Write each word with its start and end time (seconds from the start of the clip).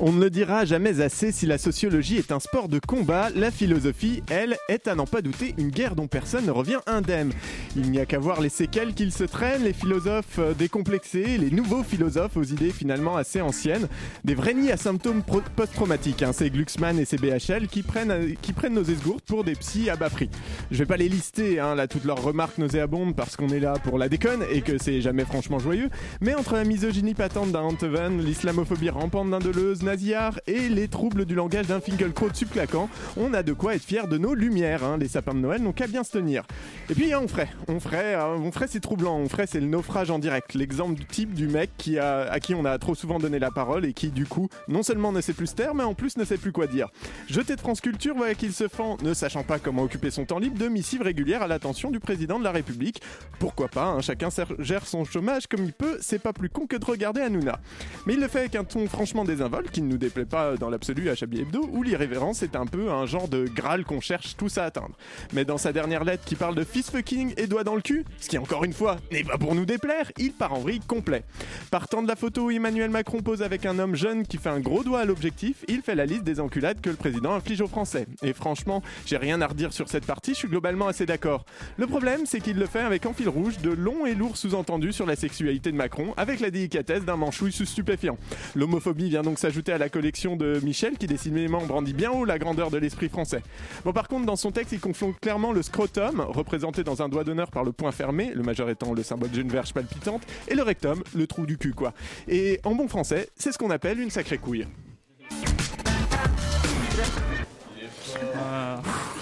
On 0.00 0.12
ne 0.12 0.20
le 0.20 0.30
dira 0.30 0.64
jamais 0.64 1.00
assez, 1.00 1.32
si 1.32 1.46
la 1.46 1.58
sociologie 1.58 2.18
est 2.18 2.30
un 2.30 2.38
sport 2.38 2.68
de 2.68 2.78
combat, 2.78 3.30
la 3.34 3.50
philosophie, 3.50 4.22
elle, 4.30 4.56
est 4.68 4.86
à 4.86 4.94
n'en 4.94 5.06
pas 5.06 5.22
douter 5.22 5.54
une 5.58 5.70
guerre 5.70 5.96
dont 5.96 6.06
personne 6.06 6.46
ne 6.46 6.50
revient 6.52 6.78
indemne. 6.86 7.32
Il 7.74 7.90
n'y 7.90 7.98
a 7.98 8.06
qu'à 8.06 8.18
voir 8.18 8.40
les 8.40 8.48
séquelles 8.48 8.94
qu'ils 8.94 9.12
se 9.12 9.24
traînent, 9.24 9.64
les 9.64 9.72
philosophes 9.72 10.38
euh, 10.38 10.54
décomplexés, 10.54 11.38
les 11.38 11.50
nouveaux 11.50 11.82
philosophes 11.82 12.36
aux 12.36 12.44
idées 12.44 12.70
finalement 12.70 13.16
assez 13.16 13.40
anciennes, 13.40 13.88
des 14.24 14.34
vrais 14.34 14.54
nids 14.54 14.70
à 14.70 14.76
symptômes 14.76 15.22
post-traumatiques. 15.56 16.22
Hein. 16.22 16.32
C'est 16.32 16.50
Glucksmann 16.50 16.98
et 16.98 17.04
ses 17.04 17.16
BHL 17.16 17.66
qui 17.68 17.82
prennent, 17.82 18.10
euh, 18.12 18.34
qui 18.40 18.52
prennent 18.52 18.74
nos 18.74 18.84
esgourdes 18.84 19.22
pour 19.22 19.42
des 19.42 19.54
psys 19.54 19.90
à 19.90 19.96
bas 19.96 20.10
prix. 20.10 20.30
Je 20.70 20.78
vais 20.78 20.86
pas 20.86 20.96
les 20.96 21.08
lister, 21.08 21.58
hein, 21.58 21.74
là, 21.74 21.88
toutes 21.88 22.04
leurs 22.04 22.22
remarques 22.22 22.58
nauséabondes 22.58 23.16
parce 23.16 23.36
qu'on 23.36 23.48
est 23.48 23.60
là 23.60 23.74
pour 23.82 23.98
la 23.98 24.08
déconne 24.08 24.44
et 24.52 24.60
que 24.60 24.78
c'est 24.78 25.00
jamais 25.00 25.24
franchement 25.24 25.58
joyeux, 25.58 25.88
mais 26.20 26.34
entre 26.34 26.54
la 26.54 26.64
misogynie 26.64 27.14
patente 27.14 27.50
d'un 27.50 27.62
Anteven, 27.62 28.22
l'islamophobie 28.22 28.90
rampante 28.90 29.30
d'un 29.30 29.40
Deleuze, 29.40 29.82
Naziard 29.88 30.38
et 30.46 30.68
les 30.68 30.86
troubles 30.86 31.24
du 31.24 31.34
langage 31.34 31.66
d'un 31.66 31.80
Finkelkraut 31.80 32.28
subclaquant, 32.34 32.90
on 33.16 33.32
a 33.32 33.42
de 33.42 33.54
quoi 33.54 33.74
être 33.74 33.82
fier 33.82 34.06
de 34.06 34.18
nos 34.18 34.34
lumières. 34.34 34.84
Hein. 34.84 34.98
Les 34.98 35.08
sapins 35.08 35.32
de 35.32 35.38
Noël 35.38 35.62
n'ont 35.62 35.72
qu'à 35.72 35.86
bien 35.86 36.04
se 36.04 36.10
tenir. 36.10 36.44
Et 36.90 36.94
puis 36.94 37.14
on 37.14 37.26
ferait, 37.26 37.48
on 37.68 37.80
ferait, 37.80 38.14
hein, 38.14 38.36
on 38.38 38.52
ferait 38.52 38.66
c'est 38.68 38.80
troublant, 38.80 39.16
on 39.16 39.30
ferait 39.30 39.46
c'est 39.46 39.60
le 39.60 39.66
naufrage 39.66 40.10
en 40.10 40.18
direct, 40.18 40.52
l'exemple 40.52 41.02
type 41.06 41.32
du 41.32 41.48
mec 41.48 41.70
qui 41.78 41.98
a, 41.98 42.30
à 42.30 42.38
qui 42.38 42.54
on 42.54 42.66
a 42.66 42.76
trop 42.76 42.94
souvent 42.94 43.18
donné 43.18 43.38
la 43.38 43.50
parole 43.50 43.86
et 43.86 43.94
qui 43.94 44.10
du 44.10 44.26
coup 44.26 44.50
non 44.68 44.82
seulement 44.82 45.10
ne 45.10 45.22
sait 45.22 45.32
plus 45.32 45.46
se 45.46 45.54
taire, 45.54 45.74
mais 45.74 45.84
en 45.84 45.94
plus 45.94 46.18
ne 46.18 46.24
sait 46.26 46.36
plus 46.36 46.52
quoi 46.52 46.66
dire. 46.66 46.90
Jeté 47.26 47.56
de 47.56 47.60
France 47.60 47.80
Culture, 47.80 48.14
voilà 48.14 48.34
qu'il 48.34 48.52
se 48.52 48.68
fend, 48.68 48.98
ne 49.02 49.14
sachant 49.14 49.42
pas 49.42 49.58
comment 49.58 49.84
occuper 49.84 50.10
son 50.10 50.26
temps 50.26 50.38
libre, 50.38 50.58
de 50.58 50.68
missives 50.68 51.00
régulières 51.00 51.40
à 51.40 51.46
l'attention 51.46 51.90
du 51.90 51.98
président 51.98 52.38
de 52.38 52.44
la 52.44 52.52
République. 52.52 53.00
Pourquoi 53.38 53.68
pas, 53.68 53.86
hein, 53.86 54.02
chacun 54.02 54.28
gère 54.58 54.86
son 54.86 55.06
chômage 55.06 55.46
comme 55.46 55.64
il 55.64 55.72
peut, 55.72 55.96
c'est 56.02 56.18
pas 56.18 56.34
plus 56.34 56.50
con 56.50 56.66
que 56.66 56.76
de 56.76 56.84
regarder 56.84 57.22
Hanouna. 57.22 57.58
Mais 58.04 58.12
il 58.12 58.20
le 58.20 58.28
fait 58.28 58.40
avec 58.40 58.54
un 58.54 58.64
ton 58.64 58.86
franchement 58.86 59.24
désinvolte 59.24 59.77
qui 59.78 59.82
ne 59.82 59.90
nous 59.90 59.98
déplaît 59.98 60.24
pas 60.24 60.56
dans 60.56 60.70
l'absolu 60.70 61.08
à 61.08 61.14
Chablis 61.14 61.42
Hebdo, 61.42 61.70
où 61.72 61.84
l'irrévérence 61.84 62.42
est 62.42 62.56
un 62.56 62.66
peu 62.66 62.90
un 62.90 63.06
genre 63.06 63.28
de 63.28 63.44
graal 63.44 63.84
qu'on 63.84 64.00
cherche 64.00 64.36
tous 64.36 64.58
à 64.58 64.64
atteindre. 64.64 64.96
Mais 65.32 65.44
dans 65.44 65.56
sa 65.56 65.72
dernière 65.72 66.02
lettre 66.02 66.24
qui 66.24 66.34
parle 66.34 66.56
de 66.56 66.64
fist 66.64 66.90
fucking 66.90 67.32
et 67.36 67.46
doigt 67.46 67.62
dans 67.62 67.76
le 67.76 67.80
cul, 67.80 68.04
ce 68.18 68.28
qui 68.28 68.38
encore 68.38 68.64
une 68.64 68.72
fois 68.72 68.96
n'est 69.12 69.22
pas 69.22 69.38
pour 69.38 69.54
nous 69.54 69.66
déplaire, 69.66 70.10
il 70.18 70.32
part 70.32 70.52
en 70.52 70.58
vrille 70.58 70.80
complet. 70.80 71.22
Partant 71.70 72.02
de 72.02 72.08
la 72.08 72.16
photo 72.16 72.46
où 72.46 72.50
Emmanuel 72.50 72.90
Macron 72.90 73.22
pose 73.22 73.40
avec 73.40 73.66
un 73.66 73.78
homme 73.78 73.94
jeune 73.94 74.26
qui 74.26 74.36
fait 74.36 74.48
un 74.48 74.58
gros 74.58 74.82
doigt 74.82 74.98
à 74.98 75.04
l'objectif, 75.04 75.64
il 75.68 75.82
fait 75.82 75.94
la 75.94 76.04
liste 76.04 76.24
des 76.24 76.40
enculades 76.40 76.80
que 76.80 76.90
le 76.90 76.96
président 76.96 77.32
inflige 77.34 77.60
aux 77.60 77.68
Français. 77.68 78.08
Et 78.24 78.32
franchement, 78.32 78.82
j'ai 79.06 79.16
rien 79.16 79.40
à 79.42 79.46
redire 79.46 79.72
sur 79.72 79.88
cette 79.88 80.06
partie, 80.06 80.32
je 80.32 80.38
suis 80.38 80.48
globalement 80.48 80.88
assez 80.88 81.06
d'accord. 81.06 81.44
Le 81.76 81.86
problème, 81.86 82.22
c'est 82.24 82.40
qu'il 82.40 82.58
le 82.58 82.66
fait 82.66 82.80
avec 82.80 83.06
en 83.06 83.12
fil 83.12 83.28
rouge 83.28 83.58
de 83.58 83.70
longs 83.70 84.06
et 84.06 84.16
lourds 84.16 84.38
sous-entendus 84.38 84.92
sur 84.92 85.06
la 85.06 85.14
sexualité 85.14 85.70
de 85.70 85.76
Macron, 85.76 86.14
avec 86.16 86.40
la 86.40 86.50
délicatesse 86.50 87.04
d'un 87.04 87.16
manchouille 87.16 87.52
sous 87.52 87.64
stupéfiant. 87.64 88.18
L'homophobie 88.56 89.08
vient 89.08 89.22
donc 89.22 89.38
s'ajouter 89.38 89.67
à 89.72 89.78
la 89.78 89.88
collection 89.88 90.36
de 90.36 90.60
Michel, 90.62 90.96
qui 90.96 91.06
décidément 91.06 91.64
brandit 91.64 91.92
bien 91.92 92.10
haut 92.10 92.24
la 92.24 92.38
grandeur 92.38 92.70
de 92.70 92.78
l'esprit 92.78 93.08
français. 93.08 93.42
Bon, 93.84 93.92
par 93.92 94.08
contre, 94.08 94.26
dans 94.26 94.36
son 94.36 94.50
texte, 94.50 94.72
il 94.72 94.80
confond 94.80 95.14
clairement 95.20 95.52
le 95.52 95.62
scrotum, 95.62 96.20
représenté 96.20 96.84
dans 96.84 97.02
un 97.02 97.08
doigt 97.08 97.24
d'honneur 97.24 97.50
par 97.50 97.64
le 97.64 97.72
point 97.72 97.92
fermé, 97.92 98.32
le 98.34 98.42
majeur 98.42 98.70
étant 98.70 98.94
le 98.94 99.02
symbole 99.02 99.30
d'une 99.30 99.48
verge 99.48 99.72
palpitante, 99.72 100.22
et 100.48 100.54
le 100.54 100.62
rectum, 100.62 101.02
le 101.14 101.26
trou 101.26 101.46
du 101.46 101.58
cul, 101.58 101.72
quoi. 101.72 101.92
Et 102.28 102.60
en 102.64 102.74
bon 102.74 102.88
français, 102.88 103.28
c'est 103.36 103.52
ce 103.52 103.58
qu'on 103.58 103.70
appelle 103.70 104.00
une 104.00 104.10
sacrée 104.10 104.38
couille. 104.38 104.66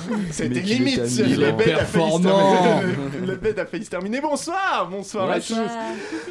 C'était 0.31 0.61
limite. 0.61 1.01
Il 1.19 1.43
est 1.43 1.53
performant. 1.57 2.81
Le 3.27 3.37
bed 3.37 3.59
a 3.59 3.67
failli 3.67 3.85
se 3.85 3.91
terminer. 3.91 4.21
Bonsoir, 4.21 4.89
bonsoir 4.91 5.31
à 5.31 5.41
tous. 5.41 5.55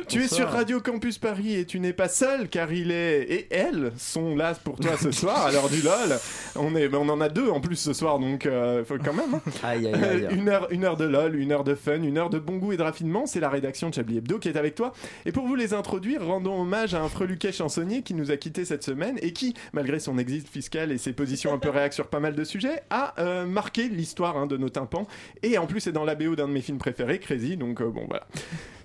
Tu 0.08 0.24
es 0.24 0.28
sur 0.28 0.50
Radio 0.50 0.80
Campus 0.82 1.18
Paris 1.18 1.56
et 1.56 1.66
tu 1.66 1.80
n'es 1.80 1.94
pas 1.94 2.08
seul 2.08 2.48
car 2.50 2.72
il 2.72 2.92
est 2.92 3.22
et 3.24 3.48
elle 3.52 3.92
sont 3.98 4.36
là 4.36 4.54
pour 4.64 4.78
toi 4.80 4.92
ce 5.02 5.12
soir 5.12 5.46
à 5.48 5.52
l'heure 5.52 5.70
du 5.70 5.82
lol. 5.82 6.18
On 6.56 6.76
est, 6.76 6.94
on 6.94 7.10
en 7.10 7.20
a 7.22 7.30
deux 7.30 7.50
en 7.50 7.60
plus 7.60 7.76
ce 7.76 7.94
soir 7.94 8.20
donc 8.20 8.46
euh, 8.46 8.84
faut 8.86 8.96
quand 9.04 9.14
même. 9.14 9.34
hein. 9.36 9.42
Aïe, 9.64 9.88
aïe, 9.88 9.94
aïe. 10.04 10.28
Une 10.32 10.48
heure, 10.50 10.68
une 10.72 10.84
heure 10.86 10.98
de 10.98 11.06
lol, 11.06 11.36
une 11.36 11.52
heure 11.52 11.64
de 11.64 11.76
fun, 11.76 12.02
une 12.02 12.18
heure 12.18 12.30
de 12.30 12.40
bon 12.40 12.58
goût 12.58 12.72
et 12.74 12.78
de 12.78 12.84
raffinement. 12.84 13.26
C'est 13.26 13.40
la 13.40 13.50
rédaction 13.50 13.90
de 13.90 13.94
Chablis 13.96 14.18
Hebdo 14.18 14.40
qui 14.40 14.50
est 14.50 14.58
avec 14.58 14.76
toi. 14.76 14.94
Et 15.26 15.32
pour 15.32 15.46
vous 15.48 15.56
les 15.56 15.74
introduire, 15.74 16.26
rendons 16.26 16.62
hommage 16.62 16.94
à 16.94 17.02
un 17.02 17.10
freluquet 17.10 17.52
chansonnier 17.52 18.02
qui 18.04 18.14
nous 18.14 18.32
a 18.32 18.38
quitté 18.38 18.64
cette 18.66 18.84
semaine 18.84 19.18
et 19.22 19.34
qui, 19.34 19.54
malgré 19.74 20.00
son 20.00 20.18
exit 20.18 20.48
fiscal 20.48 20.92
et 20.92 20.98
ses 20.98 21.14
positions 21.14 21.54
un 21.54 21.58
peu 21.58 21.70
réac 21.70 21.94
sur 21.94 22.08
pas 22.08 22.20
mal 22.20 22.36
de 22.36 22.44
sujets, 22.44 22.84
a 22.90 23.14
euh, 23.20 23.46
marqué 23.46 23.65
l'histoire 23.78 24.38
hein, 24.38 24.48
de 24.48 24.58
nos 24.58 24.70
tympans. 24.70 25.08
Et 25.44 25.58
en 25.58 25.68
plus, 25.68 25.82
c'est 25.82 25.92
dans 25.92 26.06
la 26.06 26.16
d'un 26.16 26.48
de 26.48 26.54
mes 26.54 26.62
films 26.62 26.78
préférés, 26.78 27.20
Crazy. 27.20 27.58
Donc 27.58 27.82
euh, 27.82 27.90
bon, 27.90 28.06
voilà. 28.08 28.26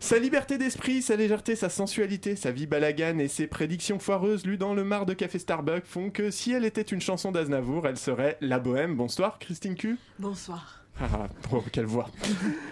Sa 0.01 0.19
liberté 0.19 0.59
d'esprit, 0.59 1.03
sa 1.03 1.17
légèreté, 1.17 1.57
sa 1.57 1.69
sensualité, 1.69 2.37
sa 2.37 2.51
vie 2.51 2.67
balagane 2.67 3.21
et 3.21 3.29
ses 3.29 3.47
prédictions 3.47 3.99
foireuses 3.99 4.47
lues 4.47 4.59
dans 4.59 4.75
le 4.75 4.85
mar 4.85 5.07
de 5.07 5.15
café 5.15 5.39
Starbucks 5.39 5.85
font 5.85 6.11
que 6.11 6.31
si 6.31 6.53
elle 6.53 6.65
était 6.65 6.81
une 6.83 7.01
chanson 7.01 7.33
d'Aznavour, 7.33 7.87
elle 7.87 7.99
serait 7.99 8.37
La 8.41 8.59
Bohème. 8.59 8.97
Bonsoir, 8.97 9.39
Christine 9.39 9.77
Q. 9.77 9.99
Bonsoir. 10.19 10.80
Ah, 11.03 11.29
oh, 11.51 11.63
quelle 11.73 11.87
voix 11.87 12.11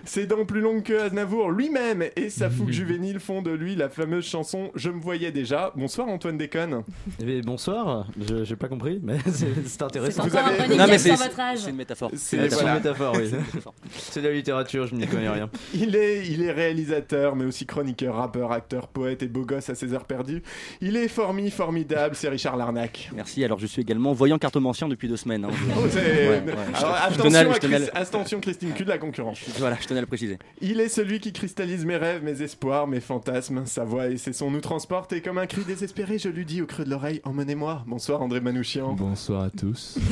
Ses 0.04 0.26
dents 0.26 0.44
plus 0.44 0.60
longues 0.60 0.82
que 0.82 0.92
Aznavour 0.92 1.50
lui-même 1.50 2.04
et 2.14 2.28
sa 2.28 2.50
fougue 2.50 2.70
juvénile 2.72 3.20
font 3.20 3.40
de 3.40 3.50
lui 3.50 3.74
la 3.74 3.88
fameuse 3.88 4.26
chanson 4.26 4.70
Je 4.74 4.90
me 4.90 5.00
voyais 5.00 5.32
déjà. 5.32 5.72
Bonsoir 5.76 6.08
Antoine 6.08 6.36
Déconne. 6.36 6.82
Eh 7.20 7.24
bien, 7.24 7.40
bonsoir, 7.42 8.06
je 8.20 8.44
j'ai 8.44 8.56
pas 8.56 8.68
compris, 8.68 9.00
mais 9.02 9.16
c'est 9.32 9.66
c'est 9.66 9.82
intéressant. 9.82 10.24
encore 10.26 10.40
un 10.44 10.62
running 10.62 10.76
Non, 10.78 10.84
mais 10.86 10.98
c'est- 10.98 11.16
sur 11.16 11.24
votre 11.26 11.40
âge. 11.40 11.58
C'est 11.60 11.70
une 11.70 11.76
métaphore. 11.76 12.10
C'est 12.16 12.48
voilà. 12.48 12.68
une 12.72 12.76
métaphore, 12.76 13.14
oui. 13.16 13.30
C'est 13.96 14.20
de 14.20 14.28
la 14.28 14.34
littérature, 14.34 14.86
je 14.86 14.94
n'y 14.94 15.06
connais 15.06 15.30
rien. 15.30 15.48
Il 15.72 15.96
est, 15.96 16.26
il 16.28 16.42
est 16.42 16.52
réalisateur, 16.52 17.34
mais 17.34 17.46
aussi 17.46 17.64
chroniqueur, 17.64 18.16
rappeur, 18.16 18.52
acteur, 18.52 18.88
poète 18.88 19.22
et 19.22 19.26
beau 19.28 19.46
gosse 19.46 19.70
à 19.70 19.74
ses 19.74 19.94
heures 19.94 20.04
perdues. 20.04 20.42
Il 20.82 20.96
est 20.96 21.08
formi, 21.08 21.50
formidable, 21.50 22.14
c'est 22.14 22.28
Richard 22.28 22.56
Larnac. 22.58 23.10
Merci. 23.14 23.42
Alors, 23.42 23.58
je 23.58 23.66
suis 23.66 23.80
également 23.80 24.12
voyant 24.12 24.38
cartomancien 24.38 24.86
depuis 24.88 25.08
deux 25.08 25.16
semaines. 25.16 25.46
hein. 25.46 25.50
Oh, 25.76 25.80
Ouais, 25.80 26.42
ouais. 26.46 26.52
Alors, 26.74 26.94
attention, 26.94 27.30
je 27.30 27.36
à 27.56 27.58
Chris- 27.58 27.90
attention 28.08 28.40
Christine 28.40 28.72
Q 28.72 28.84
de 28.84 28.88
la 28.88 28.98
concurrence. 28.98 29.38
Voilà, 29.58 29.76
je 29.80 29.86
tenais 29.86 29.98
à 29.98 30.00
le 30.00 30.06
préciser. 30.06 30.38
Il 30.60 30.80
est 30.80 30.88
celui 30.88 31.20
qui 31.20 31.32
cristallise 31.32 31.84
mes 31.84 31.96
rêves, 31.96 32.22
mes 32.24 32.42
espoirs, 32.42 32.86
mes 32.86 33.00
fantasmes. 33.00 33.66
Sa 33.66 33.84
voix 33.84 34.08
et 34.08 34.16
ses 34.16 34.32
sons 34.32 34.50
nous 34.50 34.60
transportent 34.60 35.12
et 35.12 35.20
comme 35.20 35.38
un 35.38 35.46
cri 35.46 35.62
désespéré, 35.62 36.18
je 36.18 36.28
lui 36.28 36.44
dis 36.44 36.62
au 36.62 36.66
creux 36.66 36.84
de 36.84 36.90
l'oreille 36.90 37.20
Emmenez-moi. 37.24 37.84
Bonsoir 37.86 38.22
André 38.22 38.40
Manouchian. 38.40 38.94
Bonsoir 38.94 39.44
à 39.44 39.50
tous. 39.50 39.98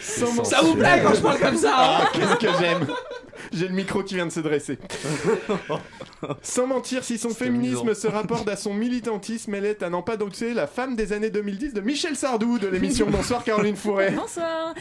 Sans 0.00 0.44
Ça 0.44 0.60
vous 0.62 0.74
plaît 0.74 1.00
quand 1.02 1.14
je 1.14 1.20
parle 1.20 1.38
comme 1.40 1.56
ça 1.56 1.72
Ah, 1.76 2.10
qu'est-ce 2.12 2.36
que 2.36 2.58
j'aime 2.60 2.86
J'ai 3.52 3.68
le 3.68 3.74
micro 3.74 4.02
qui 4.02 4.14
vient 4.14 4.26
de 4.26 4.32
se 4.32 4.40
dresser. 4.40 4.78
Sans 6.42 6.66
mentir, 6.66 7.04
si 7.04 7.18
son 7.18 7.30
féminisme 7.30 7.94
se 7.94 8.06
rapporte 8.06 8.48
à 8.48 8.56
son 8.56 8.74
militantisme, 8.74 9.54
elle 9.54 9.64
est 9.66 9.82
à 9.82 9.90
n'en 9.90 10.02
pas 10.02 10.16
douter 10.16 10.54
la 10.54 10.66
femme 10.66 10.96
des 10.96 11.12
années 11.12 11.30
2010 11.30 11.74
de 11.74 11.80
Michel 11.80 12.16
Sardou 12.16 12.58
de 12.58 12.66
l'émission 12.66 13.06
Bonsoir 13.10 13.44
Caroline 13.44 13.76
Fourret. 13.76 14.12
Bonsoir. 14.16 14.74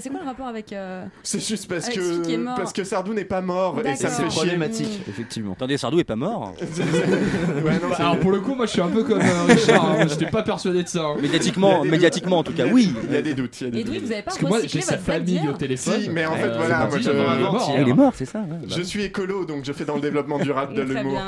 C'est 0.00 0.10
quoi 0.10 0.20
le 0.20 0.26
rapport 0.26 0.46
avec. 0.46 0.72
euh, 0.72 1.04
C'est 1.22 1.46
juste 1.46 1.68
parce 1.68 1.86
Avec 1.86 1.98
que 1.98 2.36
mort. 2.36 2.54
parce 2.56 2.72
que 2.72 2.84
Sardou 2.84 3.12
n'est 3.14 3.24
pas 3.24 3.40
mort 3.40 3.76
et 3.84 3.94
ça 3.96 4.08
chier. 4.10 4.26
problématique, 4.26 5.00
effectivement. 5.08 5.52
Attendez, 5.52 5.76
Sardou 5.78 6.00
est 6.00 6.04
pas 6.04 6.16
mort. 6.16 6.54
Ouais, 6.68 7.74
non, 7.74 7.88
c'est- 7.96 8.02
Alors 8.02 8.18
pour 8.18 8.30
le 8.30 8.40
coup, 8.40 8.54
moi 8.54 8.66
je 8.66 8.72
suis 8.72 8.80
un 8.80 8.88
peu 8.88 9.02
comme 9.04 9.20
euh, 9.20 9.44
Richard, 9.48 9.84
hein, 9.84 10.06
j'étais 10.08 10.26
pas 10.30 10.42
persuadé 10.42 10.82
de 10.82 10.88
ça. 10.88 11.04
hein. 11.04 11.16
Médiatiquement, 11.20 11.84
médiatiquement 11.84 12.38
en 12.38 12.42
tout 12.42 12.52
cas, 12.52 12.66
oui. 12.66 12.92
Il 13.08 13.12
y 13.12 13.16
a 13.16 13.22
des 13.22 13.34
doutes. 13.34 13.60
il 13.60 13.64
y 13.64 13.68
a 13.68 13.70
des 13.70 13.80
Edoui, 13.80 13.94
doutes. 13.96 14.04
vous 14.06 14.12
avez 14.12 14.22
pas 14.22 14.26
Parce 14.26 14.38
que 14.38 14.46
moi 14.46 14.58
j'ai 14.64 14.80
sa 14.80 14.96
famille 14.98 15.40
au 15.48 15.52
téléphone. 15.52 16.00
Si, 16.00 16.10
mais 16.10 16.24
en 16.26 16.34
fait, 16.36 16.42
Euh, 16.44 16.56
voilà, 16.56 16.62
c'est 16.62 16.68
moi, 16.78 16.88
parti, 16.88 16.98
je- 16.98 17.02
j'avais 17.02 17.20
un 17.20 17.38
mort, 17.50 17.72
il 17.74 17.88
est 17.88 17.90
hein. 17.90 17.94
Mort, 18.08 18.14
c'est 18.16 18.24
ça. 18.24 18.40
ouais. 18.40 18.58
Je 18.68 18.82
suis 18.82 19.02
écolo, 19.04 19.44
donc 19.44 19.64
je 19.64 19.72
fais 19.72 19.84
dans 19.84 19.94
le 19.96 20.00
développement 20.00 20.38
durable 20.38 20.74
de 20.80 20.82
l'humour. 20.82 21.20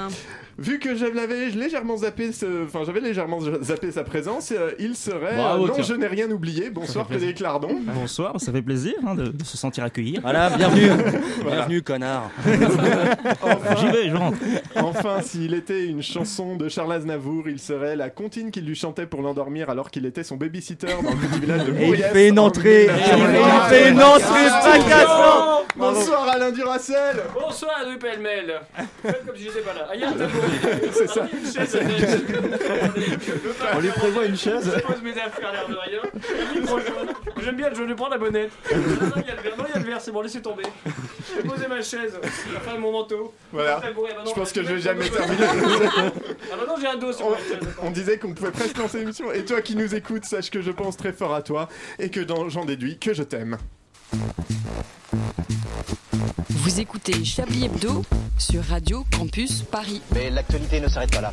Vu 0.58 0.79
que 0.79 0.94
je 0.94 1.06
l'avais 1.06 1.49
légèrement 1.50 1.97
zappé, 1.99 2.32
ce... 2.32 2.64
enfin 2.64 2.81
j'avais 2.85 3.00
légèrement 3.00 3.38
zappé 3.62 3.91
sa 3.93 4.05
présence, 4.05 4.52
euh, 4.52 4.73
il 4.79 4.94
serait. 4.94 5.37
Bravo, 5.37 5.64
euh, 5.64 5.69
non, 5.69 5.75
tiens. 5.75 5.85
je 5.85 5.94
n'ai 5.94 6.06
rien 6.06 6.31
oublié. 6.31 6.70
Bonsoir, 6.70 7.06
Frédéric 7.06 7.41
Lardon. 7.41 7.79
Bonsoir, 7.94 8.38
ça 8.41 8.52
fait 8.52 8.62
plaisir 8.62 8.94
hein, 9.06 9.14
de, 9.14 9.29
de 9.29 9.44
se 9.44 9.56
sentir 9.56 9.85
accueilli. 9.85 10.19
Voilà, 10.20 10.50
bienvenue. 10.50 10.91
Voilà. 11.43 11.56
Bienvenue, 11.56 11.82
connard. 11.82 12.31
J'y 13.79 13.87
vais, 13.87 14.11
je 14.11 14.17
rentre. 14.17 14.37
Enfin, 14.76 15.23
s'il 15.23 15.55
était 15.55 15.87
une 15.87 16.02
chanson 16.02 16.56
de 16.56 16.69
Charles 16.69 16.93
Aznavour, 16.93 17.49
il 17.49 17.58
serait 17.58 17.97
la 17.97 18.11
comptine 18.11 18.50
qu'il 18.50 18.67
lui 18.67 18.75
chantait 18.75 19.06
pour 19.06 19.23
l'endormir 19.23 19.70
alors 19.70 19.91
qu'il 19.91 20.05
était 20.06 20.23
son 20.25 20.37
babysitter 20.37 20.88
dans 21.02 21.11
le 21.11 21.17
petit 21.17 21.41
village 21.41 21.64
de 21.64 21.73
Et 21.75 21.88
il 21.88 22.02
fait 22.02 22.29
une 22.29 22.38
en 22.38 22.47
entrée. 22.47 22.88
1980. 22.88 23.41
Il 23.70 23.75
fait 23.75 23.91
une 23.91 24.02
entrée 24.02 24.49
fracassante. 24.49 25.64
Bonsoir 25.76 26.29
Alain 26.29 26.50
Duracel 26.50 27.17
Bonsoir, 27.32 27.73
Louis 27.87 27.97
Pellemel. 27.97 28.61
Faites 29.02 29.25
comme 29.25 29.37
si 29.37 29.44
j'étais 29.44 29.61
pas 29.61 29.73
là. 29.73 29.88
Ah, 29.91 29.94
C'est 30.93 31.09
ça. 31.09 31.27
On 33.75 33.81
lui 33.81 33.89
prévoit 33.89 34.27
une 34.27 34.37
chaise. 34.37 34.71
Je 34.75 34.81
pose 34.81 35.03
mes 35.03 35.13
affaires, 35.13 35.53
l'air 35.53 35.69
de 35.69 35.77
rien. 35.77 36.01
J'aime 37.43 37.57
bien 37.57 37.71
je 37.73 37.83
vais 37.83 37.95
prendre 37.95 38.13
la 38.13 38.19
bonnette. 38.19 38.51
Non, 38.71 38.79
non, 38.79 39.13
il 39.17 39.27
y 39.27 39.31
a 39.31 39.37
le 39.37 39.43
verre, 39.43 39.57
non, 39.57 39.65
il 39.67 39.71
y 39.71 39.75
a 39.75 39.79
le 39.79 39.85
verre, 39.85 40.01
c'est 40.01 40.13
bon, 40.13 40.21
laissez 40.21 40.43
tomber. 40.43 40.65
Je 41.29 41.41
vais 41.41 41.49
poser 41.49 41.69
ma 41.69 41.83
chaise, 41.83 42.19
la 42.53 42.61
fin 42.61 42.75
de 42.75 42.81
mon 42.81 42.93
manteau. 42.93 43.33
Voilà. 43.53 43.81
Je 44.27 44.33
pense 44.33 44.53
que 44.53 44.63
je 44.63 44.75
vais 44.75 44.81
jamais 44.81 45.09
terminer. 45.09 45.47
Ah 46.53 46.57
non, 46.67 46.75
j'ai 46.81 46.87
un 46.87 46.97
dos 46.97 47.13
sur. 47.13 47.37
On 47.83 47.91
disait 47.91 48.19
qu'on 48.19 48.35
pouvait 48.35 48.51
presque 48.51 48.77
lancer 48.77 48.99
l'émission. 48.99 49.33
Et 49.33 49.45
toi 49.45 49.63
qui 49.63 49.77
nous 49.77 49.95
écoutes, 49.95 50.25
sache 50.25 50.51
que 50.51 50.61
je 50.61 50.71
pense 50.71 50.97
très 50.97 51.13
fort 51.13 51.35
à 51.35 51.43
toi 51.43 51.69
et 51.99 52.11
que 52.11 52.21
j'en 52.49 52.65
déduis 52.65 52.99
que 52.99 53.15
je 53.15 53.23
t'aime. 53.23 53.57
Vous 56.51 56.81
écoutez 56.81 57.25
Chablis 57.25 57.67
Hebdo 57.67 58.03
sur 58.39 58.62
Radio 58.65 59.05
Campus 59.17 59.62
Paris. 59.62 60.03
Mais 60.15 60.31
l'actualité 60.31 60.81
ne 60.81 60.89
s'arrête 60.89 61.12
pas 61.12 61.21
là. 61.21 61.33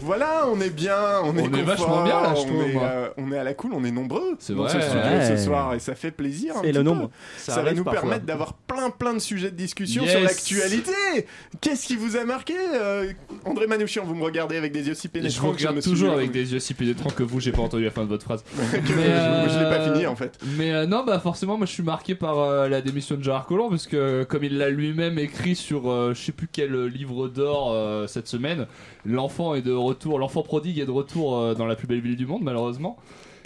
Voilà, 0.00 0.44
on 0.52 0.60
est 0.60 0.70
bien, 0.70 0.96
on, 1.24 1.30
On 1.30 1.36
est 1.36 1.42
confort, 1.48 1.64
vachement 1.64 2.04
bien, 2.04 2.20
là, 2.20 2.34
je 2.36 2.40
on 2.42 2.44
trouve, 2.46 2.62
est, 2.62 2.76
euh, 2.80 3.08
on 3.16 3.32
est 3.32 3.38
à 3.38 3.44
la 3.44 3.54
cool, 3.54 3.72
on 3.74 3.82
est 3.82 3.90
nombreux 3.90 4.36
C'est 4.38 4.54
dans 4.54 4.62
vrai. 4.62 4.72
ce 4.74 4.80
studio 4.80 5.00
Ouais. 5.00 5.36
ce 5.36 5.44
soir 5.44 5.74
et 5.74 5.80
ça 5.80 5.94
fait 5.96 6.12
plaisir. 6.12 6.52
un 6.56 6.60
C'est 6.60 6.68
petit 6.68 6.72
le 6.72 6.84
peu. 6.84 6.90
nombre. 6.90 7.10
Ça, 7.38 7.54
Ça 7.54 7.60
va 7.62 7.66
arrive 7.68 7.78
nous 7.78 7.84
parfois. 7.84 8.02
permettre 8.02 8.24
d'avoir 8.26 8.52
plein 8.76 8.90
plein 8.90 9.14
de 9.14 9.18
sujets 9.18 9.50
de 9.50 9.56
discussion 9.56 10.02
Yes. 10.02 10.10
sur 10.12 10.20
l'actualité. 10.20 11.26
Qu'est-ce 11.60 11.86
qui 11.86 11.96
vous 11.96 12.16
a 12.16 12.24
marqué 12.24 12.54
euh, 12.74 13.10
André 13.44 13.66
Manouchian, 13.66 14.04
vous 14.04 14.14
me 14.14 14.22
regardez 14.24 14.56
avec 14.56 14.72
des 14.72 14.86
yeux 14.88 14.94
si 14.94 15.08
Je 15.08 15.12
pénétrants. 15.12 15.48
vous 15.48 15.52
que 15.54 15.58
je 15.60 15.66
regarde 15.68 15.76
me 15.76 15.82
toujours 15.82 16.12
avec 16.12 16.30
des 16.30 16.52
yeux 16.52 16.58
si 16.58 16.74
pénétrants 16.74 17.10
que 17.10 17.22
vous, 17.22 17.40
j'ai 17.40 17.52
pas 17.52 17.62
entendu 17.62 17.84
la 17.84 17.90
fin 17.90 18.02
de 18.04 18.08
votre 18.08 18.24
phrase. 18.24 18.42
que 18.72 18.76
je, 18.78 18.92
je 18.92 19.58
l'ai 19.58 19.70
pas 19.70 19.80
fini 19.92 20.06
en 20.06 20.16
fait. 20.16 20.38
Mais 20.58 20.72
euh, 20.72 20.86
non, 20.86 21.04
bah 21.04 21.18
forcément, 21.20 21.56
moi 21.56 21.66
je 21.66 21.72
suis 21.72 21.82
marqué 21.82 22.14
par 22.14 22.38
euh, 22.38 22.68
la 22.68 22.82
démission 22.82 23.16
de 23.16 23.22
Gérard 23.22 23.46
Collomb 23.46 23.70
parce 23.70 23.86
que, 23.86 24.24
comme 24.24 24.44
il 24.44 24.58
l'a 24.58 24.68
lui-même 24.70 25.18
écrit 25.18 25.56
sur 25.56 25.90
euh, 25.90 26.12
je 26.14 26.20
sais 26.20 26.32
plus 26.32 26.48
quel 26.50 26.74
euh, 26.74 26.86
livre 26.86 27.28
d'or 27.28 27.70
euh, 27.72 28.06
cette 28.06 28.28
semaine, 28.28 28.66
l'enfant 29.04 29.54
est 29.54 29.62
de 29.62 29.72
retour, 29.72 30.18
l'enfant 30.18 30.42
prodigue 30.42 30.78
est 30.78 30.86
de 30.86 30.90
retour 30.90 31.38
euh, 31.38 31.54
dans 31.54 31.66
la 31.66 31.76
plus 31.76 31.86
belle 31.86 32.00
ville 32.00 32.16
du 32.16 32.26
monde, 32.26 32.42
malheureusement. 32.42 32.96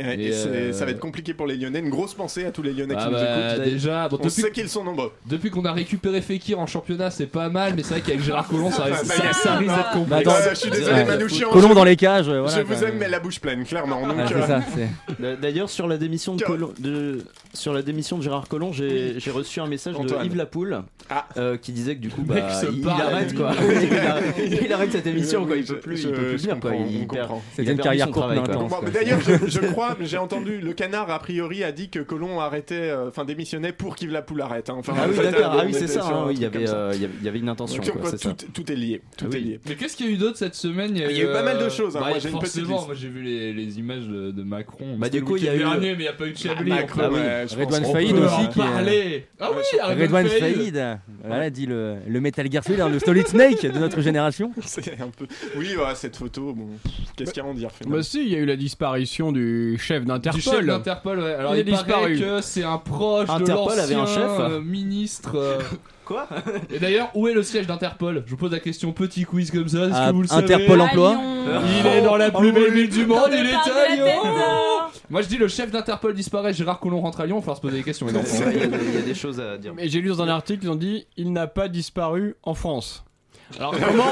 Et, 0.00 0.14
Et, 0.22 0.26
et 0.28 0.32
c'est- 0.32 0.48
euh, 0.48 0.72
ça 0.72 0.84
va 0.84 0.90
être 0.92 1.00
compliqué 1.00 1.34
pour 1.34 1.46
les 1.46 1.56
Lyonnais. 1.56 1.80
Une 1.80 1.90
grosse 1.90 2.14
pensée 2.14 2.44
à 2.46 2.50
tous 2.50 2.62
les 2.62 2.72
Lyonnais 2.72 2.94
Ah 2.96 3.02
qui 3.02 3.06
nous 3.06 3.12
bah, 3.16 3.52
écoutent. 3.54 3.64
déjà, 3.64 4.08
bon, 4.08 4.16
On 4.20 4.24
depuis, 4.26 4.42
sait 4.42 4.50
qu'ils 4.50 4.68
sont 4.68 4.84
nombreux. 4.84 5.12
depuis 5.26 5.50
qu'on 5.50 5.64
a 5.64 5.72
récupéré 5.72 6.20
Fekir 6.22 6.58
en 6.58 6.66
championnat, 6.66 7.10
c'est 7.10 7.26
pas 7.26 7.48
mal, 7.48 7.74
mais 7.76 7.82
c'est 7.82 7.94
vrai 7.94 8.00
qu'avec 8.00 8.22
Gérard 8.22 8.48
Collomb, 8.48 8.70
ça, 8.70 8.84
risque- 8.84 9.04
Bah, 9.08 9.58
d'être 9.60 10.06
Bah, 10.08 10.16
attends, 10.18 10.30
Euh, 10.32 10.50
je 10.50 10.54
suis 10.54 10.70
désolé, 10.70 10.92
Ouais. 10.94 11.04
Manouchian. 11.04 11.50
Colomb 11.50 11.68
je- 11.70 11.74
dans 11.74 11.84
les 11.84 11.96
cages, 11.96 12.28
euh, 12.28 12.40
voilà. 12.42 12.56
je 12.56 12.62
vous 12.62 12.84
aime, 12.84 12.96
mais 12.98 13.08
la 13.08 13.20
bouche 13.20 13.40
pleine, 13.40 13.64
clairement. 13.64 14.00
Euh, 15.20 15.36
D'ailleurs, 15.40 15.68
sur 15.70 15.86
la 15.86 15.96
démission 15.98 16.34
de. 16.36 16.42
Collomb- 16.44 16.72
sur 17.52 17.72
la 17.72 17.82
démission 17.82 18.16
de 18.18 18.22
Gérard 18.22 18.48
Collomb, 18.48 18.72
j'ai 18.72 19.16
reçu 19.32 19.60
un 19.60 19.66
message 19.66 19.94
Antoine. 19.96 20.20
de 20.22 20.26
Yves 20.26 20.36
Lapoule 20.36 20.82
Ah. 21.10 21.26
euh, 21.36 21.56
qui 21.56 21.72
disait 21.72 21.96
que 21.96 22.00
du 22.00 22.08
coup, 22.08 22.22
bah, 22.22 22.36
il, 22.72 22.88
arrête 22.88 23.30
lui. 23.32 23.36
quoi. 23.38 23.50
il, 23.82 23.96
arrête, 23.98 24.34
il 24.62 24.72
arrête 24.72 24.92
cette 24.92 25.06
émission 25.06 25.44
quoi. 25.46 25.56
Il 25.56 25.64
peut 25.64 25.76
plus, 25.78 25.96
je- 25.96 26.08
il 26.08 26.14
peut 26.14 26.22
plus 26.22 26.38
je 26.38 26.42
venir 26.44 26.60
quoi. 26.60 26.70
comprends, 26.70 26.86
Il, 26.90 27.06
perd- 27.06 27.30
une 27.70 27.78
carrière 27.78 28.10
courte 28.10 28.30
D'ailleurs, 28.92 29.20
je, 29.20 29.46
je 29.50 29.60
crois, 29.60 29.89
j'ai 30.00 30.16
entendu 30.18 30.60
le 30.60 30.72
canard 30.72 31.10
a 31.10 31.18
priori 31.18 31.64
a 31.64 31.72
dit 31.72 31.88
que 31.90 31.98
Colomb 32.00 32.40
arrêtait, 32.40 32.74
euh, 32.90 33.08
enfin 33.08 33.24
démissionnait 33.24 33.72
pour 33.72 33.96
qu'Yves 33.96 34.10
Lapoule 34.12 34.40
arrête. 34.42 34.70
hein. 34.70 34.76
Enfin, 34.78 34.94
Ah 34.96 35.06
oui, 35.08 35.16
d'accord. 35.16 35.56
Ah 35.58 35.62
oui, 35.66 35.72
c'est 35.74 35.86
ça. 35.86 36.04
hein, 36.06 36.24
oui, 36.28 36.34
Il 36.40 36.66
ça. 36.68 36.76
euh, 36.76 36.92
il 36.94 37.00
y 37.02 37.04
avait- 37.04 37.14
il 37.20 37.24
y 37.24 37.28
avait 37.28 37.38
une 37.38 37.48
intention. 37.48 37.82
Donc, 37.82 37.92
quoi, 37.92 38.00
quoi, 38.02 38.10
c'est 38.10 38.22
ça. 38.22 38.32
tout, 38.34 38.46
tout 38.52 38.72
est 38.72 38.76
lié. 38.76 39.02
Tout 39.16 39.26
Ah 39.30 39.34
est 39.34 39.38
oui. 39.38 39.44
lié. 39.44 39.60
Mais 39.68 39.74
qu'est-ce 39.74 39.96
qu'il 39.96 40.06
y 40.06 40.08
a 40.08 40.12
eu 40.12 40.16
d'autre 40.16 40.36
cette 40.38 40.54
semaine? 40.54 40.92
Il 40.96 41.00
y 41.00 41.04
a 41.20 41.24
eu 41.24 41.32
pas 41.32 41.42
mal 41.42 41.58
de 41.58 41.64
euh, 41.64 41.70
choses, 41.70 41.96
hein. 41.96 42.00
bah, 42.00 42.08
Moi, 42.10 42.18
j'ai 42.18 42.28
une 42.30 42.38
petite 42.38 42.54
forcément, 42.54 42.74
liste. 42.76 42.86
moi 42.86 42.94
j'ai 42.94 43.08
vu 43.08 43.22
les, 43.22 43.52
les 43.52 43.78
images 43.78 44.06
de, 44.06 44.30
de 44.30 44.42
Macron. 44.42 44.96
Bah, 44.98 45.08
du 45.08 45.22
coup, 45.22 45.36
il 45.36 45.44
y 45.44 45.48
a 45.48 45.54
eu- 45.54 45.58
dernier, 45.58 45.90
mais 45.92 45.94
il 45.94 45.98
n'y 45.98 46.08
a 46.08 46.12
pas 46.12 46.26
eu 46.26 46.32
de 46.32 46.38
Chablis. 46.38 46.72
Ah, 46.72 46.82
peut- 46.82 47.00
Macron, 47.00 47.14
oui. 47.14 47.64
Redouane 47.64 47.84
Faïd 47.92 48.16
aussi 48.16 48.48
qui 48.48 48.60
est- 48.60 48.62
parler. 48.62 49.26
Ah 49.38 49.50
oui, 49.54 49.62
Redouane 50.02 50.26
Faïd, 50.28 50.98
voilà, 51.24 51.50
dit 51.50 51.66
le, 51.66 51.96
le 52.06 52.20
Metal 52.20 52.50
Gear 52.50 52.64
Solid, 52.64 52.80
hein, 52.80 52.88
le 52.88 52.98
Solid 52.98 53.26
Snake 53.26 53.62
de 53.62 53.78
notre 53.78 54.00
génération. 54.00 54.52
C'est 54.64 55.00
un 55.00 55.08
peu. 55.10 55.26
Oui, 55.56 55.68
cette 55.94 56.16
photo, 56.16 56.52
bon. 56.52 56.68
Qu'est-ce 57.16 57.32
qu'il 57.32 57.42
y 57.42 57.44
a 57.44 57.48
à 57.48 57.50
en 57.50 57.54
dire 57.54 57.70
finalement? 57.72 57.96
Bah 57.98 58.02
si, 58.02 58.22
il 58.22 58.28
y 58.28 58.34
a 58.34 58.38
eu 58.38 58.44
la 58.46 58.56
disparition 58.56 59.32
du 59.32 59.76
chef 59.80 60.04
Du 60.04 60.40
chef 60.40 60.52
d'Interpol. 60.64 60.66
d'Interpol, 60.66 61.18
ouais. 61.20 61.34
Alors 61.34 61.56
Il 61.56 61.68
il, 61.68 61.74
paraît 61.86 62.14
que 62.16 62.40
c'est 62.40 62.64
un 62.64 62.78
proche 62.78 63.28
Interpol 63.28 63.74
de 63.76 63.80
avait 63.80 63.94
un 63.94 63.98
l'ancien 63.98 64.14
chef 64.28 64.30
euh, 64.40 64.60
ministre. 64.60 65.32
euh. 65.36 65.58
Quoi 66.04 66.26
Et 66.74 66.80
d'ailleurs, 66.80 67.08
où 67.14 67.28
est 67.28 67.32
le 67.34 67.42
siège 67.44 67.68
d'Interpol? 67.68 68.24
Je 68.26 68.30
vous 68.32 68.36
pose 68.36 68.50
la 68.50 68.58
question, 68.58 68.90
petit 68.92 69.24
quiz 69.24 69.52
comme 69.52 69.68
ça, 69.68 69.84
est-ce 69.86 69.92
Ah, 69.94 70.08
que 70.08 70.14
vous 70.14 70.22
le 70.22 70.32
Interpol 70.32 70.66
savez 70.66 70.82
emploi. 70.82 71.16
Il 71.80 71.86
est 71.86 72.02
dans 72.02 72.16
la 72.16 72.32
plus 72.32 72.48
Ah 72.48 72.52
belle 72.52 72.72
ville 72.72 72.88
du 72.90 73.06
monde, 73.06 73.28
il 73.30 73.46
est 73.46 73.54
à 73.54 73.94
Lyon 73.94 74.22
Moi 75.08 75.22
je 75.22 75.28
dis 75.28 75.36
le 75.36 75.46
chef 75.46 75.70
d'Interpol 75.70 76.12
disparaît, 76.14 76.52
Gérard 76.52 76.80
Collomb 76.80 77.00
rentre 77.00 77.20
à 77.20 77.26
Lyon, 77.26 77.36
il 77.36 77.38
va 77.38 77.42
falloir 77.42 77.56
se 77.58 77.62
poser 77.62 77.76
des 77.76 77.82
questions. 77.84 78.06
Il 78.08 78.14
y, 78.16 78.18
a 78.18 78.22
des- 78.66 78.76
il 78.88 78.94
y 78.94 78.98
a 78.98 79.02
des 79.02 79.14
choses 79.14 79.38
à 79.40 79.56
dire. 79.56 79.72
Et 79.78 79.88
j'ai 79.88 80.00
lu 80.00 80.08
dans 80.08 80.20
un 80.20 80.28
article, 80.28 80.64
ils 80.64 80.70
ont 80.70 80.74
dit 80.74 81.06
il 81.16 81.32
n'a 81.32 81.46
pas 81.46 81.68
disparu 81.68 82.34
en 82.42 82.54
France. 82.54 83.04
Alors 83.58 83.72
comment 83.72 84.04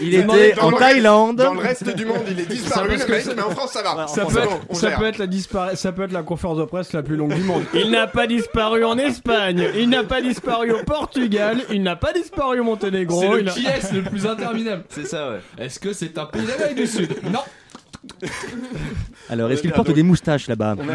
Il 0.00 0.14
était 0.14 0.58
en 0.60 0.72
Thaïlande. 0.72 1.36
Dans 1.36 1.54
le 1.54 1.60
reste 1.60 1.94
du 1.94 2.04
monde, 2.04 2.22
il 2.30 2.40
est 2.40 2.46
disparu, 2.48 2.88
le 2.90 2.96
mec, 2.98 3.26
mais 3.36 3.42
en 3.42 3.50
France, 3.50 3.72
ça 3.72 3.82
va. 3.82 4.06
ça, 4.06 4.22
En 4.24 4.26
peut 4.26 4.32
France, 4.40 4.44
être, 4.54 4.60
on 4.68 4.74
ça 4.74 4.90
peut 4.92 5.04
être 5.06 5.18
la 5.18 5.26
dispara- 5.26 5.76
ça 5.76 5.92
peut 5.92 6.02
être 6.02 6.12
la 6.12 6.22
conférence 6.22 6.58
de 6.58 6.64
presse 6.64 6.92
la 6.92 7.02
plus 7.02 7.16
longue 7.16 7.34
du 7.34 7.42
monde. 7.42 7.64
Il 7.74 7.90
n'a 7.90 8.06
pas 8.06 8.26
disparu 8.26 8.84
en 8.84 8.96
Espagne, 8.98 9.68
il 9.76 9.88
n'a 9.90 10.04
pas 10.04 10.20
disparu 10.22 10.72
au 10.72 10.82
Portugal, 10.84 11.58
il 11.70 11.82
n'a 11.82 11.96
pas 11.96 12.12
disparu 12.12 12.60
au 12.60 12.64
Monténégro. 12.64 13.20
C'est 13.20 13.28
le 13.28 13.38
il 13.40 13.44
n'a- 13.44 13.52
qui 13.52 13.66
est 13.66 13.92
le 13.92 14.02
plus 14.02 14.26
interminable. 14.26 14.84
C'est 14.88 15.06
ça, 15.06 15.30
ouais. 15.30 15.40
Est-ce 15.58 15.78
que 15.80 15.92
c'est 15.92 16.16
un 16.18 16.26
pays 16.26 16.42
d'Amérique 16.46 16.76
du 16.76 16.86
Sud? 16.86 17.14
Non. 17.30 17.40
Alors, 19.28 19.50
est-ce 19.50 19.60
qu'il 19.60 19.70
Euh, 19.70 19.74
porte 19.74 19.88
donc- 19.88 19.96
des 19.96 20.02
moustaches 20.02 20.48
là-bas? 20.48 20.74
On 20.78 20.88
a, 20.88 20.92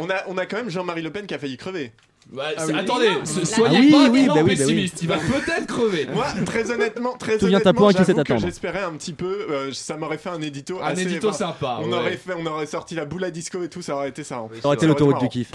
on, 0.00 0.10
a, 0.10 0.14
on 0.28 0.38
a 0.38 0.46
quand 0.46 0.56
même 0.56 0.70
Jean-Marie 0.70 1.02
Le 1.02 1.10
Pen 1.10 1.26
qui 1.26 1.34
a 1.34 1.38
failli 1.38 1.56
crever. 1.56 1.92
Bah, 2.30 2.44
Ah 2.56 2.64
oui. 2.66 2.72
Attendez, 2.76 3.08
Non. 3.08 3.24
so- 3.24 3.40
Ah 3.42 3.46
soyez 3.46 3.78
oui, 3.80 3.90
pas 3.90 3.96
oui, 3.98 4.04
trop 4.04 4.10
bah 4.10 4.12
oui, 4.12 4.26
bah 4.34 4.42
oui. 4.44 4.56
pessimiste. 4.56 5.02
Il 5.02 5.08
va 5.08 5.16
peut-être 5.16 5.66
crever. 5.66 6.06
Moi, 6.14 6.26
très 6.46 6.70
honnêtement, 6.70 7.16
très 7.16 7.36
Tout 7.38 7.46
vient 7.46 7.58
à 7.58 7.60
honnêtement, 7.62 7.72
point, 7.74 7.92
qui 7.92 8.04
sait 8.04 8.12
j'avoue 8.14 8.22
que 8.24 8.36
j'espérais 8.38 8.82
un 8.82 8.92
petit 8.92 9.12
peu. 9.12 9.46
euh, 9.50 9.72
ça 9.72 9.96
m'aurait 9.96 10.18
fait 10.18 10.28
un 10.30 10.40
édito. 10.40 10.78
Un 10.80 10.86
assez, 10.92 11.02
édito 11.02 11.28
enfin, 11.28 11.36
sympa. 11.38 11.78
On 11.82 11.88
ouais. 11.90 11.94
aurait 11.98 12.16
fait, 12.16 12.32
on 12.38 12.46
aurait 12.46 12.66
sorti 12.66 12.94
la 12.94 13.04
boule 13.04 13.24
à 13.24 13.30
disco 13.30 13.62
et 13.62 13.68
tout, 13.68 13.82
ça 13.82 13.96
aurait 13.96 14.08
été 14.10 14.22
ça. 14.24 14.36
hein. 14.38 14.48
Ça 14.60 14.66
aurait 14.66 14.76
été 14.76 14.86
l'autoroute 14.86 15.18
du 15.20 15.28
kiff. 15.28 15.50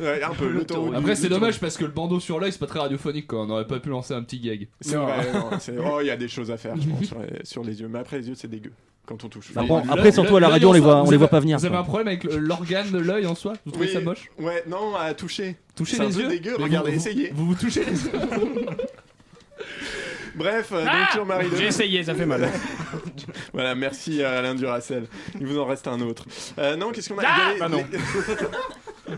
Ouais, 0.00 0.22
un 0.22 0.30
peu 0.30 0.48
l'autoroute. 0.50 0.94
Après, 0.94 1.14
du- 1.14 1.16
c'est 1.16 1.22
du- 1.28 1.34
dommage 1.34 1.58
parce 1.60 1.76
que 1.76 1.84
le 1.84 1.90
bandeau 1.90 2.20
sur 2.20 2.38
l'œil, 2.38 2.52
c'est 2.52 2.60
pas 2.60 2.66
très 2.66 2.78
radiophonique 2.80 3.26
quoi. 3.26 3.40
On 3.42 3.50
aurait 3.50 3.66
pas 3.66 3.80
pu 3.80 3.88
lancer 3.88 4.14
un 4.14 4.22
petit 4.22 4.38
gag. 4.38 4.68
C'est 4.80 4.96
vrai, 4.96 5.32
non, 5.32 5.50
c'est- 5.58 5.74
Oh, 5.78 5.98
il 6.00 6.06
y 6.06 6.10
a 6.10 6.16
des 6.16 6.28
choses 6.28 6.50
à 6.50 6.56
faire, 6.56 6.74
je 6.80 6.88
pense, 6.88 7.04
sur 7.06 7.18
les, 7.18 7.44
sur 7.44 7.64
les 7.64 7.80
yeux. 7.80 7.88
Mais 7.88 7.98
après, 7.98 8.18
les 8.18 8.28
yeux, 8.28 8.34
c'est 8.36 8.48
dégueu 8.48 8.72
quand 9.04 9.24
on 9.24 9.28
touche. 9.28 9.52
Bah 9.52 9.62
Mais 9.62 9.68
bon, 9.68 9.78
l'œil- 9.78 9.86
après, 9.90 10.12
surtout 10.12 10.36
à 10.36 10.40
la 10.40 10.46
l'œil 10.46 10.52
radio, 10.54 10.68
en 10.68 10.70
on 10.70 10.74
les 10.74 10.80
voit- 10.80 11.00
on 11.00 11.04
vous 11.04 11.10
les 11.10 11.16
voit 11.16 11.26
pas 11.28 11.40
venir, 11.40 11.58
Vous 11.58 11.64
avez 11.64 11.72
quoi. 11.72 11.80
un 11.80 11.84
problème 11.84 12.06
avec 12.08 12.22
le- 12.24 12.38
l'organe 12.38 12.90
de 12.92 12.98
l'œil 12.98 13.26
en 13.26 13.34
soi? 13.34 13.54
Vous 13.66 13.72
trouvez 13.72 13.88
Oui, 13.88 13.92
ça 13.92 14.00
moche? 14.00 14.30
Ouais, 14.38 14.62
non, 14.68 14.94
à 14.94 15.12
toucher. 15.14 15.56
C'est 15.96 16.00
un 16.00 16.06
les 16.08 16.18
yeux 16.18 16.28
dégueu, 16.28 16.54
Mais 16.58 16.64
regardez, 16.64 16.90
vous- 16.92 16.96
essayez. 16.96 17.30
Vous 17.34 17.46
vous 17.46 17.54
touchez 17.54 17.84
les 17.84 18.04
yeux 18.04 18.10
Bref, 20.34 20.70
euh, 20.72 20.84
Ah 20.88 21.08
donc 21.16 21.28
Le 21.50 21.56
J'ai 21.58 21.66
essayé, 21.66 22.02
ça 22.04 22.14
fait 22.14 22.24
mal. 22.26 22.48
Voilà, 23.52 23.74
merci 23.74 24.22
à 24.22 24.38
Alain 24.38 24.54
Duracel. 24.54 25.06
Il 25.38 25.46
vous 25.46 25.58
en 25.58 25.66
reste 25.66 25.86
un 25.88 26.00
autre. 26.00 26.24
Euh, 26.58 26.74
non, 26.76 26.90
qu'est-ce 26.90 27.10
qu'on 27.10 27.18
a 27.18 27.22
Ah 27.26 27.52
les- 27.52 27.58
Bah 27.60 27.68
non. 27.68 27.84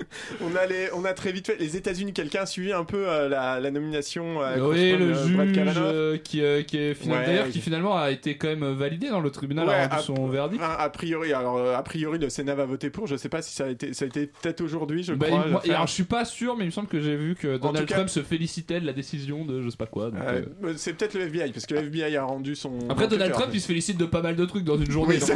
on, 0.42 0.56
a 0.56 0.66
les- 0.66 0.88
on 0.94 1.04
a 1.04 1.12
très 1.12 1.32
vite 1.32 1.46
fait. 1.46 1.56
Les 1.58 1.76
États-Unis, 1.76 2.12
quelqu'un 2.12 2.42
a 2.42 2.46
suivi 2.46 2.72
un 2.72 2.84
peu 2.84 3.08
euh, 3.08 3.28
la, 3.28 3.60
la 3.60 3.70
nomination 3.70 4.40
à 4.40 4.56
Oui, 4.58 4.92
le 4.92 5.12
Brett 5.36 5.54
juge 5.54 5.74
euh, 5.78 6.16
qui, 6.18 6.42
euh, 6.42 6.62
qui 6.62 6.78
est 6.78 6.94
finalement, 6.94 7.20
Ouais, 7.20 7.26
d'ailleurs, 7.26 7.46
il- 7.46 7.52
qui 7.52 7.60
finalement 7.60 7.96
a 7.98 8.10
été 8.10 8.36
quand 8.36 8.48
même 8.48 8.72
validé 8.74 9.08
dans 9.10 9.20
le 9.20 9.30
tribunal, 9.30 9.68
Ouais, 9.68 9.74
a 9.90 9.98
son 9.98 10.26
verdict. 10.28 10.62
A 10.62 10.88
priori, 10.90 11.32
alors 11.32 11.56
euh, 11.58 11.76
a 11.76 11.82
priori, 11.82 12.18
le 12.18 12.28
Sénat 12.28 12.54
va 12.54 12.64
voter 12.66 12.90
pour. 12.90 13.06
Je 13.06 13.16
sais 13.16 13.28
pas 13.28 13.42
si 13.42 13.54
ça 13.54 13.64
a 13.64 13.68
été, 13.68 13.92
ça 13.94 14.04
a 14.04 14.08
été 14.08 14.26
peut-être 14.26 14.60
aujourd'hui, 14.60 15.02
je 15.02 15.12
Bah, 15.14 15.26
crois. 15.26 15.42
il- 15.44 15.50
moi- 15.50 15.60
l'affaire. 15.60 15.76
alors, 15.76 15.86
je 15.86 15.92
suis 15.92 16.04
pas 16.04 16.24
sûr, 16.24 16.56
mais 16.56 16.64
il 16.64 16.66
me 16.68 16.72
semble 16.72 16.88
que 16.88 17.00
j'ai 17.00 17.16
vu 17.16 17.34
que 17.34 17.56
Donald 17.56 17.86
cas- 17.86 17.94
Trump 17.96 18.08
se 18.08 18.20
félicitait 18.22 18.80
de 18.80 18.86
la 18.86 18.92
décision 18.92 19.44
de 19.44 19.62
je 19.62 19.68
sais 19.70 19.76
pas 19.76 19.86
quoi. 19.86 20.06
Euh, 20.06 20.42
euh, 20.64 20.72
C'est 20.76 20.94
peut-être 20.94 21.14
le 21.14 21.22
FBI, 21.22 21.52
parce 21.52 21.66
que 21.66 21.74
le 21.74 21.80
FBI 21.86 22.16
a 22.16 22.24
rendu 22.24 22.54
son. 22.54 22.72
Après, 22.88 23.06
Donald. 23.08 23.32
Trump, 23.32 23.50
il 23.52 23.60
se 23.60 23.66
félicite 23.66 23.96
de 23.98 24.06
pas 24.06 24.22
mal 24.22 24.36
de 24.36 24.44
trucs 24.44 24.64
dans 24.64 24.76
une 24.78 24.90
journée. 24.90 25.14
Oui, 25.14 25.18
donc 25.20 25.28
c'est- 25.28 25.34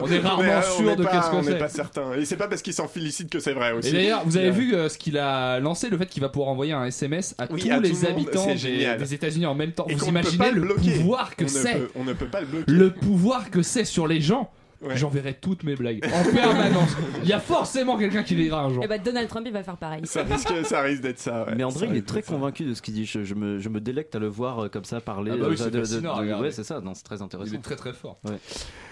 on, 0.00 0.04
on 0.04 0.10
est 0.10 0.18
rarement 0.18 0.42
euh, 0.52 0.62
sûr 0.62 0.96
de 0.96 1.04
qu'est-ce 1.04 1.30
qu'on 1.30 1.38
On 1.38 1.42
n'est 1.42 1.52
sait. 1.52 1.58
pas 1.58 1.68
certain. 1.68 2.12
Et 2.14 2.24
c'est 2.24 2.36
pas 2.36 2.48
parce 2.48 2.62
qu'il 2.62 2.72
s'en 2.74 2.88
félicite 2.88 3.30
que 3.30 3.38
c'est 3.40 3.52
vrai 3.52 3.72
aussi. 3.72 3.93
D'ailleurs, 3.94 4.22
vous 4.24 4.36
avez 4.36 4.50
vu 4.50 4.74
euh, 4.74 4.88
ce 4.88 4.98
qu'il 4.98 5.16
a 5.18 5.58
lancé, 5.60 5.88
le 5.88 5.96
fait 5.98 6.06
qu'il 6.06 6.20
va 6.22 6.28
pouvoir 6.28 6.50
envoyer 6.50 6.72
un 6.72 6.84
SMS 6.84 7.34
à 7.38 7.46
Oui, 7.50 7.60
tous 7.62 7.70
à 7.70 7.76
tout 7.76 7.82
les 7.82 7.88
le 7.90 7.94
monde, 7.94 8.04
habitants 8.06 8.44
c'est 8.44 8.52
des, 8.52 8.58
génial. 8.58 8.98
des 8.98 9.14
États-Unis 9.14 9.46
en 9.46 9.54
même 9.54 9.72
temps. 9.72 9.86
Et 9.88 9.94
vous 9.94 10.06
qu'on 10.06 10.12
ne 10.12 10.20
peut 10.20 10.28
imaginez 10.28 10.38
pas 10.38 10.50
le 10.50 10.60
le 10.60 10.66
bloquer. 10.74 10.90
pouvoir 10.98 11.36
que 11.36 11.44
on 11.44 11.46
ne 11.46 11.50
c'est 11.50 11.72
peut- 11.78 11.90
On 11.96 12.04
ne 12.04 12.12
peut 12.12 12.26
pas 12.26 12.40
le 12.40 12.46
bloquer. 12.46 12.64
Le 12.72 12.90
pouvoir 12.92 13.50
que 13.50 13.62
c'est 13.62 13.84
sur 13.84 14.06
les 14.06 14.20
gens 14.20 14.50
Ouais. 14.84 14.96
J'enverrai 14.96 15.34
toutes 15.34 15.64
mes 15.64 15.74
blagues 15.76 16.00
en 16.04 16.32
permanence. 16.34 16.90
Il 17.22 17.28
y 17.28 17.32
a 17.32 17.40
forcément 17.40 17.96
quelqu'un 17.96 18.22
qui 18.22 18.34
les 18.34 18.50
un 18.50 18.68
jour. 18.70 18.84
Et 18.84 18.86
bah 18.88 18.98
Donald 18.98 19.28
Trump 19.28 19.44
il 19.46 19.52
va 19.52 19.62
faire 19.62 19.76
pareil. 19.76 20.02
Ça 20.04 20.22
risque, 20.22 20.52
ça 20.64 20.82
risque 20.82 21.02
d'être 21.02 21.18
ça. 21.18 21.44
ouais. 21.44 21.54
Mais 21.56 21.64
André, 21.64 21.86
Ça 21.86 21.92
il 21.92 21.96
est 21.96 22.06
très 22.06 22.22
ça. 22.22 22.32
convaincu 22.32 22.64
de 22.64 22.74
ce 22.74 22.82
qu'il 22.82 22.94
dit. 22.94 23.06
Je, 23.06 23.24
je 23.24 23.34
me, 23.34 23.58
je 23.58 23.68
me 23.68 23.80
délecte 23.80 24.14
à 24.14 24.18
le 24.18 24.28
voir 24.28 24.64
euh, 24.64 24.68
comme 24.68 24.84
ça 24.84 25.00
parler. 25.00 25.32
Ah 25.34 25.36
bah 25.38 25.46
oui, 25.48 25.54
euh, 25.54 25.64
c'est 25.64 25.70
de- 26.00 26.40
ouais, 26.40 26.50
c'est 26.50 26.64
ça. 26.64 26.80
Non, 26.80 26.92
c'est 26.94 27.02
très 27.04 27.22
intéressant. 27.22 27.50
Il 27.52 27.56
est 27.56 27.62
très 27.62 27.76
très 27.76 27.92
fort. 27.92 28.18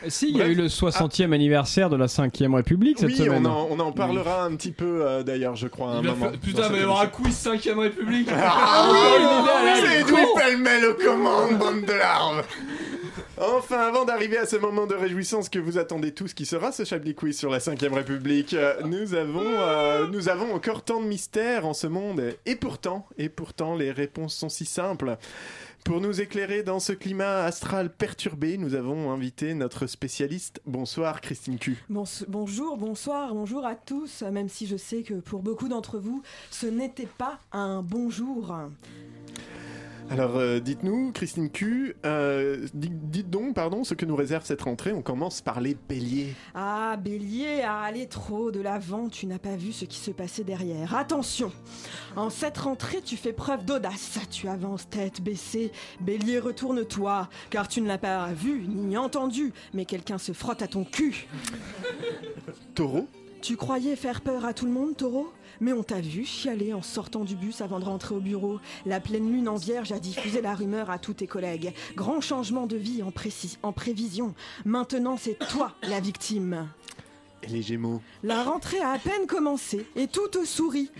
Si, 0.08 0.30
il 0.30 0.36
y 0.36 0.42
a 0.42 0.48
eu 0.48 0.54
le 0.54 0.66
60e 0.68 1.32
anniversaire 1.32 1.90
de 1.90 1.96
la 1.96 2.06
5ème 2.06 2.54
République 2.54 2.98
cette 2.98 3.08
Oui, 3.10 3.16
semaine. 3.16 3.46
on 3.46 3.50
en, 3.50 3.66
on 3.70 3.78
en 3.80 3.92
parlera 3.92 4.44
un 4.44 4.56
petit 4.56 4.72
peu 4.72 5.06
euh, 5.06 5.22
d'ailleurs, 5.22 5.56
je 5.56 5.68
crois, 5.68 5.92
à 5.92 5.94
un 5.96 6.00
Il 6.00 6.06
va 6.06 6.12
moment. 6.14 6.30
faire- 6.30 6.40
Putain, 6.40 6.62
il 6.66 6.72
va 6.72 6.78
y 6.78 6.82
avoir 6.82 7.00
un 7.02 7.06
quiz 7.06 7.34
5ème 7.46 7.78
République. 7.78 8.28
Ah 8.34 8.88
oui, 8.90 9.80
C'est. 9.86 10.00
Edoui 10.00 10.20
pêle-mêle 10.36 10.84
aux 10.86 10.94
commandes, 10.94 11.58
bande 11.58 11.84
de 11.86 11.92
larves 11.92 12.44
Enfin, 13.44 13.80
avant 13.80 14.04
d'arriver 14.04 14.38
à 14.38 14.46
ce 14.46 14.54
moment 14.54 14.86
de 14.86 14.94
réjouissance 14.94 15.48
que 15.48 15.58
vous 15.58 15.76
attendez 15.76 16.12
tous, 16.12 16.32
qui 16.32 16.46
sera 16.46 16.70
ce 16.70 16.84
Chablis 16.84 17.16
Quiz 17.16 17.36
sur 17.36 17.50
la 17.50 17.58
5ème 17.58 17.92
République, 17.92 18.54
euh, 18.54 18.80
nous 18.84 19.14
avons, 19.14 19.40
euh, 19.44 20.06
nous 20.06 20.28
avons 20.28 20.54
encore 20.54 20.84
tant 20.84 21.00
de 21.00 21.06
mystères 21.06 21.66
en 21.66 21.74
ce 21.74 21.88
monde. 21.88 22.22
Et 22.46 22.54
pourtant, 22.54 23.04
et 23.18 23.28
pourtant, 23.28 23.74
les 23.74 23.90
réponses 23.90 24.36
sont 24.36 24.48
si 24.48 24.64
simples. 24.64 25.16
Pour 25.84 26.00
nous 26.00 26.20
éclairer 26.20 26.62
dans 26.62 26.78
ce 26.78 26.92
climat 26.92 27.42
astral 27.44 27.90
perturbé, 27.92 28.58
nous 28.58 28.74
avons 28.76 29.10
invité 29.10 29.54
notre 29.54 29.88
spécialiste. 29.88 30.60
Bonsoir 30.64 31.20
Christine 31.20 31.58
Q. 31.58 31.82
Bon- 31.88 32.04
bonjour, 32.28 32.76
bonsoir, 32.76 33.34
bonjour 33.34 33.66
à 33.66 33.74
tous, 33.74 34.22
même 34.22 34.48
si 34.48 34.68
je 34.68 34.76
sais 34.76 35.02
que 35.02 35.14
pour 35.14 35.42
beaucoup 35.42 35.66
d'entre 35.66 35.98
vous, 35.98 36.22
ce 36.52 36.66
n'était 36.68 37.08
pas 37.18 37.40
un 37.50 37.82
bonjour. 37.82 38.54
Alors 40.10 40.36
euh, 40.36 40.60
dites-nous, 40.60 41.12
Christine 41.12 41.50
Q, 41.50 41.96
euh, 42.04 42.66
dites, 42.74 43.30
donc 43.30 43.54
pardon, 43.54 43.82
ce 43.84 43.94
que 43.94 44.04
nous 44.04 44.16
réserve 44.16 44.44
cette 44.44 44.62
rentrée. 44.62 44.92
On 44.92 45.02
commence 45.02 45.40
par 45.40 45.60
les 45.60 45.74
béliers. 45.88 46.34
Ah, 46.54 46.96
bélier, 47.02 47.62
à 47.62 47.80
aller 47.80 48.06
trop 48.06 48.50
de 48.50 48.60
l'avant, 48.60 49.08
tu 49.08 49.26
n'as 49.26 49.38
pas 49.38 49.56
vu 49.56 49.72
ce 49.72 49.84
qui 49.84 49.98
se 49.98 50.10
passait 50.10 50.44
derrière. 50.44 50.94
Attention, 50.94 51.50
en 52.16 52.30
cette 52.30 52.58
rentrée, 52.58 53.00
tu 53.02 53.16
fais 53.16 53.32
preuve 53.32 53.64
d'audace. 53.64 54.18
Tu 54.30 54.48
avances 54.48 54.88
tête 54.88 55.22
baissée. 55.22 55.72
Bélier, 56.00 56.38
retourne-toi, 56.38 57.28
car 57.50 57.68
tu 57.68 57.80
ne 57.80 57.88
l'as 57.88 57.98
pas 57.98 58.26
vu 58.32 58.64
ni 58.68 58.96
entendu, 58.96 59.52
mais 59.72 59.84
quelqu'un 59.84 60.18
se 60.18 60.32
frotte 60.32 60.62
à 60.62 60.68
ton 60.68 60.84
cul. 60.84 61.26
Taureau 62.74 63.08
Tu 63.40 63.56
croyais 63.56 63.96
faire 63.96 64.20
peur 64.20 64.44
à 64.44 64.52
tout 64.52 64.66
le 64.66 64.72
monde, 64.72 64.96
taureau? 64.96 65.32
Mais 65.62 65.72
on 65.72 65.82
t'a 65.84 66.00
vu 66.00 66.24
chialer 66.24 66.74
en 66.74 66.82
sortant 66.82 67.24
du 67.24 67.36
bus 67.36 67.60
avant 67.60 67.78
de 67.78 67.84
rentrer 67.84 68.14
au 68.16 68.20
bureau. 68.20 68.58
La 68.84 68.98
pleine 69.00 69.30
lune 69.32 69.48
en 69.48 69.54
vierge 69.54 69.92
a 69.92 70.00
diffusé 70.00 70.42
la 70.42 70.54
rumeur 70.54 70.90
à 70.90 70.98
tous 70.98 71.14
tes 71.14 71.28
collègues. 71.28 71.72
Grand 71.94 72.20
changement 72.20 72.66
de 72.66 72.76
vie 72.76 73.02
en, 73.02 73.10
précis- 73.12 73.58
en 73.62 73.72
prévision. 73.72 74.34
Maintenant, 74.64 75.16
c'est 75.16 75.38
toi 75.48 75.72
la 75.84 76.00
victime. 76.00 76.68
Et 77.44 77.46
les 77.46 77.62
gémeaux? 77.62 78.00
La 78.24 78.42
rentrée 78.42 78.80
a 78.80 78.90
à 78.90 78.98
peine 78.98 79.26
commencé 79.28 79.86
et 79.96 80.08
tout 80.08 80.28
te 80.28 80.44
sourit. 80.44 80.90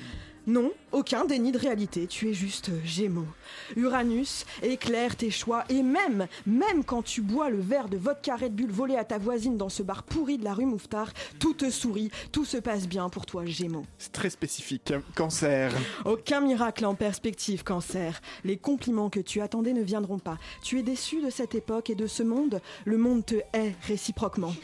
Non, 0.49 0.73
aucun 0.91 1.25
déni 1.25 1.53
de 1.53 1.59
réalité, 1.59 2.09
tu 2.09 2.29
es 2.29 2.35
juste 2.35 2.71
euh, 2.71 2.81
Gémeaux. 2.85 3.29
Uranus 3.77 4.45
éclaire 4.63 5.15
tes 5.15 5.31
choix 5.31 5.65
et 5.69 5.85
même, 5.85 6.27
même 6.47 6.83
quand 6.85 7.03
tu 7.03 7.21
bois 7.21 7.49
le 7.49 7.61
verre 7.61 7.89
de 7.89 7.97
vodka 7.97 8.35
Red 8.35 8.53
Bull 8.53 8.73
volé 8.73 8.97
à 8.97 9.05
ta 9.05 9.19
voisine 9.19 9.57
dans 9.57 9.69
ce 9.69 9.85
bar 9.85 10.03
pourri 10.03 10.39
de 10.39 10.45
la 10.45 10.53
rue 10.53 10.67
Mouffetard, 10.67 11.13
tout 11.39 11.55
te 11.55 11.71
sourit, 11.71 12.11
tout 12.33 12.45
se 12.45 12.57
passe 12.57 12.89
bien 12.89 13.09
pour 13.09 13.25
toi 13.25 13.45
Gémeaux. 13.45 13.87
C'est 13.99 14.11
très 14.11 14.31
spécifique. 14.31 14.93
Cancer. 15.15 15.73
Aucun 16.05 16.41
miracle 16.41 16.87
en 16.87 16.97
perspective, 16.97 17.63
cancer. 17.63 18.21
Les 18.43 18.57
compliments 18.57 19.11
que 19.11 19.21
tu 19.21 19.41
attendais 19.41 19.75
ne 19.75 19.83
viendront 19.83 20.19
pas. 20.19 20.39
Tu 20.65 20.81
es 20.81 20.83
déçu 20.83 21.23
de 21.23 21.31
cette 21.31 21.55
époque 21.55 21.89
et 21.89 21.95
de 21.95 22.09
ce 22.09 22.25
monde. 22.25 22.61
Le 22.85 22.99
monde 22.99 23.25
te 23.25 23.37
hait 23.53 23.77
réciproquement. 23.87 24.55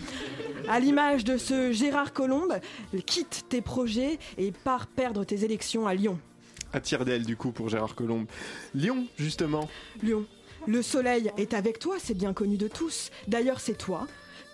À 0.68 0.80
l'image 0.80 1.22
de 1.22 1.36
ce 1.36 1.70
Gérard 1.70 2.12
Colombe, 2.12 2.58
quitte 3.06 3.46
tes 3.48 3.60
projets 3.60 4.18
et 4.38 4.50
pars 4.50 4.88
perdre 4.88 5.22
tes 5.22 5.44
élections 5.44 5.67
à 5.76 5.94
Lyon. 5.94 6.18
À 6.72 6.80
tire 6.80 7.04
d'aile 7.04 7.24
du 7.24 7.36
coup 7.36 7.52
pour 7.52 7.68
Gérard 7.68 7.94
Colombe. 7.94 8.26
Lyon, 8.74 9.06
justement. 9.16 9.68
Lyon, 10.02 10.24
le 10.66 10.82
soleil 10.82 11.30
est 11.36 11.54
avec 11.54 11.78
toi, 11.78 11.96
c'est 11.98 12.16
bien 12.16 12.32
connu 12.32 12.56
de 12.56 12.68
tous. 12.68 13.10
D'ailleurs, 13.26 13.60
c'est 13.60 13.76
toi. 13.76 14.06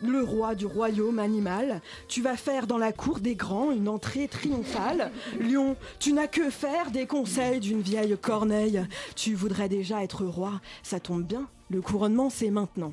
Le 0.02 0.22
roi 0.22 0.54
du 0.54 0.66
royaume 0.66 1.20
animal, 1.20 1.80
tu 2.08 2.20
vas 2.20 2.36
faire 2.36 2.66
dans 2.66 2.78
la 2.78 2.92
cour 2.92 3.20
des 3.20 3.36
grands 3.36 3.70
une 3.70 3.88
entrée 3.88 4.26
triomphale. 4.28 5.12
Lion, 5.40 5.76
tu 6.00 6.12
n'as 6.12 6.26
que 6.26 6.50
faire 6.50 6.90
des 6.90 7.06
conseils 7.06 7.60
d'une 7.60 7.80
vieille 7.80 8.16
corneille. 8.20 8.84
Tu 9.14 9.34
voudrais 9.34 9.68
déjà 9.68 10.02
être 10.02 10.24
roi, 10.24 10.60
ça 10.82 10.98
tombe 10.98 11.22
bien, 11.22 11.48
le 11.70 11.80
couronnement 11.80 12.28
c'est 12.28 12.50
maintenant. 12.50 12.92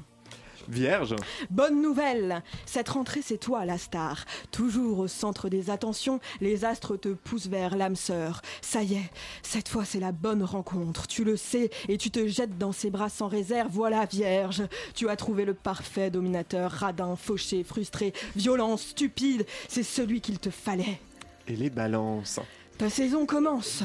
Vierge. 0.68 1.16
Bonne 1.50 1.82
nouvelle 1.82 2.44
Cette 2.66 2.90
rentrée, 2.90 3.22
c'est 3.24 3.38
toi 3.38 3.66
la 3.66 3.78
star. 3.78 4.26
Toujours 4.52 5.00
au 5.00 5.08
centre 5.08 5.50
des 5.50 5.70
attentions, 5.70 6.20
les 6.40 6.66
astres 6.66 6.98
te 6.98 7.10
poussent 7.10 7.48
vers 7.48 7.76
l'âme 7.76 7.96
sœur. 7.96 8.42
Ça 8.62 8.84
y 8.84 8.96
est, 8.96 9.10
cette 9.44 9.70
fois 9.70 9.86
c'est 9.86 10.00
la 10.00 10.12
bonne 10.12 10.44
rencontre. 10.44 11.08
Tu 11.08 11.24
le 11.24 11.38
sais 11.38 11.70
et 11.90 11.98
tu 11.98 12.12
te 12.12 12.28
jettes 12.28 12.58
dans 12.58 12.72
ses 12.72 12.90
bras 12.90 13.10
sans 13.10 13.28
réserve. 13.28 13.70
Voilà, 13.72 14.06
vierge. 14.06 14.64
Tu 14.96 15.10
as 15.10 15.16
trouvé 15.16 15.46
le 15.46 15.54
parfait 15.54 16.10
dominateur, 16.10 16.72
radin, 16.72 17.16
fauché, 17.16 17.64
frustré, 17.64 18.14
violent, 18.36 18.78
stupide. 18.78 19.46
C'est 19.68 19.84
celui 19.84 20.22
qu'il 20.22 20.40
te 20.40 20.50
fallait. 20.50 21.00
Et 21.48 21.56
les 21.56 21.70
balances. 21.70 22.40
Ta 22.78 22.90
saison 22.90 23.26
commence. 23.26 23.84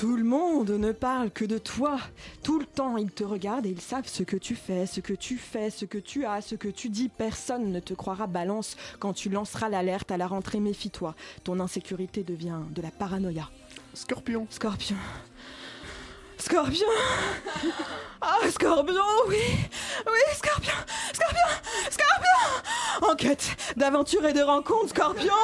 Tout 0.00 0.16
le 0.16 0.24
monde 0.24 0.70
ne 0.70 0.92
parle 0.92 1.30
que 1.30 1.44
de 1.44 1.58
toi. 1.58 1.98
Tout 2.42 2.58
le 2.58 2.64
temps, 2.64 2.96
ils 2.96 3.10
te 3.10 3.22
regardent 3.22 3.66
et 3.66 3.70
ils 3.70 3.82
savent 3.82 4.08
ce 4.08 4.22
que 4.22 4.38
tu 4.38 4.54
fais, 4.54 4.86
ce 4.86 5.00
que 5.00 5.12
tu 5.12 5.36
fais, 5.36 5.68
ce 5.68 5.84
que 5.84 5.98
tu 5.98 6.24
as, 6.24 6.40
ce 6.40 6.54
que 6.54 6.68
tu 6.68 6.88
dis. 6.88 7.10
Personne 7.10 7.70
ne 7.70 7.80
te 7.80 7.92
croira 7.92 8.26
balance 8.26 8.78
quand 8.98 9.12
tu 9.12 9.28
lanceras 9.28 9.68
l'alerte 9.68 10.10
à 10.10 10.16
la 10.16 10.26
rentrée. 10.26 10.58
Méfie-toi. 10.58 11.14
Ton 11.44 11.60
insécurité 11.60 12.22
devient 12.22 12.60
de 12.70 12.80
la 12.80 12.90
paranoïa. 12.90 13.50
Scorpion. 13.92 14.46
Scorpion. 14.48 14.96
Scorpion 16.40 16.86
Ah, 18.20 18.38
Scorpion, 18.50 18.94
oui 19.28 19.36
Oui, 20.06 20.20
Scorpion 20.34 20.72
Scorpion 21.12 21.90
Scorpion 21.90 23.10
En 23.10 23.14
quête 23.14 23.56
d'aventure 23.76 24.24
et 24.26 24.32
de 24.32 24.42
rencontres, 24.42 24.88
Scorpion 24.90 25.34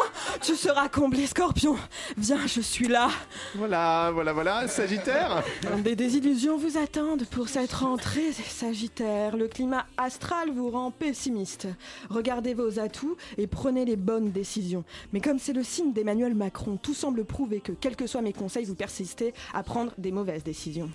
Tu 0.40 0.56
seras 0.56 0.88
comblé, 0.88 1.26
Scorpion 1.26 1.76
Viens, 2.16 2.46
je 2.46 2.60
suis 2.60 2.88
là 2.88 3.08
Voilà, 3.54 4.10
voilà, 4.12 4.32
voilà. 4.32 4.68
Sagittaire. 4.68 5.42
Des 5.78 5.96
désillusions 5.96 6.56
vous 6.56 6.78
attendent 6.78 7.24
pour 7.26 7.48
cette 7.48 7.72
rentrée, 7.72 8.32
Sagittaire. 8.32 9.36
Le 9.36 9.48
climat 9.48 9.86
astral 9.98 10.50
vous 10.50 10.70
rend 10.70 10.90
pessimiste. 10.90 11.68
Regardez 12.10 12.54
vos 12.54 12.78
atouts 12.78 13.16
et 13.38 13.46
prenez 13.46 13.84
les 13.84 13.96
bonnes 13.96 14.30
décisions. 14.32 14.84
Mais 15.12 15.20
comme 15.20 15.38
c'est 15.38 15.52
le 15.52 15.62
signe 15.62 15.92
d'Emmanuel 15.92 16.34
Macron, 16.34 16.78
tout 16.82 16.94
semble 16.94 17.24
prouver 17.24 17.60
que, 17.60 17.72
quels 17.72 17.96
que 17.96 18.06
soient 18.06 18.22
mes 18.22 18.32
conseils, 18.32 18.64
vous 18.64 18.74
persistez 18.74 19.34
à 19.54 19.62
prendre 19.62 19.92
des 19.98 20.12
mauvaises 20.12 20.44
décisions. 20.44 20.85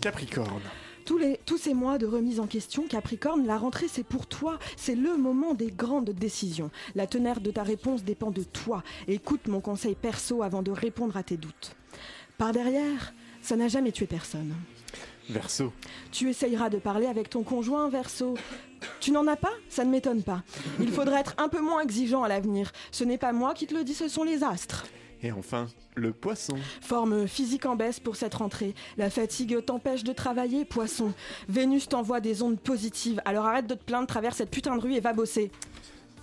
Capricorne. 0.00 0.62
Tous, 1.04 1.18
les, 1.18 1.40
tous 1.46 1.56
ces 1.56 1.72
mois 1.72 1.96
de 1.96 2.06
remise 2.06 2.38
en 2.38 2.46
question, 2.46 2.86
Capricorne, 2.86 3.46
la 3.46 3.56
rentrée 3.56 3.88
c'est 3.88 4.04
pour 4.04 4.26
toi, 4.26 4.58
c'est 4.76 4.94
le 4.94 5.16
moment 5.16 5.54
des 5.54 5.70
grandes 5.70 6.10
décisions. 6.10 6.70
La 6.94 7.06
teneur 7.06 7.40
de 7.40 7.50
ta 7.50 7.62
réponse 7.62 8.04
dépend 8.04 8.30
de 8.30 8.42
toi. 8.42 8.82
Écoute 9.06 9.48
mon 9.48 9.60
conseil 9.60 9.94
perso 9.94 10.42
avant 10.42 10.62
de 10.62 10.70
répondre 10.70 11.16
à 11.16 11.22
tes 11.22 11.36
doutes. 11.36 11.74
Par 12.36 12.52
derrière, 12.52 13.14
ça 13.42 13.56
n'a 13.56 13.68
jamais 13.68 13.92
tué 13.92 14.06
personne. 14.06 14.54
Verseau. 15.30 15.72
Tu 16.12 16.30
essayeras 16.30 16.70
de 16.70 16.78
parler 16.78 17.06
avec 17.06 17.28
ton 17.30 17.42
conjoint, 17.42 17.88
Verseau. 17.88 18.34
Tu 19.00 19.10
n'en 19.10 19.26
as 19.26 19.36
pas? 19.36 19.52
Ça 19.68 19.84
ne 19.84 19.90
m'étonne 19.90 20.22
pas. 20.22 20.42
Il 20.80 20.90
faudrait 20.90 21.20
être 21.20 21.34
un 21.38 21.48
peu 21.48 21.60
moins 21.60 21.80
exigeant 21.80 22.22
à 22.22 22.28
l'avenir. 22.28 22.72
Ce 22.92 23.04
n'est 23.04 23.18
pas 23.18 23.32
moi 23.32 23.54
qui 23.54 23.66
te 23.66 23.74
le 23.74 23.84
dis, 23.84 23.94
ce 23.94 24.08
sont 24.08 24.24
les 24.24 24.42
astres. 24.42 24.86
Et 25.22 25.32
enfin, 25.32 25.66
le 25.96 26.12
poisson. 26.12 26.56
Forme 26.80 27.26
physique 27.26 27.66
en 27.66 27.74
baisse 27.74 27.98
pour 27.98 28.16
cette 28.16 28.34
rentrée. 28.34 28.74
La 28.96 29.10
fatigue 29.10 29.64
t'empêche 29.64 30.04
de 30.04 30.12
travailler, 30.12 30.64
poisson. 30.64 31.12
Vénus 31.48 31.88
t'envoie 31.88 32.20
des 32.20 32.42
ondes 32.42 32.58
positives. 32.60 33.20
Alors 33.24 33.46
arrête 33.46 33.66
de 33.66 33.74
te 33.74 33.82
plaindre, 33.84 34.06
traverse 34.06 34.36
cette 34.36 34.50
putain 34.50 34.76
de 34.76 34.80
rue 34.80 34.94
et 34.94 35.00
va 35.00 35.12
bosser. 35.12 35.50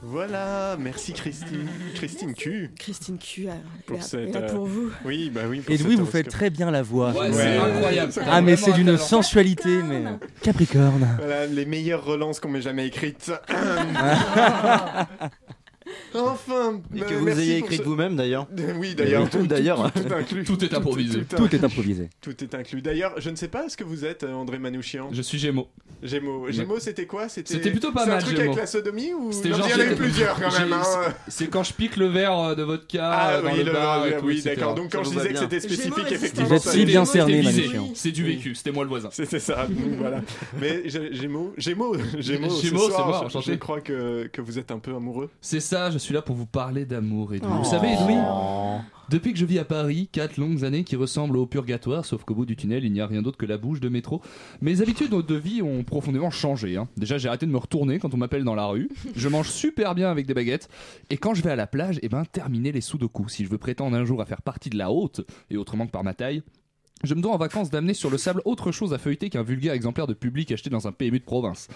Voilà, 0.02 0.78
merci 0.80 1.14
Christine. 1.14 1.68
Christine 1.96 2.34
Q. 2.36 2.70
Christine 2.78 3.18
Q, 3.18 3.48
Pour 3.88 3.98
là- 3.98 4.04
cette, 4.04 4.34
là 4.34 4.42
euh, 4.42 4.54
pour 4.54 4.66
vous. 4.66 4.92
Oui, 5.04 5.32
bah 5.34 5.42
oui. 5.50 5.62
pour 5.62 5.74
Et 5.74 5.78
Louis, 5.78 5.96
vous 5.96 6.06
faites 6.06 6.30
très 6.30 6.50
bien 6.50 6.70
la 6.70 6.84
voix. 6.84 7.12
Ouais, 7.12 7.32
c'est 7.34 7.58
incroyable. 7.58 8.14
Ah, 8.28 8.42
mais 8.42 8.56
c'est 8.56 8.74
d'une 8.74 8.98
sensualité, 8.98 9.82
mais. 9.82 10.04
Capricorne. 10.44 11.08
Voilà, 11.18 11.48
les 11.48 11.66
meilleures 11.66 12.06
relances 12.06 12.40
qu'on 12.40 12.50
m'ait 12.50 12.62
jamais 12.62 12.86
écrites. 12.88 13.32
enfin, 16.20 16.82
Et 16.96 17.00
que 17.00 17.14
euh, 17.14 17.18
vous 17.18 17.40
ayez 17.40 17.60
pour 17.60 17.68
écrite 17.68 17.82
ce- 17.84 17.88
vous-même 17.88 18.16
d'ailleurs. 18.16 18.48
Oui, 18.80 18.96
d'ailleurs. 18.96 19.30
Tout, 19.30 19.46
d'ailleurs. 19.48 19.92
Tout, 19.94 20.00
tout 20.02 20.14
inclus. 20.14 20.44
Tout 20.44 20.64
est 20.66 20.74
improvisé. 20.74 21.24
Tout 21.26 21.56
est 21.56 21.64
improvisé. 21.64 22.10
Tout 22.22 22.44
est 22.44 22.54
inclus. 22.56 22.82
D'ailleurs, 22.82 23.14
je 23.18 23.30
ne 23.30 23.36
sais 23.36 23.48
pas 23.48 23.70
ce 23.70 23.78
que 23.78 23.84
vous 23.84 24.06
êtes, 24.06 24.24
euh, 24.24 24.34
André 24.34 24.58
Manouchian. 24.60 25.10
Je 25.12 25.22
suis 25.22 25.38
Gémeaux. 25.40 25.68
Gémeaux. 26.04 26.52
Gémeaux, 26.52 26.80
c'était 26.80 27.06
quoi? 27.06 27.30
C'était 27.30 27.58
plutôt 27.72 27.92
pas 27.92 28.02
c'est 28.04 28.10
mal, 28.10 28.18
un 28.20 28.22
truc 28.22 28.36
Gémeaux. 28.38 28.52
avec 28.52 28.62
la 28.62 28.68
sodomie 28.68 29.14
ou? 29.14 29.32
C'était 29.32 29.50
Non, 29.50 29.58
genre, 29.58 29.68
Il 29.68 29.72
y 29.72 29.74
en 29.76 29.80
a 29.80 29.92
eu 29.92 29.96
plusieurs 29.96 30.36
quand 30.40 30.60
même. 30.60 30.74
hein. 30.74 30.82
c'est- 31.28 31.32
C'est 31.46 31.48
quand 31.48 31.64
je 31.64 31.74
pique 31.74 31.96
le 31.98 32.08
verre 32.08 32.38
euh, 32.38 32.56
de 32.56 32.64
vodka 32.64 33.10
Ah 33.12 33.30
euh, 33.36 33.42
dans 33.42 33.52
oui, 33.54 33.64
le 33.64 33.72
bar 33.72 34.06
oui, 34.24 34.42
d'accord. 34.42 34.76
Donc 34.76 34.92
quand 34.92 35.04
je 35.04 35.10
disais 35.10 35.28
que 35.30 35.34
bien. 35.34 35.42
c'était 35.42 35.60
spécifique, 35.60 36.12
effectivement. 36.12 36.48
Vous 36.48 36.54
êtes 36.56 36.62
si 36.64 36.86
bien 36.86 37.06
C'était 37.06 37.20
cerné. 37.20 37.42
Manouchian. 37.44 37.90
C'est 37.96 38.12
du 38.12 38.24
vécu, 38.24 38.56
c'était 38.56 38.72
moi 38.72 38.84
le 38.84 38.90
voisin. 38.90 39.10
C'était 39.12 39.40
ça, 39.40 39.68
voilà. 40.00 40.22
Mais 40.60 40.84
Gé- 40.88 41.14
Gémeaux, 41.14 41.54
Gémeaux, 41.58 41.96
Gémeaux, 42.20 42.50
Gémeaux, 42.50 42.90
c'est 42.90 43.04
moi, 43.04 43.28
je- 43.46 43.54
crois 43.54 43.82
que, 43.82 44.28
que 44.32 44.42
vous 44.42 44.60
êtes 44.60 44.72
un 44.72 44.80
peu 44.80 44.94
amoureux. 44.94 45.30
C'est 45.42 45.60
ça, 45.60 45.90
je 45.92 45.98
suis 46.06 46.14
là 46.14 46.22
pour 46.22 46.36
vous 46.36 46.46
parler 46.46 46.86
d'amour 46.86 47.34
et 47.34 47.40
de 47.40 47.46
Oh. 47.46 47.50
Vous 47.58 47.66
savez, 47.66 47.90
Edoui, 47.94 48.16
depuis 49.10 49.34
que 49.34 49.40
je 49.40 49.46
vis 49.46 49.60
à 49.60 49.66
Paris, 49.66 50.10
quatre 50.12 50.38
longues 50.38 50.64
années 50.66 50.84
qui 50.84 50.96
ressemblent 50.96 51.38
au 51.38 51.46
purgatoire, 51.46 52.06
sauf 52.06 52.24
qu'au 52.24 52.34
bout 52.34 52.46
du 52.46 52.56
tunnel, 52.56 52.84
il 52.84 52.92
n'y 52.92 53.02
a 53.02 53.08
rien 53.08 53.22
d'autre 53.22 53.38
que 53.38 53.46
la 53.46 53.58
bouche 53.58 53.80
de 53.80 53.90
métro. 53.90 54.22
Mes 54.62 54.82
habitudes 54.82 55.12
de 55.12 55.36
vie 55.36 55.62
ont 55.62 55.84
profondément 55.84 56.32
changé. 56.32 56.76
hein. 56.78 56.88
Déjà, 56.98 57.18
j'ai 57.18 57.28
arrêté 57.28 57.46
de 57.46 57.52
me 57.52 57.58
retourner 57.58 58.00
quand 58.00 58.14
on 58.14 58.18
m'appelle 58.18 58.44
dans 58.44 58.56
la 58.56 58.66
rue. 58.66 58.90
Je 59.16 59.28
mange 59.30 59.50
super 59.50 59.94
bien 59.96 60.10
avec 60.10 60.26
des 60.26 60.34
baguettes. 60.34 60.70
Et 61.10 61.18
quand 61.18 61.34
je 61.36 61.44
vais 61.44 61.52
à 61.52 61.56
la 61.56 61.68
plage, 61.68 62.00
eh 62.02 62.10
ben, 62.10 62.24
terminer 62.26 62.72
les 62.72 62.82
sudoku. 62.82 63.30
Si 63.30 63.46
je 63.46 63.50
veux 63.50 63.58
prétendre 63.60 63.96
un 63.96 64.06
jour 64.06 64.22
à 64.22 64.26
faire 64.26 64.42
partie 64.42 64.70
de 64.70 64.78
la 64.78 64.92
haute, 64.92 65.22
et 65.52 65.58
autrement 65.58 65.86
que 65.86 65.92
par 65.92 66.04
ma 66.04 66.14
taille, 66.14 66.42
je 67.04 67.14
me 67.14 67.22
dois 67.22 67.34
en 67.34 67.38
vacances 67.38 67.70
d'amener 67.70 67.94
sur 67.94 68.10
le 68.10 68.18
sable 68.18 68.42
autre 68.46 68.72
chose 68.72 68.94
à 68.94 68.98
feuilleter 68.98 69.30
qu'un 69.30 69.44
vulgaire 69.44 69.74
exemplaire 69.74 70.08
de 70.08 70.14
public 70.14 70.52
acheté 70.52 70.70
dans 70.70 70.88
un 70.88 70.92
PMU 70.92 71.20
de 71.20 71.26
province. 71.26 71.68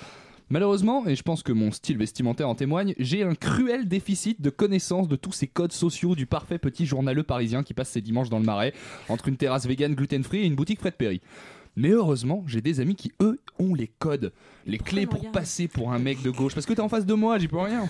Malheureusement, 0.51 1.05
et 1.05 1.15
je 1.15 1.21
pense 1.21 1.43
que 1.43 1.51
mon 1.51 1.71
style 1.71 1.99
vestimentaire 1.99 2.49
en 2.49 2.55
témoigne, 2.55 2.95
j'ai 2.97 3.21
un 3.21 3.35
cruel 3.35 3.87
déficit 3.87 4.41
de 4.41 4.49
connaissance 4.49 5.07
de 5.07 5.15
tous 5.15 5.31
ces 5.31 5.47
codes 5.47 5.71
sociaux 5.71 6.15
du 6.15 6.25
parfait 6.25 6.57
petit 6.57 6.87
journaleux 6.87 7.21
parisien 7.21 7.61
qui 7.61 7.75
passe 7.75 7.89
ses 7.89 8.01
dimanches 8.01 8.31
dans 8.31 8.39
le 8.39 8.45
marais, 8.45 8.73
entre 9.09 9.27
une 9.27 9.37
terrasse 9.37 9.67
vegan 9.67 9.93
gluten-free 9.93 10.39
et 10.39 10.45
une 10.45 10.55
boutique 10.55 10.79
Fred 10.79 10.95
Perry. 10.95 11.21
Mais 11.75 11.89
heureusement, 11.89 12.43
j'ai 12.47 12.61
des 12.61 12.79
amis 12.79 12.95
qui, 12.95 13.11
eux, 13.21 13.39
ont 13.57 13.73
les 13.73 13.87
codes. 13.87 14.33
Les 14.65 14.77
clés 14.77 15.05
pour 15.05 15.19
regarde. 15.19 15.33
passer 15.33 15.67
pour 15.67 15.91
un 15.91 15.99
mec 15.99 16.21
de 16.21 16.29
gauche. 16.29 16.53
Parce 16.53 16.65
que 16.65 16.73
t'es 16.73 16.81
en 16.81 16.89
face 16.89 17.05
de 17.05 17.13
moi, 17.13 17.37
j'y 17.39 17.47
peux 17.47 17.57
rien. 17.57 17.89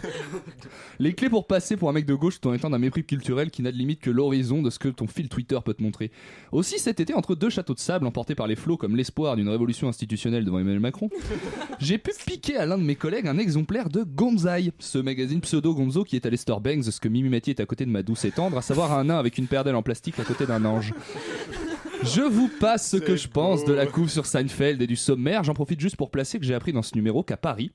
les 0.99 1.13
clés 1.13 1.29
pour 1.29 1.47
passer 1.47 1.75
pour 1.75 1.89
un 1.89 1.93
mec 1.93 2.05
de 2.05 2.13
gauche 2.13 2.39
tout 2.39 2.49
en 2.49 2.53
étant 2.53 2.69
d'un 2.69 2.77
mépris 2.77 3.03
culturel 3.03 3.51
qui 3.51 3.61
n'a 3.61 3.71
de 3.71 3.77
limite 3.77 3.99
que 3.99 4.09
l'horizon 4.09 4.61
de 4.61 4.69
ce 4.69 4.79
que 4.79 4.87
ton 4.87 5.07
fil 5.07 5.27
Twitter 5.27 5.57
peut 5.63 5.73
te 5.73 5.83
montrer. 5.83 6.11
Aussi, 6.51 6.79
cet 6.79 6.99
été, 6.99 7.13
entre 7.13 7.35
deux 7.35 7.49
châteaux 7.49 7.73
de 7.73 7.79
sable 7.79 8.05
emportés 8.05 8.35
par 8.35 8.47
les 8.47 8.55
flots 8.55 8.77
comme 8.77 8.95
l'espoir 8.95 9.35
d'une 9.35 9.49
révolution 9.49 9.87
institutionnelle 9.87 10.45
devant 10.45 10.59
Emmanuel 10.59 10.79
Macron, 10.79 11.09
j'ai 11.79 11.97
pu 11.97 12.11
piquer 12.25 12.57
à 12.57 12.65
l'un 12.65 12.77
de 12.77 12.83
mes 12.83 12.95
collègues 12.95 13.27
un 13.27 13.37
exemplaire 13.37 13.89
de 13.89 14.03
Gonzai, 14.03 14.71
ce 14.79 14.97
magazine 14.97 15.41
pseudo-gonzo 15.41 16.03
qui 16.03 16.15
est 16.15 16.25
à 16.25 16.29
Lester 16.29 16.55
Banks, 16.61 16.85
ce 16.85 16.99
que 16.99 17.07
Mimi 17.07 17.29
Mathieu 17.29 17.51
est 17.51 17.61
à 17.61 17.65
côté 17.65 17.85
de 17.85 17.91
ma 17.91 18.03
douce 18.03 18.25
et 18.25 18.31
tendre, 18.31 18.57
à 18.57 18.61
savoir 18.61 18.93
un 18.93 19.05
nain 19.05 19.17
avec 19.17 19.37
une 19.37 19.47
paire 19.47 19.63
d'ailes 19.63 19.75
en 19.75 19.83
plastique 19.83 20.19
à 20.19 20.23
côté 20.23 20.45
d'un 20.45 20.63
ange. 20.65 20.93
Je 22.03 22.21
vous 22.21 22.49
passe 22.59 22.89
ce 22.89 22.97
que 22.97 23.15
je 23.15 23.27
pense 23.27 23.65
de 23.65 23.73
la 23.73 23.85
couve 23.85 24.09
sur 24.09 24.25
Seinfeld 24.25 24.81
et 24.81 24.87
du 24.87 24.95
sommaire. 24.95 25.43
J'en 25.43 25.53
profite 25.53 25.79
juste 25.79 25.95
pour 25.95 26.11
placer 26.11 26.39
que 26.39 26.45
j'ai 26.45 26.53
appris 26.53 26.73
dans 26.73 26.81
ce 26.81 26.95
numéro 26.95 27.23
qu'à 27.23 27.37
Paris, 27.37 27.71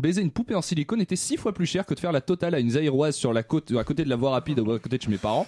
Baiser 0.00 0.20
une 0.20 0.30
poupée 0.30 0.54
en 0.54 0.60
silicone 0.60 1.00
était 1.00 1.16
six 1.16 1.38
fois 1.38 1.54
plus 1.54 1.64
cher 1.64 1.86
que 1.86 1.94
de 1.94 2.00
faire 2.00 2.12
la 2.12 2.20
totale 2.20 2.54
à 2.54 2.60
une 2.60 2.70
zaïroise 2.70 3.16
sur 3.16 3.32
la 3.32 3.42
côte, 3.42 3.72
à 3.72 3.82
côté 3.82 4.04
de 4.04 4.10
la 4.10 4.16
voie 4.16 4.30
rapide, 4.30 4.60
à 4.60 4.78
côté 4.78 4.98
de 4.98 5.02
chez 5.02 5.08
mes 5.10 5.16
parents. 5.16 5.46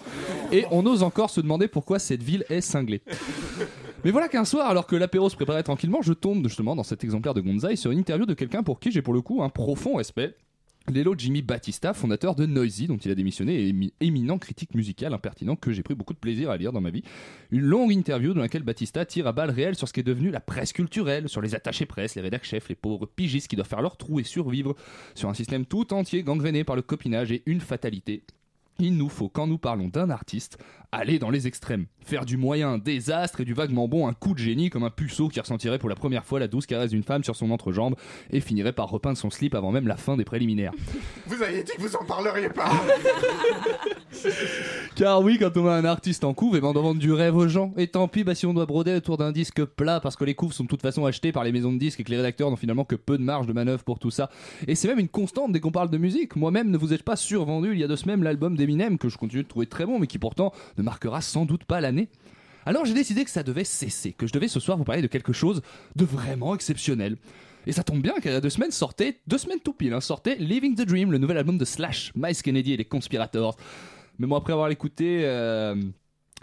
Et 0.51 0.65
on 0.71 0.85
ose 0.87 1.03
encore 1.03 1.29
se 1.29 1.39
demander 1.39 1.67
pourquoi 1.67 1.99
cette 1.99 2.23
ville 2.23 2.43
est 2.49 2.61
cinglée. 2.61 3.03
Mais 4.03 4.09
voilà 4.09 4.27
qu'un 4.27 4.45
soir, 4.45 4.67
alors 4.67 4.87
que 4.87 4.95
l'apéro 4.95 5.29
se 5.29 5.35
préparait 5.35 5.61
tranquillement, 5.61 6.01
je 6.01 6.13
tombe 6.13 6.47
justement 6.47 6.75
dans 6.75 6.83
cet 6.83 7.03
exemplaire 7.03 7.35
de 7.35 7.41
Gonzai 7.41 7.75
sur 7.75 7.91
une 7.91 7.99
interview 7.99 8.25
de 8.25 8.33
quelqu'un 8.33 8.63
pour 8.63 8.79
qui 8.79 8.91
j'ai 8.91 9.03
pour 9.03 9.13
le 9.13 9.21
coup 9.21 9.43
un 9.43 9.49
profond 9.49 9.95
respect. 9.97 10.35
L'élo 10.89 11.13
Jimmy 11.17 11.41
Battista, 11.41 11.93
fondateur 11.93 12.35
de 12.35 12.45
Noisy, 12.45 12.87
dont 12.87 12.97
il 12.97 13.11
a 13.11 13.15
démissionné, 13.15 13.61
et 13.61 13.71
émi- 13.71 13.91
éminent 13.99 14.37
critique 14.37 14.73
musical 14.73 15.13
impertinent 15.13 15.55
que 15.55 15.71
j'ai 15.71 15.83
pris 15.83 15.95
beaucoup 15.95 16.13
de 16.13 16.19
plaisir 16.19 16.49
à 16.49 16.57
lire 16.57 16.71
dans 16.71 16.81
ma 16.81 16.89
vie. 16.89 17.03
Une 17.51 17.61
longue 17.61 17.91
interview 17.91 18.33
dans 18.33 18.41
laquelle 18.41 18.63
Battista 18.63 19.05
tire 19.05 19.27
à 19.27 19.31
balles 19.31 19.51
réelles 19.51 19.75
sur 19.75 19.87
ce 19.87 19.93
qui 19.93 19.99
est 19.99 20.03
devenu 20.03 20.31
la 20.31 20.39
presse 20.39 20.73
culturelle, 20.73 21.29
sur 21.29 21.41
les 21.41 21.55
attachés 21.55 21.85
presse, 21.85 22.15
les 22.15 22.21
rédacs 22.21 22.45
chefs, 22.45 22.69
les 22.69 22.75
pauvres 22.75 23.05
pigistes 23.05 23.47
qui 23.47 23.55
doivent 23.55 23.67
faire 23.67 23.81
leur 23.81 23.97
trou 23.97 24.19
et 24.19 24.23
survivre, 24.23 24.75
sur 25.15 25.29
un 25.29 25.33
système 25.33 25.65
tout 25.65 25.93
entier 25.93 26.23
gangréné 26.23 26.63
par 26.63 26.75
le 26.75 26.81
copinage 26.81 27.31
et 27.31 27.43
une 27.45 27.61
fatalité. 27.61 28.23
Il 28.81 28.95
nous 28.95 29.09
faut, 29.09 29.27
quand 29.27 29.45
nous 29.45 29.57
parlons 29.57 29.89
d'un 29.89 30.09
artiste, 30.09 30.57
aller 30.93 31.19
dans 31.19 31.29
les 31.29 31.47
extrêmes. 31.47 31.87
Faire 31.99 32.25
du 32.25 32.37
moyen 32.37 32.69
un 32.69 32.77
désastre 32.77 33.41
et 33.41 33.45
du 33.45 33.53
vaguement 33.53 33.89
bon 33.89 34.07
un 34.07 34.13
coup 34.13 34.33
de 34.33 34.39
génie 34.39 34.69
comme 34.69 34.85
un 34.85 34.89
puceau 34.89 35.27
qui 35.27 35.39
ressentirait 35.39 35.79
pour 35.79 35.89
la 35.89 35.95
première 35.95 36.23
fois 36.23 36.39
la 36.39 36.47
douce 36.47 36.65
caresse 36.65 36.91
d'une 36.91 37.03
femme 37.03 37.23
sur 37.23 37.35
son 37.35 37.51
entrejambe 37.51 37.95
et 38.31 38.39
finirait 38.39 38.71
par 38.71 38.89
repeindre 38.89 39.17
son 39.17 39.29
slip 39.29 39.53
avant 39.53 39.71
même 39.71 39.87
la 39.87 39.97
fin 39.97 40.15
des 40.15 40.23
préliminaires. 40.23 40.71
Vous 41.27 41.43
aviez 41.43 41.63
dit 41.63 41.73
que 41.75 41.81
vous 41.81 41.95
en 41.97 42.05
parleriez 42.05 42.49
pas. 42.49 42.71
Car 44.99 45.21
oui, 45.21 45.37
quand 45.39 45.55
on 45.55 45.65
a 45.65 45.71
un 45.71 45.85
artiste 45.85 46.25
en 46.25 46.33
couve, 46.33 46.57
et 46.57 46.59
ben 46.59 46.67
on 46.67 46.73
doit 46.73 46.81
vendre 46.81 46.99
du 46.99 47.13
rêve 47.13 47.33
aux 47.37 47.47
gens. 47.47 47.71
Et 47.77 47.87
tant 47.87 48.09
pis, 48.09 48.25
bah, 48.25 48.35
si 48.35 48.45
on 48.45 48.53
doit 48.53 48.65
broder 48.65 48.95
autour 48.95 49.15
d'un 49.15 49.31
disque 49.31 49.63
plat 49.63 50.01
parce 50.01 50.17
que 50.17 50.25
les 50.25 50.35
couves 50.35 50.51
sont 50.51 50.65
de 50.65 50.67
toute 50.67 50.81
façon 50.81 51.05
achetées 51.05 51.31
par 51.31 51.45
les 51.45 51.53
maisons 51.53 51.71
de 51.71 51.77
disques 51.77 52.01
et 52.01 52.03
que 52.03 52.11
les 52.11 52.17
rédacteurs 52.17 52.49
n'ont 52.49 52.57
finalement 52.57 52.83
que 52.83 52.97
peu 52.97 53.17
de 53.17 53.23
marge 53.23 53.47
de 53.47 53.53
manœuvre 53.53 53.81
pour 53.81 53.97
tout 53.97 54.11
ça. 54.11 54.29
Et 54.67 54.75
c'est 54.75 54.89
même 54.89 54.99
une 54.99 55.07
constante 55.07 55.53
dès 55.53 55.61
qu'on 55.61 55.71
parle 55.71 55.89
de 55.89 55.97
musique. 55.97 56.35
Moi-même, 56.35 56.69
ne 56.69 56.77
vous 56.77 56.91
êtes 56.91 57.03
pas 57.03 57.15
survendu 57.15 57.71
il 57.71 57.79
y 57.79 57.83
a 57.85 57.87
deux 57.87 57.95
semaines 57.95 58.21
l'album 58.21 58.57
d'Eminem 58.57 58.97
que 58.97 59.07
je 59.07 59.17
continue 59.17 59.43
de 59.43 59.47
trouver 59.47 59.67
très 59.67 59.85
bon, 59.85 59.99
mais 59.99 60.07
qui 60.07 60.19
pourtant 60.19 60.51
ne 60.77 60.83
marquera 60.83 61.21
sans 61.21 61.45
doute 61.45 61.63
pas 61.63 61.79
l'année. 61.79 62.09
Alors 62.65 62.83
j'ai 62.83 62.93
décidé 62.93 63.23
que 63.23 63.31
ça 63.31 63.43
devait 63.43 63.63
cesser, 63.63 64.11
que 64.11 64.27
je 64.27 64.33
devais 64.33 64.49
ce 64.49 64.59
soir 64.59 64.77
vous 64.77 64.83
parler 64.83 65.01
de 65.01 65.07
quelque 65.07 65.31
chose 65.31 65.61
de 65.95 66.03
vraiment 66.03 66.55
exceptionnel. 66.55 67.15
Et 67.67 67.71
ça 67.71 67.83
tombe 67.83 68.01
bien 68.01 68.15
qu'il 68.15 68.31
y 68.31 68.35
a 68.35 68.41
deux 68.41 68.49
semaines 68.49 68.71
sortait, 68.71 69.19
deux 69.27 69.37
semaines 69.37 69.59
tout 69.63 69.73
pile, 69.73 69.93
hein, 69.93 70.01
sortait 70.01 70.35
Living 70.35 70.75
the 70.75 70.81
Dream, 70.81 71.13
le 71.13 71.19
nouvel 71.19 71.37
album 71.37 71.57
de 71.57 71.63
Slash, 71.63 72.11
Miles 72.17 72.41
Kennedy 72.41 72.73
et 72.73 72.77
les 72.77 72.83
Conspirators. 72.83 73.55
Mais 74.19 74.27
moi, 74.27 74.37
après 74.39 74.53
avoir 74.53 74.69
l'écouté, 74.69 75.23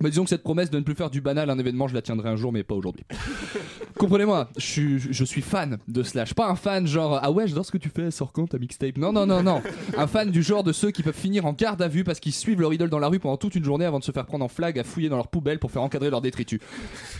euh, 0.01 0.03
bah, 0.03 0.11
disons 0.11 0.25
que 0.25 0.31
cette 0.31 0.43
promesse 0.43 0.71
de 0.71 0.79
ne 0.79 0.85
plus 0.85 0.95
faire 0.95 1.11
du 1.11 1.21
banal 1.21 1.51
un 1.51 1.59
événement, 1.59 1.89
je 1.89 1.95
la 1.95 2.03
tiendrai 2.03 2.29
un 2.29 2.37
jour, 2.37 2.53
mais 2.53 2.63
pas 2.63 2.75
aujourd'hui. 2.75 3.05
Comprenez-moi, 3.99 4.51
je 4.59 4.67
suis, 4.67 4.99
je 4.99 5.25
suis 5.25 5.41
fan 5.41 5.79
de 5.89 6.03
Slash. 6.03 6.35
Pas 6.35 6.49
un 6.49 6.55
fan 6.55 6.87
genre, 6.87 7.19
ah 7.23 7.31
ouais, 7.31 7.49
j'adore 7.49 7.65
ce 7.65 7.73
que 7.73 7.79
tu 7.79 7.89
fais, 7.89 8.11
sors 8.11 8.31
quand 8.31 8.47
ta 8.47 8.59
mixtape. 8.59 8.99
Non, 8.99 9.11
non, 9.11 9.25
non, 9.27 9.43
non. 9.43 9.63
Un 9.97 10.07
fan 10.07 10.31
du 10.31 10.43
genre 10.43 10.63
de 10.63 10.73
ceux 10.73 10.91
qui 10.91 11.03
peuvent 11.03 11.15
finir 11.17 11.47
en 11.47 11.55
garde 11.55 11.81
à 11.81 11.89
vue 11.89 12.05
parce 12.05 12.21
qu'ils 12.21 12.35
suivent 12.35 12.61
leur 12.61 12.75
idole 12.75 12.91
dans 12.91 12.99
la 12.99 13.09
rue 13.09 13.19
pendant 13.19 13.39
toute 13.39 13.55
une 13.55 13.65
journée 13.65 13.87
avant 13.87 13.99
de 13.99 14.05
se 14.05 14.13
faire 14.13 14.27
prendre 14.27 14.45
en 14.45 14.49
flag 14.49 14.79
à 14.79 14.85
fouiller 14.85 15.09
dans 15.09 15.17
leur 15.17 15.29
poubelle 15.29 15.59
pour 15.59 15.71
faire 15.71 15.83
encadrer 15.83 16.11
leur 16.11 16.21
détritus. 16.21 16.61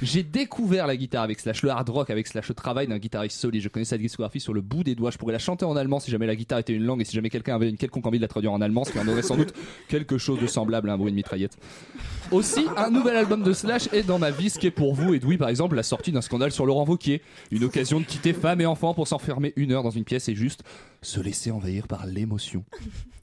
J'ai 0.03 0.23
découvert 0.23 0.87
la 0.87 0.97
guitare 0.97 1.23
avec 1.23 1.41
Slash, 1.41 1.63
le 1.63 1.71
hard 1.71 1.89
rock 1.89 2.11
avec 2.11 2.27
Slash, 2.27 2.49
le 2.49 2.55
travail 2.55 2.87
d'un 2.89 2.99
guitariste 2.99 3.39
solide. 3.39 3.63
Je 3.63 3.69
connais 3.69 3.87
sa 3.87 3.97
discographie 3.97 4.41
sur 4.41 4.53
le 4.53 4.61
bout 4.61 4.85
des 4.85 4.95
doigts. 4.95 5.11
Je 5.11 5.17
pourrais 5.17 5.33
la 5.33 5.39
chanter 5.39 5.65
en 5.65 5.77
allemand 5.77 5.99
si 5.99 6.11
jamais 6.11 6.27
la 6.27 6.37
guitare 6.37 6.59
était 6.59 6.75
une 6.75 6.85
langue 6.85 7.01
et 7.01 7.05
si 7.05 7.15
jamais 7.15 7.31
quelqu'un 7.31 7.55
avait 7.55 7.71
une 7.71 7.79
quelconque 7.79 8.07
envie 8.07 8.19
de 8.19 8.23
la 8.23 8.29
traduire 8.29 8.53
en 8.53 8.61
allemand, 8.61 8.85
ce 8.85 8.93
qui 8.93 8.99
en 8.99 9.09
aurait 9.09 9.23
sans 9.23 9.37
doute 9.37 9.55
quelque 9.89 10.19
chose 10.19 10.39
de 10.41 10.47
semblable 10.47 10.91
à 10.91 10.93
un 10.93 10.99
bruit 10.99 11.11
de 11.11 11.17
mitraillette. 11.17 11.57
Aussi, 12.33 12.66
un 12.77 12.91
nouvel 12.91 13.17
album 13.17 13.43
de 13.43 13.53
Slash 13.53 13.89
est 13.93 14.03
dans 14.03 14.19
ma 14.19 14.31
vie, 14.31 14.51
ce 14.51 14.59
qui 14.59 14.67
est 14.67 14.71
pour 14.71 14.95
vous, 14.95 15.15
Edoui 15.15 15.37
par 15.37 15.49
exemple, 15.49 15.77
la 15.77 15.83
sortie 15.83 16.13
d'un 16.13 16.21
scandale 16.21 16.53
sur 16.53 16.67
Laurent 16.67 16.85
Vauquier. 16.85 17.23
Une 17.51 17.65
occasion 17.65 18.01
de 18.01 18.05
quitter 18.05 18.33
femme 18.33 18.61
et 18.61 18.67
enfant 18.67 18.95
pour 18.95 19.09
s'enfermer 19.09 19.53
une 19.57 19.73
heure 19.73 19.83
dans 19.83 19.91
une 19.91 20.05
pièce 20.05 20.29
et 20.29 20.35
juste 20.35 20.63
se 21.03 21.21
laisser 21.21 21.51
envahir 21.51 21.87
par 21.87 22.07
l'émotion. 22.07 22.65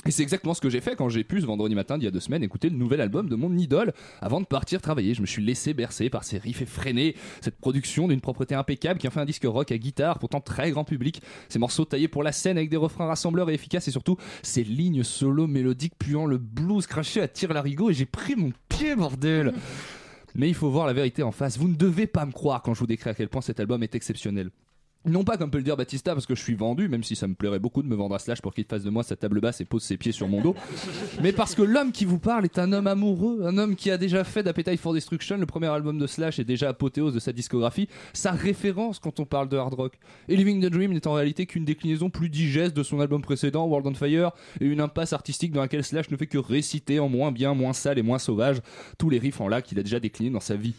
Et 0.05 0.11
c'est 0.11 0.23
exactement 0.23 0.53
ce 0.53 0.61
que 0.61 0.69
j'ai 0.69 0.81
fait 0.81 0.95
quand 0.95 1.07
j'ai 1.09 1.23
pu 1.23 1.39
ce 1.39 1.45
vendredi 1.45 1.75
matin 1.75 1.97
d'il 1.97 2.05
y 2.05 2.07
a 2.07 2.11
deux 2.11 2.19
semaines 2.19 2.43
écouter 2.43 2.69
le 2.69 2.75
nouvel 2.75 2.99
album 2.99 3.29
de 3.29 3.35
mon 3.35 3.55
idole 3.57 3.93
avant 4.21 4.41
de 4.41 4.45
partir 4.45 4.81
travailler. 4.81 5.13
Je 5.13 5.21
me 5.21 5.25
suis 5.25 5.43
laissé 5.43 5.73
bercer 5.73 6.09
par 6.09 6.23
ces 6.23 6.37
riffs 6.37 6.61
effrénés, 6.61 7.15
cette 7.41 7.57
production 7.57 8.07
d'une 8.07 8.19
propreté 8.19 8.53
impeccable 8.53 8.99
qui 8.99 9.07
en 9.07 9.11
fait 9.11 9.21
un 9.21 9.25
disque 9.25 9.45
rock 9.45 9.71
à 9.71 9.77
guitare, 9.77 10.19
pourtant 10.19 10.41
très 10.41 10.71
grand 10.71 10.83
public. 10.83 11.21
Ces 11.47 11.59
morceaux 11.59 11.85
taillés 11.85 12.09
pour 12.09 12.23
la 12.23 12.31
scène 12.31 12.57
avec 12.57 12.69
des 12.69 12.77
refrains 12.77 13.07
rassembleurs 13.07 13.49
et 13.49 13.53
efficaces 13.53 13.87
et 13.87 13.91
surtout 13.91 14.17
ces 14.41 14.63
lignes 14.63 15.03
solo 15.03 15.47
mélodiques 15.47 15.93
puant 15.97 16.25
le 16.25 16.37
blues 16.37 16.85
craché 16.85 17.21
à 17.21 17.27
tire 17.27 17.53
larigot 17.53 17.89
et 17.89 17.93
j'ai 17.93 18.05
pris 18.05 18.35
mon 18.35 18.51
pied 18.67 18.95
bordel. 18.95 19.53
Mais 20.35 20.49
il 20.49 20.55
faut 20.55 20.69
voir 20.69 20.87
la 20.87 20.93
vérité 20.93 21.23
en 21.23 21.31
face. 21.31 21.57
Vous 21.57 21.67
ne 21.67 21.75
devez 21.75 22.07
pas 22.07 22.25
me 22.25 22.31
croire 22.31 22.61
quand 22.63 22.73
je 22.73 22.79
vous 22.79 22.87
décris 22.87 23.09
à 23.09 23.13
quel 23.13 23.29
point 23.29 23.41
cet 23.41 23.59
album 23.59 23.83
est 23.83 23.95
exceptionnel. 23.95 24.49
Non 25.05 25.25
pas 25.25 25.35
comme 25.35 25.51
peut 25.51 25.57
le 25.57 25.65
dire 25.65 25.75
Batista 25.75 26.13
parce 26.13 26.25
que 26.25 26.33
je 26.33 26.41
suis 26.41 26.55
vendu, 26.55 26.87
même 26.87 27.03
si 27.03 27.17
ça 27.17 27.27
me 27.27 27.33
plairait 27.33 27.59
beaucoup 27.59 27.83
de 27.83 27.87
me 27.87 27.95
vendre 27.95 28.15
à 28.15 28.19
Slash 28.19 28.41
pour 28.41 28.53
qu'il 28.53 28.63
fasse 28.63 28.83
de 28.83 28.89
moi 28.89 29.03
sa 29.03 29.17
table 29.17 29.41
basse 29.41 29.59
et 29.59 29.65
pose 29.65 29.83
ses 29.83 29.97
pieds 29.97 30.13
sur 30.13 30.29
mon 30.29 30.39
dos, 30.39 30.55
mais 31.21 31.33
parce 31.33 31.55
que 31.55 31.61
l'homme 31.61 31.91
qui 31.91 32.05
vous 32.05 32.19
parle 32.19 32.45
est 32.45 32.57
un 32.57 32.71
homme 32.71 32.87
amoureux, 32.87 33.41
un 33.43 33.57
homme 33.57 33.75
qui 33.75 33.91
a 33.91 33.97
déjà 33.97 34.23
fait 34.23 34.43
d'Appetite 34.43 34.79
for 34.79 34.93
Destruction, 34.93 35.37
le 35.37 35.45
premier 35.45 35.67
album 35.67 35.99
de 35.99 36.07
Slash 36.07 36.39
est 36.39 36.45
déjà 36.45 36.69
apothéose 36.69 37.13
de 37.13 37.19
sa 37.19 37.33
discographie, 37.33 37.89
sa 38.13 38.31
référence 38.31 38.99
quand 38.99 39.19
on 39.19 39.25
parle 39.25 39.49
de 39.49 39.57
hard 39.57 39.73
rock. 39.73 39.99
Et 40.29 40.37
Living 40.37 40.65
the 40.65 40.71
Dream 40.71 40.93
n'est 40.93 41.05
en 41.05 41.13
réalité 41.13 41.47
qu'une 41.47 41.65
déclinaison 41.65 42.09
plus 42.09 42.29
digeste 42.29 42.75
de 42.75 42.83
son 42.83 43.01
album 43.01 43.21
précédent, 43.21 43.65
World 43.65 43.87
on 43.87 43.93
Fire, 43.95 44.31
et 44.61 44.65
une 44.65 44.79
impasse 44.79 45.11
artistique 45.11 45.51
dans 45.51 45.61
laquelle 45.61 45.83
Slash 45.83 46.09
ne 46.11 46.15
fait 46.15 46.27
que 46.27 46.37
réciter 46.37 46.99
en 46.99 47.09
moins 47.09 47.33
bien, 47.33 47.53
moins 47.53 47.73
sale 47.73 47.99
et 47.99 48.03
moins 48.03 48.19
sauvage 48.19 48.61
tous 48.97 49.09
les 49.09 49.19
riffs 49.19 49.41
en 49.41 49.49
la 49.49 49.61
qu'il 49.61 49.77
a 49.79 49.83
déjà 49.83 49.99
déclinés 49.99 50.29
dans 50.31 50.39
sa 50.39 50.55
vie. 50.55 50.75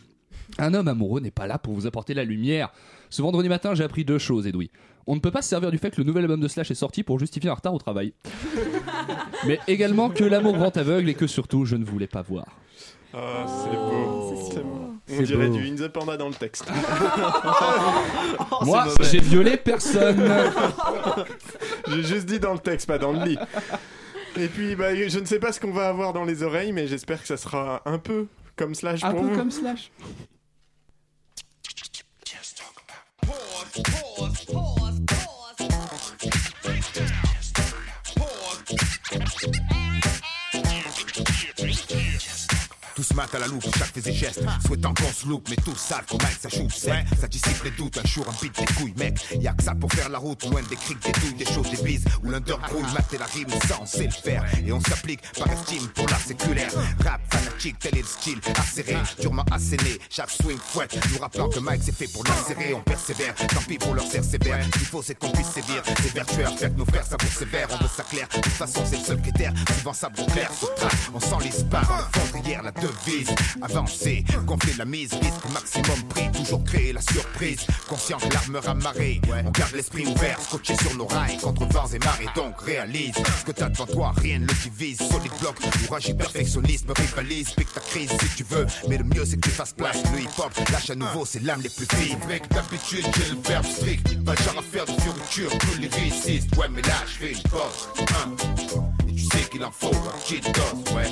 Un 0.58 0.74
homme 0.74 0.88
amoureux 0.88 1.20
n'est 1.20 1.30
pas 1.30 1.46
là 1.46 1.58
pour 1.58 1.74
vous 1.74 1.86
apporter 1.86 2.14
la 2.14 2.24
lumière. 2.24 2.70
Ce 3.10 3.22
vendredi 3.22 3.48
matin, 3.48 3.74
j'ai 3.74 3.84
appris 3.84 4.04
deux 4.04 4.18
choses, 4.18 4.46
Edoui. 4.46 4.70
On 5.06 5.14
ne 5.14 5.20
peut 5.20 5.30
pas 5.30 5.42
se 5.42 5.48
servir 5.50 5.70
du 5.70 5.78
fait 5.78 5.90
que 5.90 5.98
le 6.00 6.04
nouvel 6.04 6.24
album 6.24 6.40
de 6.40 6.48
Slash 6.48 6.70
est 6.70 6.74
sorti 6.74 7.02
pour 7.02 7.18
justifier 7.18 7.50
un 7.50 7.54
retard 7.54 7.74
au 7.74 7.78
travail. 7.78 8.14
Mais 9.46 9.58
également 9.68 10.08
que 10.08 10.24
l'amour 10.24 10.56
rend 10.56 10.70
aveugle 10.70 11.08
et 11.10 11.14
que 11.14 11.26
surtout, 11.26 11.64
je 11.66 11.76
ne 11.76 11.84
voulais 11.84 12.06
pas 12.06 12.22
voir. 12.22 12.46
Ah, 13.12 13.44
c'est 13.46 13.76
beau. 13.76 14.50
C'est 14.50 14.62
beau. 14.62 14.80
On 15.18 15.22
dirait 15.22 15.48
beau. 15.48 15.56
du 15.56 15.68
In 15.70 15.74
the 15.76 15.88
Panda 15.88 16.16
dans 16.16 16.28
le 16.28 16.34
texte. 16.34 16.64
Moi, 18.62 18.84
C'est 18.88 18.98
mauvais. 18.98 19.10
j'ai 19.10 19.20
violé 19.20 19.56
personne. 19.56 20.22
j'ai 21.88 22.02
juste 22.02 22.26
dit 22.26 22.40
dans 22.40 22.52
le 22.54 22.58
texte, 22.58 22.86
pas 22.86 22.98
dans 22.98 23.12
le 23.12 23.24
lit. 23.24 23.38
Et 24.38 24.48
puis, 24.48 24.74
bah, 24.74 24.94
je 24.94 25.18
ne 25.18 25.24
sais 25.26 25.38
pas 25.38 25.52
ce 25.52 25.60
qu'on 25.60 25.70
va 25.72 25.88
avoir 25.88 26.12
dans 26.12 26.24
les 26.24 26.42
oreilles, 26.42 26.72
mais 26.72 26.86
j'espère 26.86 27.20
que 27.20 27.26
ça 27.28 27.36
sera 27.36 27.82
un 27.84 27.98
peu 27.98 28.26
comme 28.56 28.74
Slash 28.74 29.04
Un 29.04 29.10
pour 29.12 29.20
peu 29.20 29.28
vous. 29.28 29.36
comme 29.36 29.50
Slash. 29.50 29.90
pause, 33.26 33.82
pause, 33.84 34.44
pause. 34.46 34.83
Tous 42.94 43.12
matent 43.14 43.34
à 43.34 43.38
la 43.40 43.46
loupe, 43.48 43.64
chaque 43.76 43.92
ses 44.02 44.12
gestes. 44.12 44.42
Souhaitant 44.66 44.94
qu'on 44.94 45.12
se 45.12 45.26
loupe, 45.26 45.48
mais 45.50 45.56
tous 45.56 45.76
savent 45.76 46.04
Mike 46.12 46.38
ça 46.40 46.48
choue 46.48 46.70
sec. 46.70 47.04
Ça 47.20 47.26
dissipe 47.26 47.64
les 47.64 47.70
doutes, 47.72 47.98
un 47.98 48.06
jour 48.06 48.24
un 48.28 48.34
beat 48.40 48.56
des 48.56 48.66
couilles, 48.74 48.94
mec. 48.96 49.18
Y'a 49.40 49.52
que 49.52 49.64
ça 49.64 49.74
pour 49.74 49.92
faire 49.92 50.08
la 50.08 50.18
route, 50.18 50.44
loin 50.44 50.62
des 50.68 50.76
criques, 50.76 51.02
des 51.02 51.12
douilles, 51.12 51.34
des 51.34 51.44
choses, 51.44 51.70
des 51.70 51.82
bises. 51.82 52.04
Où 52.22 52.30
l'underground 52.30 52.86
mater 52.92 53.18
la 53.18 53.26
rime, 53.26 53.48
ça 53.66 53.78
on 53.80 53.86
sait 53.86 54.04
le 54.04 54.10
faire. 54.10 54.44
Et 54.64 54.72
on 54.72 54.80
s'applique 54.80 55.20
par 55.36 55.50
estime 55.50 55.88
pour 55.88 56.08
la 56.08 56.18
séculaire. 56.18 56.70
Rap 57.04 57.20
fanatique, 57.30 57.78
tel 57.80 57.98
est 57.98 58.02
le 58.02 58.06
style. 58.06 58.40
Acéré, 58.56 58.96
durement 59.20 59.44
asséné. 59.50 59.98
Chaque 60.08 60.30
swing 60.30 60.58
fouette, 60.58 60.96
nous 61.12 61.18
rappelant 61.18 61.48
que 61.48 61.58
Mike 61.58 61.82
c'est 61.84 61.94
fait 61.94 62.08
pour 62.08 62.22
l'insérer. 62.24 62.74
On 62.74 62.80
persévère, 62.80 63.34
tant 63.34 63.62
pis 63.66 63.78
pour 63.78 63.94
leur 63.94 64.06
serre 64.06 64.24
sévère. 64.24 64.64
Ce 64.64 64.78
qu'il 64.78 64.86
faut 64.86 65.02
c'est 65.02 65.18
qu'on 65.18 65.30
puisse 65.30 65.50
sévir. 65.50 65.82
Ces 66.00 66.10
vertueurs, 66.10 66.56
faire 66.56 66.70
nos 66.76 66.84
frères 66.84 67.06
savourent 67.06 67.38
sévère. 67.38 67.68
On 67.72 67.82
veut 67.82 67.90
ça 67.94 68.04
clair, 68.04 68.28
de 68.28 68.40
toute 68.40 68.52
façon 68.52 68.82
c'est 68.88 68.98
le 68.98 69.04
seul 69.04 69.20
critère. 69.20 69.52
Souvent 69.78 69.92
ça 69.92 70.08
brûle 70.08 70.26
clair, 70.26 70.50
on 71.12 71.20
s'enlise 71.20 71.66
pas. 71.68 71.82
Dans 71.82 72.20
le 72.20 72.28
fond 72.28 72.40
d'hier, 72.40 72.62
la 72.62 72.72
devise. 72.88 73.28
vise. 73.28 73.34
Avancer, 73.62 74.24
gonfler 74.44 74.74
la 74.78 74.84
mise, 74.84 75.12
risque 75.12 75.52
maximum 75.52 76.02
prix, 76.08 76.30
toujours 76.32 76.62
créer 76.64 76.92
la 76.92 77.00
surprise. 77.00 77.66
Conscient 77.88 78.18
que 78.18 78.32
l'armeur 78.32 78.68
amarrée, 78.68 79.20
on 79.44 79.50
garde 79.50 79.74
l'esprit 79.74 80.06
ouvert, 80.06 80.40
scotché 80.40 80.76
sur 80.76 80.94
nos 80.96 81.06
rails, 81.06 81.38
contre 81.38 81.66
vents 81.66 81.88
et 81.88 81.98
marées, 81.98 82.26
donc 82.34 82.60
réalise 82.60 83.14
ce 83.38 83.44
que 83.44 83.52
t'as 83.52 83.68
devant 83.68 83.86
toi, 83.86 84.12
rien 84.16 84.38
ne 84.38 84.46
le 84.46 84.54
divise. 84.54 84.98
Solide 84.98 85.32
bloc, 85.40 85.56
courage 85.86 86.08
et 86.10 86.14
perfectionnisme, 86.14 86.92
rivalise, 86.96 87.50
pique 87.50 87.72
ta 87.72 87.80
crise 87.80 88.10
si 88.10 88.36
tu 88.36 88.44
veux, 88.44 88.66
mais 88.88 88.98
le 88.98 89.04
mieux 89.04 89.24
c'est 89.24 89.36
que 89.36 89.48
tu 89.48 89.54
fasses 89.54 89.72
place. 89.72 90.02
Le 90.12 90.20
hip-hop, 90.20 90.52
lâche 90.70 90.90
à 90.90 90.94
nouveau, 90.94 91.24
c'est 91.24 91.42
l'âme 91.42 91.62
les 91.62 91.70
plus 91.70 91.86
vives. 91.96 92.18
Mec, 92.28 92.48
d'habitude, 92.50 93.06
j'ai 93.16 93.34
le 93.34 93.40
verbe 93.46 93.66
strict, 93.66 94.24
pas 94.24 94.34
genre 94.36 94.58
à 94.58 94.62
faire 94.62 94.86
de 94.86 95.00
fioritures, 95.00 95.58
tous 95.58 95.80
les 95.80 95.88
réussistes, 95.88 96.56
ouais, 96.56 96.68
mais 96.70 96.82
là 96.82 96.94
je 97.06 97.26
fais 97.26 97.32
une 97.32 97.38
hein. 97.38 99.03
Sais 99.34 99.48
qu'il 99.50 99.64
en 99.64 99.70
faut 99.70 99.88
un 99.88 100.18
petit 100.18 100.40
dose, 100.40 100.94
ouais. 100.94 101.04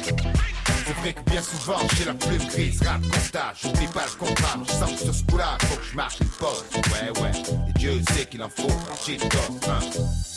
C'est 0.87 0.93
vrai 0.95 1.13
que 1.13 1.31
bien 1.31 1.43
souvent 1.43 1.79
j'ai 1.97 2.05
la 2.05 2.15
plume 2.15 2.47
grise, 2.49 2.83
rap 2.83 3.03
constat, 3.03 3.53
j'oublie 3.61 3.87
pas 3.89 4.05
le 4.07 4.27
contrat, 4.27 4.59
je 4.67 4.73
sens 4.73 4.93
que 4.93 4.99
sur 4.99 5.15
ce 5.15 5.23
coup-là, 5.25 5.59
faut 5.61 5.77
que 5.77 5.85
je 5.91 5.97
marche 5.97 6.21
une 6.21 6.29
pause, 6.29 6.65
ouais 6.75 7.21
ouais, 7.21 7.33
et 7.69 7.79
Dieu 7.79 8.01
sait 8.13 8.27
qu'il 8.27 8.43
en 8.43 8.49
faut 8.49 8.71
un 8.71 8.97
petit 8.97 9.17
dose, 9.17 9.69
hein. 9.69 10.32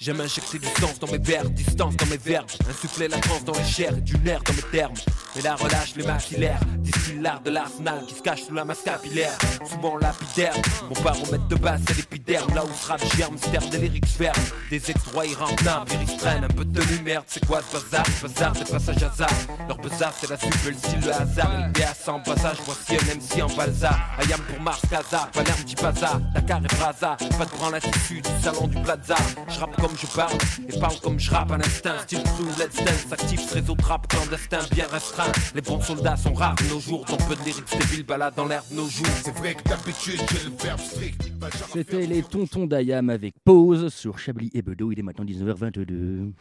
J'aime 0.00 0.18
injecter 0.18 0.58
du 0.58 0.66
sens 0.80 0.98
dans 0.98 1.08
mes 1.08 1.18
vers, 1.18 1.44
distance 1.50 1.94
dans 1.94 2.06
mes 2.06 2.16
verbes, 2.16 2.48
insuffler 2.70 3.06
la 3.06 3.18
transe 3.18 3.44
dans 3.44 3.52
les 3.52 3.64
chairs 3.64 3.94
et 3.98 4.00
du 4.00 4.16
nerf 4.20 4.42
dans 4.44 4.54
mes 4.54 4.62
termes. 4.72 4.94
Mais 5.36 5.42
la 5.42 5.56
relâche 5.56 5.94
les 5.94 6.04
maxillaires, 6.04 6.60
distille 6.78 7.20
l'art 7.20 7.42
de 7.42 7.50
l'arsenal 7.50 8.06
qui 8.06 8.14
se 8.14 8.22
cache 8.22 8.44
sous 8.44 8.54
la 8.54 8.64
masse 8.64 8.80
capillaire. 8.82 9.36
Souvent 9.70 9.98
lapidaire, 9.98 10.54
mon 10.88 11.02
baromètre 11.02 11.46
de 11.48 11.54
base 11.56 11.82
c'est 11.86 11.98
l'épiderme, 11.98 12.54
là 12.54 12.64
où 12.64 12.70
ce 12.80 12.88
rap 12.88 13.00
germe, 13.14 13.36
sterne 13.36 13.68
des 13.68 13.76
lyrics 13.76 14.06
fermes. 14.06 14.42
Des 14.70 14.90
ex-rois 14.90 15.26
irrentables, 15.26 15.92
ils 16.00 16.16
prennent 16.16 16.44
un 16.44 16.48
peu 16.48 16.64
de 16.64 16.80
merde, 17.04 17.24
c'est 17.26 17.44
quoi 17.44 17.60
ce 17.60 17.76
bazar 17.76 18.06
bazar 18.22 18.52
c'est 18.56 18.70
passage 18.70 19.02
hasard, 19.02 19.28
leur 19.68 19.76
bazar 19.76 20.14
c'est 20.18 20.30
la 20.30 20.38
suite, 20.38 20.64
le 20.64 20.72
style 20.72 21.00
le 21.04 21.12
hasard. 21.12 21.68
LPA 21.68 21.94
sans 21.94 22.20
passage, 22.20 22.56
voici 22.64 22.94
un 22.94 23.16
MC 23.16 23.42
en 23.42 23.54
balsa. 23.54 23.90
Ayam 24.18 24.40
pour 24.40 24.62
Mars, 24.62 24.80
Casa, 24.88 25.28
Palerme, 25.34 25.64
Tipaza, 25.64 26.20
Dakar 26.34 26.60
et 26.64 26.74
Braza. 26.74 27.18
Pas 27.38 27.44
de 27.44 27.50
branle 27.50 27.74
à 27.74 27.80
du 27.80 28.22
salon 28.42 28.66
du 28.66 28.80
plaza. 28.80 29.16
Je 29.48 29.60
comme 29.80 29.89
je 29.96 30.06
parle 30.06 30.38
et 30.68 30.78
parle 30.78 31.00
comme 31.00 31.18
je 31.18 31.30
rappe 31.30 31.52
à 31.52 31.58
l'instinct. 31.58 31.98
Style 32.02 32.22
crew, 32.22 32.46
let's 32.58 32.76
dance, 32.76 33.12
actif 33.12 33.48
ce 33.48 33.54
réseau 33.54 33.74
de 33.74 33.82
rap 33.82 34.06
clandestin 34.08 34.58
bien 34.72 34.86
restreint. 34.90 35.32
Les 35.54 35.60
bons 35.60 35.80
soldats 35.80 36.16
sont 36.16 36.34
rares 36.34 36.56
nos 36.68 36.80
jours, 36.80 37.04
ton 37.04 37.16
peu 37.16 37.36
de 37.36 37.44
lyrics 37.44 37.64
débiles 37.78 38.04
balade 38.04 38.34
dans 38.36 38.46
l'air 38.46 38.62
de 38.70 38.76
nos 38.76 38.88
jours. 38.88 39.06
C'est 39.24 39.36
vrai 39.36 39.54
que 39.54 39.62
d'habitude 39.68 40.20
j'ai 40.30 40.48
le 40.48 40.56
verbe 40.62 40.80
strict, 40.80 41.32
C'était 41.72 42.06
les 42.06 42.22
tontons 42.22 42.66
d'Ayam 42.66 43.10
avec 43.10 43.34
pause 43.44 43.92
sur 43.92 44.18
Chablis 44.18 44.50
et 44.54 44.62
Bedeau. 44.62 44.92
Il 44.92 44.98
est 44.98 45.02
maintenant 45.02 45.24
19h22. 45.24 45.84
D'une 45.84 46.32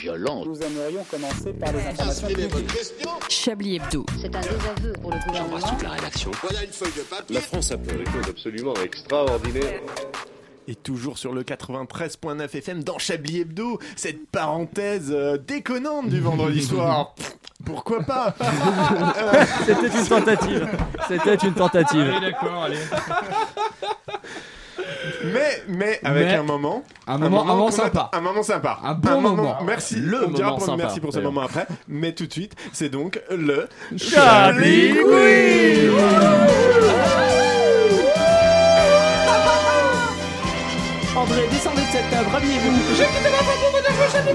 violence. 0.00 0.46
Nous 0.46 0.62
aimerions 0.62 1.04
commencer 1.10 1.52
par 1.52 1.72
les 1.72 1.86
informations. 1.86 2.28
Chablis 3.28 3.76
Hebdo. 3.76 4.06
C'est 4.20 4.34
un 4.34 4.40
désaveu 4.40 4.92
pour 5.00 5.10
le 5.10 5.18
gouvernement. 5.26 5.58
la 5.82 5.90
rédaction. 5.90 6.30
Voilà 6.42 6.64
une 6.64 6.72
feuille 6.72 6.92
de 6.96 7.02
papier. 7.02 7.34
La 7.34 7.40
France 7.40 7.70
a 7.72 7.78
fait 7.78 7.96
des 7.96 8.04
choses 8.04 8.28
absolument 8.28 8.74
extraordinaires. 8.84 9.80
Et 10.70 10.76
toujours 10.76 11.18
sur 11.18 11.32
le 11.32 11.42
93.9 11.42 12.44
FM 12.56 12.84
dans 12.84 12.96
Chablis 12.98 13.40
Hebdo, 13.40 13.80
cette 13.96 14.28
parenthèse 14.30 15.10
euh, 15.10 15.36
déconnante 15.36 16.08
du 16.10 16.20
vendredi 16.20 16.62
soir. 16.62 17.12
Pff, 17.16 17.36
Pourquoi 17.64 18.02
pas 18.04 18.32
Euh, 18.40 19.44
C'était 19.66 19.88
une 19.98 20.06
tentative. 20.06 20.68
C'était 21.08 21.34
une 21.34 21.54
tentative. 21.54 22.00
Allez, 22.00 22.20
d'accord, 22.30 22.62
allez. 22.62 22.78
Mais, 25.24 25.62
mais 25.68 25.98
avec 26.04 26.26
Mais- 26.28 26.34
un 26.36 26.42
moment. 26.44 26.84
Un 27.08 27.18
moment- 27.18 27.42
un 27.42 27.46
moment 27.46 27.64
qu'on 27.66 27.70
sympa. 27.72 28.08
Un 28.12 28.20
moment 28.20 28.42
sympa. 28.44 28.78
Un 28.84 28.94
bon 28.94 29.20
moment. 29.20 29.56
Merci. 29.64 29.96
Le 29.96 30.24
On 30.26 30.30
dira 30.30 30.50
moment 30.50 30.58
pour- 30.58 30.66
sympa, 30.66 30.76
merci 30.84 31.00
pour 31.00 31.10
ce 31.10 31.16
d'ailleurs. 31.16 31.32
moment 31.32 31.46
après. 31.46 31.66
Mais 31.88 32.12
tout 32.14 32.26
de 32.26 32.32
suite, 32.32 32.54
c'est 32.72 32.88
donc 32.90 33.20
le 33.28 33.68
Chablis 33.96 34.92
Quiz. 34.92 35.90
André, 41.30 41.46
descendez 41.48 41.82
de 41.82 41.92
cette 41.92 42.10
table, 42.10 42.28
rhabillez-vous. 42.32 42.74
J'ai 42.96 43.04
quitté 43.06 43.30
ma 43.30 43.38
femme 43.38 43.60
pour 43.60 43.70
venir 43.78 43.92
jouer 43.94 44.08
Chablis 44.10 44.34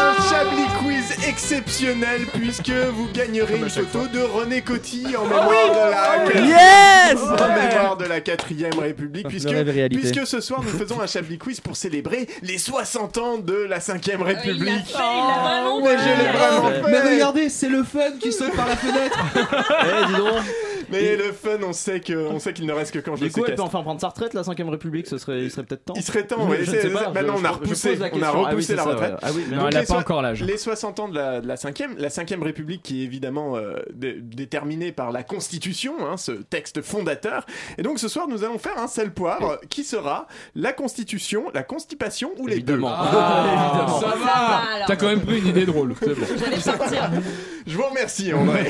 Un 0.00 0.14
Chablis 0.30 0.77
exceptionnel 1.26 2.26
puisque 2.34 2.70
vous 2.70 3.08
gagnerez 3.12 3.56
une 3.56 3.68
photo 3.68 4.06
de 4.08 4.20
René 4.20 4.62
Coty 4.62 5.16
en 5.16 5.24
mémoire 5.24 5.48
de 5.48 5.90
la 5.90 6.46
Yes 6.46 7.20
en 7.20 7.48
mémoire 7.48 7.96
de 7.96 8.04
la 8.04 8.20
4ème 8.20 8.78
République 8.78 9.28
puisque, 9.28 10.26
ce 10.26 10.40
soir 10.40 10.62
nous 10.62 10.78
faisons 10.78 11.00
un 11.00 11.06
Chablis 11.06 11.38
Quiz 11.38 11.60
pour 11.60 11.76
célébrer 11.76 12.28
les 12.42 12.58
60 12.58 13.18
ans 13.18 13.38
de 13.38 13.54
la 13.54 13.78
5ème 13.78 14.22
République. 14.22 14.84
il 14.88 14.98
l'a 14.98 15.38
vraiment 15.42 15.80
Mais 15.80 15.96
je 15.98 16.22
l'ai 16.22 16.32
vraiment 16.32 16.68
fait. 16.68 16.90
Mais 16.90 17.14
regardez, 17.14 17.48
c'est 17.48 17.68
le 17.68 17.82
fun 17.82 18.12
qui 18.20 18.32
saute 18.32 18.54
par 18.54 18.68
la 18.68 18.76
fenêtre. 18.76 19.18
Eh, 19.36 20.06
dis 20.06 20.16
donc. 20.16 20.42
Mais 20.90 21.16
le 21.16 21.32
fun, 21.32 21.58
on 21.66 21.72
sait 21.72 22.00
que 22.00 22.14
on 22.28 22.38
sait 22.38 22.52
qu'il 22.52 22.66
ne 22.66 22.72
reste 22.72 22.92
que 22.92 22.98
quand 22.98 23.16
je 23.16 23.24
Du 23.26 23.30
coup, 23.32 23.44
elle 23.46 23.54
peut 23.54 23.62
enfin 23.62 23.82
prendre 23.82 24.00
sa 24.00 24.08
retraite, 24.08 24.34
la 24.34 24.42
5ème 24.42 24.68
République, 24.68 25.06
ce 25.06 25.18
serait, 25.18 25.42
il 25.44 25.50
serait 25.50 25.64
peut-être 25.64 25.84
temps. 25.84 25.94
Il 25.96 26.02
serait 26.02 26.26
temps, 26.26 26.48
je- 26.48 26.88
non, 27.22 27.34
on 27.38 27.44
a 27.44 27.50
repoussé, 27.50 27.98
on 27.98 28.22
a. 28.22 28.26
Ah 28.28 28.32
oui, 28.34 28.44
repoussé 28.46 28.74
la 28.76 28.82
ça, 28.84 28.88
retraite. 28.90 29.12
ouais. 29.12 29.18
Ah 29.22 29.30
oui, 29.34 29.44
non, 29.50 29.68
elle 29.68 29.76
a 29.76 29.80
les 29.80 29.86
pas 29.86 29.94
so- 29.94 30.00
encore 30.00 30.22
l'âge. 30.22 30.42
Les 30.42 30.56
60 30.56 31.00
ans 31.00 31.08
de 31.08 31.14
la, 31.14 31.40
de 31.40 31.46
la 31.48 31.56
5e, 31.56 31.96
la 31.98 32.08
5e 32.08 32.42
République 32.42 32.82
qui 32.82 33.02
est 33.02 33.04
évidemment 33.04 33.56
euh, 33.56 33.74
dé- 33.92 34.18
déterminée 34.20 34.92
par 34.92 35.12
la 35.12 35.22
Constitution, 35.22 35.94
hein, 36.06 36.16
ce 36.16 36.32
texte 36.32 36.82
fondateur. 36.82 37.44
Et 37.76 37.82
donc 37.82 37.98
ce 37.98 38.08
soir, 38.08 38.26
nous 38.28 38.44
allons 38.44 38.58
faire 38.58 38.78
un 38.78 38.86
sel 38.88 39.12
poivre 39.12 39.60
qui 39.68 39.84
sera 39.84 40.26
la 40.54 40.72
Constitution, 40.72 41.44
la 41.54 41.62
constipation 41.62 42.30
ou 42.38 42.46
les 42.46 42.54
Évidemment. 42.56 42.88
deux. 42.88 42.94
Ah, 43.18 43.44
évidemment. 43.72 44.00
ça 44.00 44.10
Ça 44.10 44.16
va. 44.16 44.84
T'as 44.86 44.96
quand 44.96 45.06
même 45.08 45.20
pris 45.22 45.38
une 45.40 45.46
idée 45.48 45.66
drôle. 45.66 45.88
Bon. 46.00 46.14
J'allais 46.38 46.78
partir. 46.78 47.10
Je 47.66 47.76
vous 47.76 47.82
remercie, 47.84 48.32
André. 48.32 48.66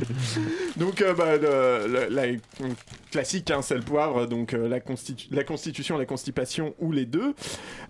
donc, 0.76 1.00
euh, 1.02 1.14
bah, 1.14 1.29
le- 1.36 1.86
le- 1.88 2.14
la 2.14 2.22
classique, 3.10 3.50
hein, 3.50 3.62
sel 3.62 3.80
poivre, 3.82 4.26
donc 4.26 4.54
euh, 4.54 4.68
la, 4.68 4.78
constitu- 4.80 5.26
la 5.30 5.44
Constitution, 5.44 5.98
la 5.98 6.04
constipation 6.06 6.74
ou 6.78 6.92
les 6.92 7.06
deux. 7.06 7.34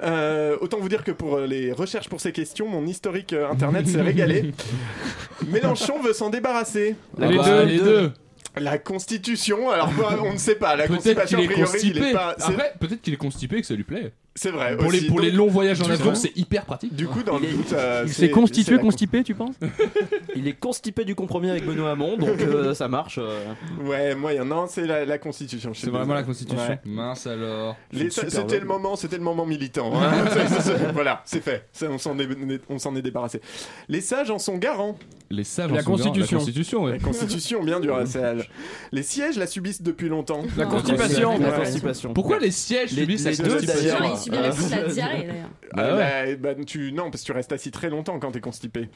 Euh, 0.03 0.57
autant 0.61 0.79
vous 0.79 0.89
dire 0.89 1.05
que 1.05 1.11
pour 1.13 1.37
euh, 1.37 1.47
les 1.47 1.73
recherches 1.73 2.09
pour 2.09 2.21
ces 2.21 2.33
questions, 2.33 2.67
mon 2.69 2.87
historique 2.87 3.33
euh, 3.33 3.51
internet 3.51 3.87
s'est 3.87 4.01
régalé. 4.03 4.53
Mélenchon 5.49 6.01
veut 6.01 6.13
s'en 6.13 6.31
débarrasser. 6.31 6.97
Ah 7.21 7.27
Les 7.27 7.37
bah, 7.37 7.45
deux, 7.45 7.65
les 7.65 7.79
deux. 7.79 8.13
La 8.59 8.79
Constitution, 8.79 9.71
alors 9.71 9.91
bah, 9.93 10.19
on 10.25 10.33
ne 10.33 10.39
sait 10.39 10.57
pas. 10.57 10.75
La 10.75 10.87
Peut-être 10.89 10.97
constipation, 10.97 11.39
qu'il 11.39 11.49
a 11.49 11.53
est 11.53 11.55
priori, 11.55 11.79
il 11.83 11.89
constipé. 11.93 12.09
est 12.09 12.13
pas. 12.13 12.35
Après, 12.41 12.73
peut-être 12.81 13.01
qu'il 13.03 13.15
est 13.15 13.19
constipé 13.19 13.57
et 13.59 13.61
que 13.61 13.67
ça 13.67 13.75
lui 13.75 13.85
plaît. 13.85 14.13
C'est 14.37 14.51
vrai. 14.53 14.77
Pour 14.77 14.93
les, 14.93 15.03
pour 15.03 15.21
les 15.21 15.31
longs 15.33 15.49
voyages 15.49 15.81
en 15.81 15.87
du 15.87 15.93
avion, 15.93 16.15
c'est 16.15 16.35
hyper 16.37 16.65
pratique. 16.65 16.95
Du 16.95 17.07
coup, 17.09 17.23
dans 17.23 17.39
le 17.39 17.49
doute, 17.49 17.73
euh, 17.73 18.05
Il 18.07 18.13
c'est- 18.13 18.27
s'est 18.27 18.31
constitué, 18.31 18.79
constipé, 18.79 19.25
tu 19.25 19.35
penses 19.35 19.57
Il 20.37 20.47
est 20.47 20.53
constipé 20.55 21.05
du 21.05 21.15
compromis 21.17 21.51
avec 21.51 21.67
Benoît 21.67 21.91
Hamon, 21.91 22.17
donc 22.17 22.41
euh, 22.41 22.73
ça 22.75 22.87
marche. 22.89 23.19
euh. 23.21 23.45
Ouais, 23.83 24.15
moyen. 24.15 24.45
Non, 24.45 24.67
c'est 24.69 24.87
la, 24.87 25.05
la 25.05 25.19
Constitution. 25.19 25.73
C'est 25.75 25.91
vraiment 25.91 26.15
la 26.15 26.23
Constitution. 26.23 26.63
Ouais. 26.69 26.79
Mince 26.85 27.27
alors. 27.27 27.77
C'était 28.11 28.61
le 28.61 28.67
moment, 28.67 28.95
c'était 28.97 29.17
le 29.19 29.25
moment 29.25 29.45
militant. 29.47 29.93
hein. 29.95 30.13
Voilà, 30.95 31.23
c'est 31.25 31.43
fait. 31.43 31.69
Ça, 31.73 31.87
on 31.91 31.99
s'en 31.99 32.19
est, 32.19 32.29
on 32.69 32.79
s'en 32.79 32.95
est 32.97 33.03
débarrassé. 33.03 33.41
Les 33.89 34.01
sages 34.01 34.31
en 34.31 34.39
sont 34.39 34.57
garants. 34.59 34.97
Les 35.31 35.45
sages 35.45 35.71
La 35.73 35.81
en 35.81 35.83
sont 35.83 35.91
garants. 35.91 35.97
Constitution. 36.05 36.37
La 36.39 36.45
Constitution, 36.45 36.83
ouais. 36.85 36.93
La 36.93 36.99
Constitution, 36.99 37.63
bien 37.65 37.81
dur, 37.81 38.01
sage. 38.07 38.51
Les 38.93 39.03
sièges 39.03 39.37
la 39.37 39.47
subissent 39.47 39.83
depuis 39.83 40.09
longtemps. 40.09 40.43
La 40.57 40.67
constipation. 40.67 41.39
La 41.39 41.51
constipation. 41.53 42.15
Pourquoi 42.15 42.39
les 42.39 42.51
sièges 42.53 42.91
subissent 42.91 43.25
la 43.25 43.37
deux, 43.37 43.51
constipation 43.55 43.99
plus 44.29 44.71
la 44.71 44.83
diarrhée 44.89 45.25
d'ailleurs. 45.27 45.51
Ah, 45.73 45.77
Bah 45.77 45.97
ouais. 45.97 46.37
bah, 46.37 46.55
bah, 46.55 46.65
tu, 46.65 46.93
non, 46.93 47.11
parce 47.11 47.23
que 47.23 47.27
tu 47.27 47.33
restes 47.33 47.53
assis 47.53 47.71
très 47.71 47.91
longtemps 47.91 48.19
quand 48.19 48.33
t'es 48.33 48.41
constipé. 48.41 48.89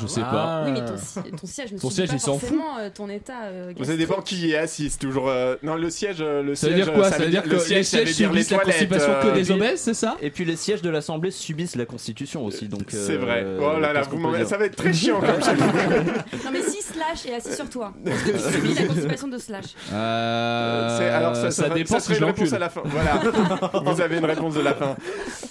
Je 0.00 0.06
sais 0.06 0.20
Ah. 0.24 0.30
pas. 0.30 0.62
Oui, 0.66 0.72
mais 0.72 0.84
ton, 0.84 0.94
si- 0.96 1.30
ton 1.32 1.46
siège 1.46 1.72
ne 1.72 1.78
Ton 1.78 1.90
subit 1.90 1.94
siège, 1.94 2.08
pas 2.10 2.14
il 2.14 2.20
s'en 2.20 2.38
fout. 2.38 2.48
forcément 2.48 2.78
euh, 2.78 2.90
ton 2.94 3.08
état 3.08 3.42
euh, 3.44 3.72
Ça 3.82 3.96
dépend 3.96 4.20
qui 4.22 4.52
est 4.52 4.56
assis, 4.56 4.90
c'est 4.90 4.98
toujours. 4.98 5.28
euh, 5.28 5.56
Non, 5.62 5.74
le 5.76 5.90
siège. 5.90 6.16
euh, 6.20 6.42
Le 6.42 6.54
Ça 6.54 6.68
veut 6.68 6.74
siège, 6.74 6.84
dire 6.86 6.94
quoi? 6.94 7.10
Ça 7.10 7.18
veut 7.18 7.28
dire 7.30 7.42
que 7.42 7.48
le 7.48 7.54
les 7.56 7.60
siège, 7.60 7.84
ça 7.86 7.98
veut 7.98 8.04
sièges 8.06 8.16
dire 8.16 8.32
les 8.32 8.42
subissent 8.42 8.50
la 8.50 8.56
toilettes, 8.58 8.88
constipation 8.88 9.12
que 9.22 9.26
euh, 9.28 9.32
des 9.34 9.50
obèses, 9.50 9.80
c'est 9.80 9.94
ça? 9.94 10.16
Et 10.22 10.30
puis 10.30 10.44
les 10.44 10.56
sièges 10.56 10.82
de 10.82 10.90
l'Assemblée 10.90 11.30
subissent 11.30 11.76
la 11.76 11.84
Constitution 11.86 12.44
aussi, 12.44 12.68
donc. 12.68 12.82
C'est 12.88 13.12
euh, 13.14 13.18
vrai. 13.18 13.46
Oh 13.60 13.78
là 13.78 13.92
là, 13.92 14.00
qu'est-ce 14.00 14.10
vous 14.10 14.16
qu'on 14.16 14.22
m'en- 14.22 14.30
peut 14.32 14.38
dire? 14.38 14.46
ça 14.48 14.56
va 14.56 14.66
être 14.66 14.76
très 14.76 14.92
chiant 14.92 15.20
comme 15.20 15.42
ça. 15.42 15.52
Non, 16.44 16.50
mais 16.52 16.62
si 16.62 16.80
Slash 16.82 17.26
est 17.26 17.34
assis 17.34 17.54
sur 17.54 17.68
toi, 17.68 17.92
est-ce 18.06 18.24
que 18.24 18.30
tu 18.30 18.54
subis 18.54 18.74
la 18.74 18.86
constipation 18.86 19.28
de 19.28 19.38
Slash 19.38 19.64
Euh, 19.92 20.98
C'est- 20.98 21.08
alors 21.08 21.34
ça, 21.36 21.50
ça 21.50 21.68
ça- 21.68 21.74
dépend 21.74 21.94
ça 21.94 22.00
si 22.00 22.06
serait 22.06 22.14
je 22.14 22.20
une 22.20 22.26
réponse 22.26 22.40
l'encule. 22.50 22.54
à 22.56 22.58
la 22.58 22.68
fin. 22.68 22.82
Voilà, 22.84 23.82
vous 23.92 24.00
avez 24.00 24.18
une 24.18 24.24
réponse 24.24 24.54
de 24.54 24.60
la 24.60 24.74
fin. 24.74 24.96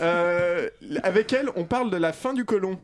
Euh, 0.01 0.69
avec 1.03 1.33
elle, 1.33 1.49
on 1.55 1.63
parle 1.65 1.89
de 1.91 1.97
la 1.97 2.13
fin 2.13 2.33
du 2.33 2.45
colon. 2.45 2.77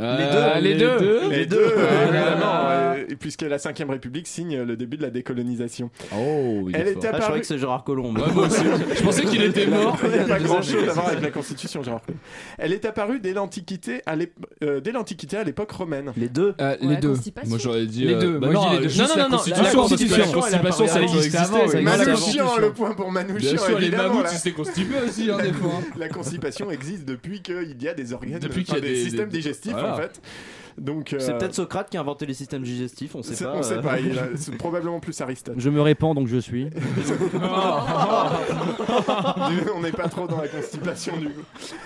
Euh, 0.00 0.60
les 0.60 0.74
deux. 0.74 1.30
Les 1.30 1.46
deux, 1.46 1.66
évidemment, 1.66 2.68
euh, 2.70 3.04
et 3.08 3.16
puisque 3.16 3.42
la 3.42 3.56
5ème 3.58 3.90
République 3.90 4.26
signe 4.26 4.62
le 4.62 4.76
début 4.76 4.96
de 4.96 5.02
la 5.02 5.10
décolonisation. 5.10 5.90
Oh, 6.14 6.68
est 6.72 6.76
Elle 6.78 6.88
est 6.88 6.90
Ah, 6.90 6.92
je 6.94 6.98
croyais 6.98 7.14
apparue. 7.16 7.40
que 7.40 7.46
c'est 7.46 7.58
Gérard 7.58 7.84
Collomb. 7.84 8.14
Ouais, 8.14 8.22
moi 8.34 8.46
aussi. 8.46 8.62
Je 8.96 9.02
pensais 9.02 9.24
qu'il 9.24 9.42
était 9.42 9.66
mort. 9.66 9.98
Il 10.04 10.10
n'y 10.10 10.14
a 10.18 10.24
pas 10.24 10.38
Désolé. 10.38 10.44
grand 10.44 10.62
chose 10.62 10.88
à 10.88 10.92
voir 10.92 11.08
avec 11.08 11.20
la 11.22 11.30
Constitution, 11.30 11.82
Gérard 11.82 12.02
Collomb. 12.02 12.18
Elle 12.58 12.72
est 12.72 12.84
apparue 12.84 13.20
dès 13.20 13.32
l'Antiquité 13.32 14.02
à 14.06 14.16
l'ép- 14.16 14.32
euh, 14.62 14.80
dès 14.80 14.92
l'Antiquité 14.92 15.36
à 15.36 15.44
l'époque 15.44 15.70
romaine. 15.72 16.12
Les 16.16 16.28
deux. 16.28 16.54
Euh, 16.60 16.76
les 16.80 16.96
deux. 16.96 17.14
Moi 17.46 17.58
j'aurais 17.58 17.86
dit. 17.86 18.04
Les 18.04 18.14
deux. 18.16 18.38
bah 18.38 18.48
non, 18.48 18.72
les 18.72 18.86
deux. 18.88 18.94
Non, 18.98 19.08
non, 19.08 19.16
la 19.16 19.24
Constitution, 19.26 19.64
la 19.64 19.70
Constitution, 19.72 20.42
ça 20.42 20.56
avant, 20.58 21.02
existait 21.02 21.38
avant, 21.38 21.58
oui. 21.66 21.82
Manouchian, 21.82 22.56
le 22.58 22.72
point 22.72 22.92
pour 22.94 23.10
Manouchian, 23.10 23.50
Bien 23.54 23.58
sûr, 23.58 23.78
les 23.78 23.90
mammouths 23.90 24.26
s'étaient 24.28 24.54
constipés 24.54 24.96
aussi, 25.06 25.30
hein, 25.30 25.38
des 25.42 25.52
fois. 25.52 25.72
hein. 25.80 25.84
La 25.98 26.08
constipation 26.08 26.70
existe 26.70 27.04
depuis 27.04 27.40
qu'il 27.42 27.76
y 27.82 27.88
a 27.88 27.94
des 27.94 28.12
organes, 28.12 28.38
Depuis 28.38 28.64
qu'il 28.64 28.74
y 28.74 28.78
a 28.78 28.80
des, 28.80 28.94
systèmes 28.96 29.28
digestifs. 29.28 29.74
En 29.88 29.96
fait. 29.96 30.20
Donc, 30.78 31.14
C'est 31.18 31.32
euh, 31.32 31.38
peut-être 31.38 31.54
Socrate 31.54 31.90
qui 31.90 31.96
a 31.96 32.00
inventé 32.00 32.24
les 32.24 32.34
systèmes 32.34 32.62
digestifs, 32.62 33.14
on 33.16 33.22
sait 33.22 33.44
pas. 33.44 33.54
on 33.56 33.62
sait 33.62 33.74
euh. 33.74 33.82
pas. 33.82 33.98
il 33.98 34.18
a- 34.18 34.28
C'est 34.36 34.56
probablement 34.56 35.00
plus 35.00 35.20
Aristote. 35.20 35.54
Je 35.56 35.70
me 35.70 35.80
répands 35.80 36.14
donc 36.14 36.28
je 36.28 36.38
suis. 36.38 36.64
on 39.74 39.80
n'est 39.80 39.92
pas 39.92 40.08
trop 40.08 40.28
dans 40.28 40.40
la 40.40 40.48
constipation 40.48 41.16
du 41.16 41.30
coup. 41.30 41.42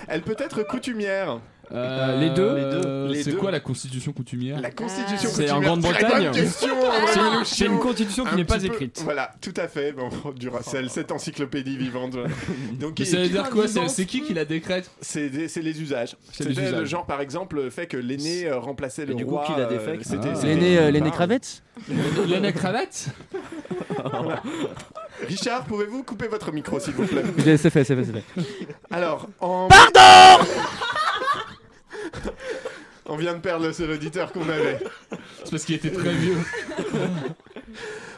Elle 0.07 0.21
peut 0.21 0.35
être 0.37 0.63
coutumière. 0.63 1.39
Euh, 1.71 2.19
les 2.19 2.29
deux 2.31 2.55
Les 2.55 2.81
deux. 2.81 3.07
Les 3.07 3.23
C'est 3.23 3.33
quoi 3.33 3.49
la 3.49 3.59
constitution 3.61 4.11
coutumière 4.11 4.59
La 4.59 4.69
constitution 4.69 5.29
C'est 5.33 5.49
en 5.49 5.61
coutumière. 5.61 5.61
Grande-Bretagne. 5.61 6.31
C'est 6.33 6.65
une-. 6.67 7.45
C'est 7.45 7.67
constitution 7.79 8.25
qui 8.25 8.31
Un 8.31 8.35
n'est 8.35 8.43
pas 8.45 8.59
peu- 8.59 8.65
écrite. 8.65 9.01
Voilà, 9.03 9.31
tout 9.41 9.53
à 9.57 9.67
fait. 9.67 9.91
Bon, 9.93 10.09
Duracell, 10.35 10.89
cette 10.89 11.11
encyclopédie 11.11 11.77
vivante. 11.77 12.13
Donc, 12.79 12.99
Mais 12.99 13.05
ça 13.05 13.17
veut 13.17 13.29
dire 13.29 13.49
quoi 13.49 13.67
C'est 13.67 13.87
c'est 13.87 14.05
qui 14.05 14.21
qui 14.21 14.33
la 14.33 14.45
décrète 14.45 14.91
C'est 15.01 15.47
c'est 15.47 15.61
les 15.61 15.81
usages. 15.81 16.15
C'est 16.31 16.43
les 16.47 16.53
C'était 16.53 16.71
le 16.71 16.85
genre, 16.85 17.05
par 17.05 17.21
exemple, 17.21 17.55
le 17.55 17.69
fait 17.69 17.87
que 17.87 17.97
l'aîné 17.97 18.45
euh, 18.47 18.59
remplaçait 18.59 19.05
le 19.05 19.15
du 19.15 19.25
coup, 19.25 19.31
roi. 19.35 19.45
qui 19.45 19.53
l'a 19.53 19.67
euh, 19.67 19.69
défait 19.69 19.97
C'était 20.03 20.29
Ah. 20.31 20.35
c'était 20.35 20.47
L'aîné 20.55 20.77
euh, 20.77 20.91
l'aîné 20.91 21.05
part. 21.09 21.13
cravette 21.17 21.63
L'aîné 22.27 22.51
cravate 22.53 23.07
Richard, 25.27 25.63
pouvez-vous 25.65 26.03
couper 26.03 26.27
votre 26.27 26.51
micro, 26.51 26.79
s'il 26.79 26.93
vous 26.93 27.05
plaît 27.05 27.23
C'est 27.57 27.69
fait, 27.69 27.83
c'est 27.83 27.95
fait, 27.95 28.03
c'est 28.03 28.11
fait. 28.13 28.23
Alors, 28.91 29.27
en. 29.39 29.67
Pardon 29.69 30.43
On 33.13 33.15
vient 33.15 33.35
de 33.35 33.39
perdre 33.41 33.67
le 33.67 33.73
seul 33.73 33.91
auditeur 33.91 34.31
qu'on 34.31 34.49
avait. 34.49 34.79
C'est 35.43 35.51
parce 35.51 35.65
qu'il 35.65 35.75
était 35.75 35.91
très 35.91 36.13
vieux. 36.13 36.37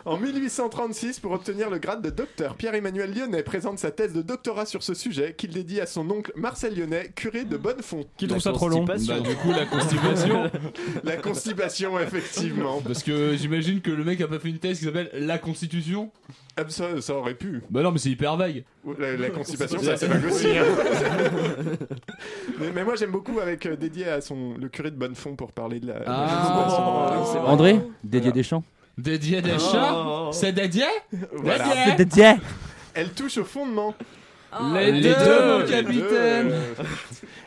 En 0.06 0.18
1836, 0.18 1.20
pour 1.20 1.32
obtenir 1.32 1.72
le 1.72 1.80
grade 1.80 2.04
de 2.04 2.12
docteur, 2.12 2.54
Pierre-Emmanuel 2.56 3.12
Lyonnais 3.12 3.42
présente 3.42 3.80
sa 3.80 3.90
thèse 3.90 4.14
de 4.14 4.22
doctorat 4.22 4.68
sur 4.68 4.84
ce 4.84 4.94
sujet 4.94 5.34
qu'il 5.36 5.50
dédie 5.50 5.82
à 5.82 5.88
son 5.88 6.08
oncle 6.12 6.32
Marcel 6.36 6.78
Lyonnais, 6.78 7.10
curé 7.16 7.44
de 7.44 7.58
Bonnefond. 7.58 8.06
Qui 8.16 8.28
trouve 8.28 8.40
ça 8.40 8.52
trop 8.52 8.70
long 8.70 8.84
Bah, 8.84 8.98
du 8.98 9.36
coup, 9.38 9.52
la 9.52 9.66
constipation. 9.66 10.44
La 11.04 11.18
constipation, 11.18 12.00
effectivement. 12.00 12.82
Parce 12.82 13.02
que 13.02 13.36
j'imagine 13.36 13.82
que 13.82 13.90
le 13.92 14.04
mec 14.04 14.22
a 14.22 14.28
pas 14.28 14.38
fait 14.40 14.50
une 14.50 14.60
thèse 14.60 14.78
qui 14.80 14.86
s'appelle 14.86 15.10
La 15.14 15.38
Constitution. 15.40 16.12
Ah, 16.58 16.64
ça, 16.70 17.02
ça 17.02 17.16
aurait 17.16 17.34
pu. 17.34 17.62
Bah 17.70 17.82
non, 17.82 17.92
mais 17.92 17.98
c'est 17.98 18.10
hyper 18.10 18.38
vague. 18.38 18.64
La, 19.00 19.18
la 19.18 19.30
constipation, 19.30 19.80
ça 19.82 19.98
c'est 19.98 20.08
vague 20.08 20.26
aussi. 20.26 20.48
hein. 20.58 20.64
mais, 22.60 22.72
mais 22.74 22.84
moi 22.84 22.96
j'aime 22.96 23.12
beaucoup 23.12 23.40
avec 23.40 23.66
euh, 23.66 23.76
dédié 23.76 24.08
à 24.08 24.22
son 24.22 24.54
le 24.58 24.70
curé 24.70 24.92
de 24.92 24.96
Bonnefond 24.96 25.36
pour 25.36 25.52
parler 25.52 25.80
de 25.80 25.88
la. 25.88 26.00
de 26.00 26.00
la 26.06 26.06
Ah, 26.08 27.24
vrai. 27.26 27.40
André 27.46 27.74
Dédié 28.04 28.20
Voilà. 28.22 28.32
des 28.32 28.44
champs 28.44 28.64
Dédié 28.98 29.42
des 29.42 29.60
chats? 29.60 29.94
Oh. 29.96 30.30
C'est 30.32 30.52
dédié? 30.54 30.86
Voilà. 31.34 31.66
Dédié 31.68 31.96
Dédié 31.98 32.34
Elle 32.94 33.10
touche 33.10 33.38
au 33.38 33.44
fondement. 33.44 33.94
Oh. 34.58 34.64
Les, 34.74 34.92
Les 34.94 35.02
deux, 35.02 35.16
deux, 35.16 35.46
mon 35.48 35.60
Les 35.60 35.66
capitaine 35.70 36.48
deux. 36.50 36.84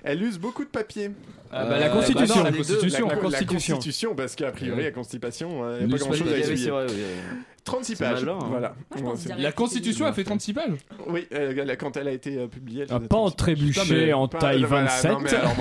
Elle 0.04 0.22
use 0.22 0.38
beaucoup 0.38 0.62
de 0.64 0.68
papier. 0.68 1.10
Ah 1.50 1.64
bah, 1.64 1.78
la 1.78 1.86
Euh, 1.86 1.88
Constitution. 1.94 2.26
bah 2.26 2.34
non, 2.36 2.44
la 2.44 2.50
Les 2.50 2.58
deux, 2.58 2.64
Constitution. 2.64 3.08
La 3.08 3.14
La 3.14 3.20
Constitution. 3.20 3.74
Constitution, 3.76 4.14
parce 4.14 4.34
qu'a 4.36 4.52
priori, 4.52 4.82
la 4.84 4.90
Constipation, 4.90 5.62
il 5.80 5.86
Nous 5.86 5.88
n'y 5.88 5.94
a 5.94 5.96
pas 5.96 6.04
grand 6.04 6.12
chose 6.12 6.18
sommes 6.18 6.28
à 6.28 6.42
c'est 6.42 6.52
essuyer. 6.52 6.70
vrai, 6.70 6.86
oui, 6.90 6.94
oui. 6.96 7.38
36 7.64 7.96
C'est 7.96 8.04
pages. 8.04 8.24
malin, 8.24 8.38
hein. 8.42 8.46
Voilà. 8.50 8.74
Moi, 9.00 9.10
pense 9.12 9.20
direct 9.24 9.42
La 9.42 9.52
Constitution 9.52 10.04
c'est 10.04 10.10
a 10.10 10.12
fait 10.12 10.24
36 10.24 10.52
pages? 10.52 10.64
Oui, 11.06 11.26
euh, 11.32 11.66
a- 11.70 11.76
quand 11.76 11.96
elle 11.96 12.08
a 12.08 12.12
été 12.12 12.36
euh, 12.38 12.46
publiée. 12.46 12.84
elle 12.86 12.94
Un 12.94 12.98
faisait 12.98 13.08
pan 13.08 13.30
36 13.30 13.36
pages. 13.36 13.36
trébuché 13.36 13.80
Putain, 13.80 13.94
mais 13.94 14.12
en 14.12 14.28
Pas- 14.28 14.38
taille 14.38 14.64
voilà, 14.64 14.84
27. 14.86 15.10
non, 15.12 15.18
mais 15.20 15.34
alors, 15.34 15.52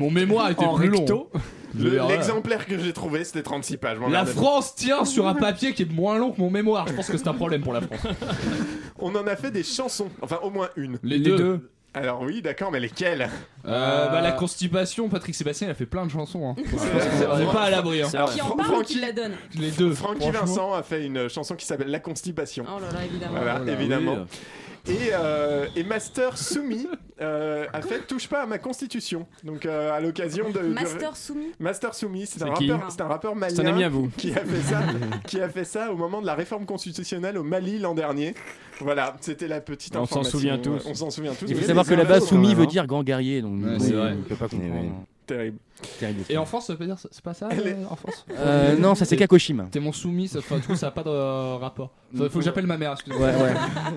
Mon 0.00 0.10
mémoire 0.12 0.50
était 0.50 0.64
En 0.64 0.74
plus 0.76 0.88
long. 0.88 1.28
L'exemplaire 1.74 2.66
que 2.66 2.78
j'ai 2.78 2.92
trouvé, 2.92 3.24
c'était 3.24 3.42
36 3.42 3.76
pages. 3.76 3.98
La. 4.10 4.24
France 4.26 4.74
tient 4.74 5.04
sur 5.04 5.26
un 5.28 5.34
papier 5.34 5.72
qui 5.74 5.82
est 5.82 5.92
moins 5.92 6.18
long 6.18 6.30
que 6.32 6.40
mon 6.40 6.50
mémoire. 6.50 6.86
Je 6.88 6.94
pense 6.94 7.08
que 7.08 7.16
c'est 7.18 7.28
un 7.28 7.34
problème 7.34 7.62
pour 7.62 7.72
la 7.72 7.80
France. 7.80 8.00
On 8.98 9.14
en 9.14 9.26
a 9.26 9.36
fait 9.36 9.50
des 9.50 9.62
chansons, 9.64 10.08
enfin 10.20 10.38
au 10.42 10.50
moins 10.50 10.68
une. 10.76 10.98
Les, 11.02 11.18
Les 11.18 11.24
deux. 11.30 11.36
deux. 11.36 11.68
Alors 11.94 12.22
oui, 12.22 12.40
d'accord, 12.40 12.70
mais 12.70 12.80
lesquelles? 12.80 13.28
Euh, 13.66 14.08
bah, 14.08 14.22
la 14.22 14.32
constipation, 14.32 15.10
Patrick 15.10 15.34
Sébastien, 15.34 15.68
il 15.68 15.70
a 15.72 15.74
fait 15.74 15.84
plein 15.84 16.06
de 16.06 16.10
chansons. 16.10 16.48
Hein. 16.48 16.62
c'est 17.18 17.26
On 17.26 17.36
n'est 17.38 17.44
pas 17.52 17.64
à 17.64 17.70
l'abri. 17.70 18.00
Hein. 18.02 18.08
Qui 18.32 18.40
en 18.40 18.50
parle 18.56 18.70
ou 18.70 18.74
Francky- 18.76 18.94
qui 18.94 19.00
la 19.00 19.12
donne? 19.12 19.32
Les 19.58 19.70
deux. 19.72 19.92
Francky. 19.92 20.30
Vincent 20.30 20.72
a 20.72 20.82
fait 20.82 21.04
une 21.04 21.28
chanson 21.28 21.54
qui 21.54 21.66
s'appelle 21.66 21.88
La 21.90 21.98
Constipation. 22.00 22.64
Oh 22.66 22.80
là 22.80 22.86
là, 22.98 23.04
évidemment. 23.04 23.32
Voilà, 23.36 23.58
Oh 23.60 23.64
là, 23.66 23.72
évidemment. 23.72 24.12
oui. 24.20 24.38
Et, 24.88 25.10
euh, 25.12 25.66
et 25.76 25.84
Master 25.84 26.36
Soumi 26.36 26.88
euh, 27.20 27.66
a 27.72 27.82
fait 27.82 28.00
Touche 28.06 28.26
pas 28.28 28.42
à 28.42 28.46
ma 28.46 28.58
constitution. 28.58 29.26
Donc 29.44 29.64
euh, 29.64 29.92
à 29.92 30.00
l'occasion 30.00 30.50
de. 30.50 30.58
de- 30.58 30.68
Master 30.74 31.16
soumis 31.16 31.52
Master 31.60 31.94
Soumi, 31.94 32.26
c'est 32.26 32.42
un, 32.42 32.46
C'est 32.46 32.52
qui 32.64 32.72
rappeur- 32.72 32.90
c'est 32.90 33.00
un 33.00 33.06
rappeur 33.06 33.36
malien. 33.36 33.54
C'est 33.54 33.62
un 33.62 33.66
ami 33.66 33.84
à 33.84 33.88
vous. 33.88 34.10
Qui 34.16 34.32
a, 34.32 34.36
fait 34.44 34.62
ça, 34.62 34.80
qui 35.28 35.40
a 35.40 35.48
fait 35.48 35.64
ça 35.64 35.92
au 35.92 35.96
moment 35.96 36.20
de 36.20 36.26
la 36.26 36.34
réforme 36.34 36.66
constitutionnelle 36.66 37.38
au 37.38 37.44
Mali 37.44 37.78
l'an 37.78 37.94
dernier. 37.94 38.34
Voilà, 38.80 39.16
c'était 39.20 39.46
la 39.46 39.60
petite 39.60 39.94
On 39.94 40.00
s'en 40.00 40.20
information. 40.22 40.38
souvient 40.38 40.58
tous. 40.58 40.82
On 40.86 40.94
s'en 40.94 41.10
souvient 41.10 41.34
tous. 41.34 41.46
Il 41.48 41.54
faut 41.56 41.64
savoir 41.64 41.86
que 41.86 41.94
là-bas, 41.94 42.20
soumis 42.20 42.54
veut 42.56 42.66
dire 42.66 42.86
grand 42.88 43.04
guerrier, 43.04 43.40
donc 43.40 43.62
Ouais, 43.62 43.78
c'est 43.78 43.92
vrai. 43.92 44.14
il 44.16 44.22
peut 44.24 44.34
pas 44.34 44.48
comprendre. 44.48 45.06
Terrible. 45.26 45.58
Terrible. 45.98 46.20
Et 46.28 46.36
en 46.36 46.44
France, 46.44 46.66
ça 46.66 46.74
veut 46.74 46.86
dire 46.86 46.96
c'est 46.98 47.20
pas 47.22 47.34
ça 47.34 47.48
est- 47.50 47.58
euh, 47.66 47.74
en 47.90 47.96
France 47.96 48.24
Euh, 48.38 48.76
non, 48.76 48.94
ça 48.94 49.04
c'est 49.04 49.16
Kakoshima. 49.16 49.64
T'es 49.70 49.80
mon 49.80 49.92
soumis, 49.92 50.28
ça, 50.28 50.38
enfin, 50.38 50.56
du 50.56 50.62
coup 50.62 50.76
ça 50.76 50.88
a 50.88 50.90
pas 50.90 51.02
de 51.02 51.08
euh, 51.08 51.56
rapport. 51.56 51.90
Faut, 52.16 52.28
faut 52.28 52.38
que 52.40 52.44
j'appelle 52.44 52.66
ma 52.66 52.76
mère, 52.76 52.92
excusez-moi. 52.92 53.28
Ouais, 53.28 53.34
ouais. 53.42 53.54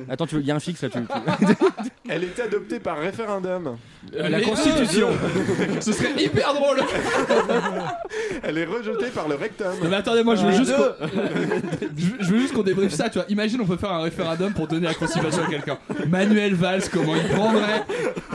Attends, 0.10 0.26
tu 0.26 0.36
veux- 0.36 0.42
il 0.42 0.48
y 0.48 0.52
a 0.52 0.56
un 0.56 0.60
fixe 0.60 0.82
là, 0.84 0.90
tu. 0.90 1.00
tu- 1.00 1.54
Elle 2.10 2.24
était 2.24 2.44
adoptée 2.44 2.80
par 2.80 2.98
référendum. 3.00 3.78
Euh, 4.16 4.30
La 4.30 4.42
Constitution. 4.42 5.10
Ce 5.82 5.92
serait 5.92 6.14
hyper 6.24 6.54
drôle. 6.54 6.80
Elle 8.44 8.58
est 8.58 8.66
rejetée 8.66 9.08
par 9.10 9.28
le 9.28 9.36
rectum. 9.36 9.68
Non 9.84 9.90
mais 9.90 9.96
attendez, 9.98 10.24
moi 10.24 10.36
je 10.36 10.46
veux 10.46 10.52
juste 10.54 10.74
je, 12.22 12.32
veux 12.32 12.40
juste 12.40 12.54
qu'on 12.54 12.64
débriefe 12.64 12.94
ça, 12.94 13.10
tu 13.10 13.18
vois. 13.20 13.26
Imagine 13.30 13.62
on 13.62 13.66
peut 13.66 13.78
faire 13.78 13.92
un 13.92 14.02
référendum 14.02 14.54
pour 14.54 14.68
donner 14.68 14.88
la 14.88 14.94
constipation 14.94 15.44
à 15.44 15.48
quelqu'un. 15.50 15.78
Manuel 16.08 16.54
Valls, 16.56 16.84
comment 16.92 17.16
il 17.16 17.28
prendrait? 17.36 17.84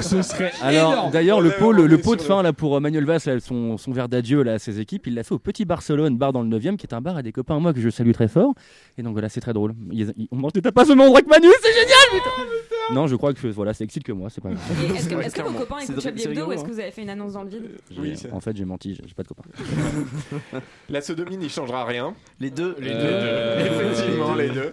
Ce 0.01 0.23
serait 0.23 0.53
Alors, 0.63 1.11
d'ailleurs, 1.11 1.41
le 1.41 1.51
pot, 1.51 1.69
on 1.69 1.73
le, 1.73 1.87
le 1.87 1.95
est 1.99 2.03
pot 2.03 2.17
de 2.17 2.23
fin 2.23 2.43
là 2.43 2.53
pour 2.53 2.77
euh, 2.77 2.81
Manuel 2.91 3.05
Valls, 3.05 3.41
son, 3.41 3.79
son 3.79 3.93
verre 3.93 4.09
d'adieu 4.09 4.43
là 4.43 4.55
à 4.55 4.59
ses 4.59 4.81
équipes, 4.81 5.07
il 5.07 5.15
l'a 5.15 5.23
fait 5.23 5.33
au 5.33 5.39
Petit 5.39 5.65
Barcelone, 5.65 6.17
bar 6.19 6.33
dans 6.33 6.43
le 6.43 6.49
9 6.49 6.77
qui 6.77 6.87
est 6.87 6.93
un 6.93 7.01
bar 7.01 7.17
à 7.17 7.23
des 7.23 7.31
copains 7.31 7.57
à 7.57 7.61
moi 7.61 7.73
que 7.73 7.81
je 7.81 7.89
salue 7.89 8.11
très 8.11 8.27
fort. 8.27 8.53
Et 8.99 9.03
donc 9.05 9.13
voilà, 9.13 9.29
c'est 9.29 9.41
très 9.41 9.53
drôle. 9.53 9.75
Ils- 9.93 10.13
ils- 10.17 10.27
on 10.33 10.37
mange 10.37 10.53
des 10.55 10.61
tapas 10.61 10.85
au 10.87 10.89
même 10.89 11.03
endroit 11.03 11.23
que 11.23 11.29
Manu, 11.29 11.47
c'est 11.63 11.73
génial, 11.73 11.97
putain 12.13 12.93
Non, 12.95 13.07
je 13.07 13.15
crois 13.15 13.33
que 13.33 13.47
voilà, 13.47 13.75
ça 13.75 13.85
excite 13.85 14.03
que 14.03 14.11
moi, 14.11 14.29
c'est 14.29 14.41
pas 14.41 14.51
grave. 14.51 14.61
Et 14.83 14.97
Est-ce 14.97 15.09
que, 15.09 15.15
est-ce 15.21 15.35
que 15.37 15.43
vos 15.43 15.53
copains 15.57 15.77
C'est 15.79 15.93
écoutent 15.93 16.03
Chablis 16.03 16.23
c'est 16.23 16.31
Hebdo 16.31 16.41
ou 16.41 16.45
rigolo, 16.49 16.53
est-ce 16.57 16.65
hein. 16.65 16.69
que 16.69 16.73
vous 16.75 16.81
avez 16.81 16.91
fait 16.91 17.03
une 17.03 17.11
annonce 17.11 17.33
dans 17.35 17.45
le 17.45 17.49
vide 17.51 17.63
Oui, 17.97 18.09
J'ai- 18.11 18.17
c'est- 18.17 18.33
en 18.33 18.41
fait, 18.41 18.57
j'ai 18.57 18.65
menti, 18.65 18.97
j'ai 18.97 19.03
j'ai 19.07 19.15
pas 19.15 19.23
de 19.23 19.29
copains. 19.29 19.45
La 20.89 21.01
sodomie 21.01 21.37
n'y 21.37 21.49
changera 21.49 21.85
rien. 21.85 22.13
Les 22.41 22.51
deux. 22.51 22.75
Les 22.81 22.91
Euh, 22.93 23.61
deux. 23.63 23.67
Effectivement, 23.93 24.35
les 24.35 24.49
deux. 24.49 24.73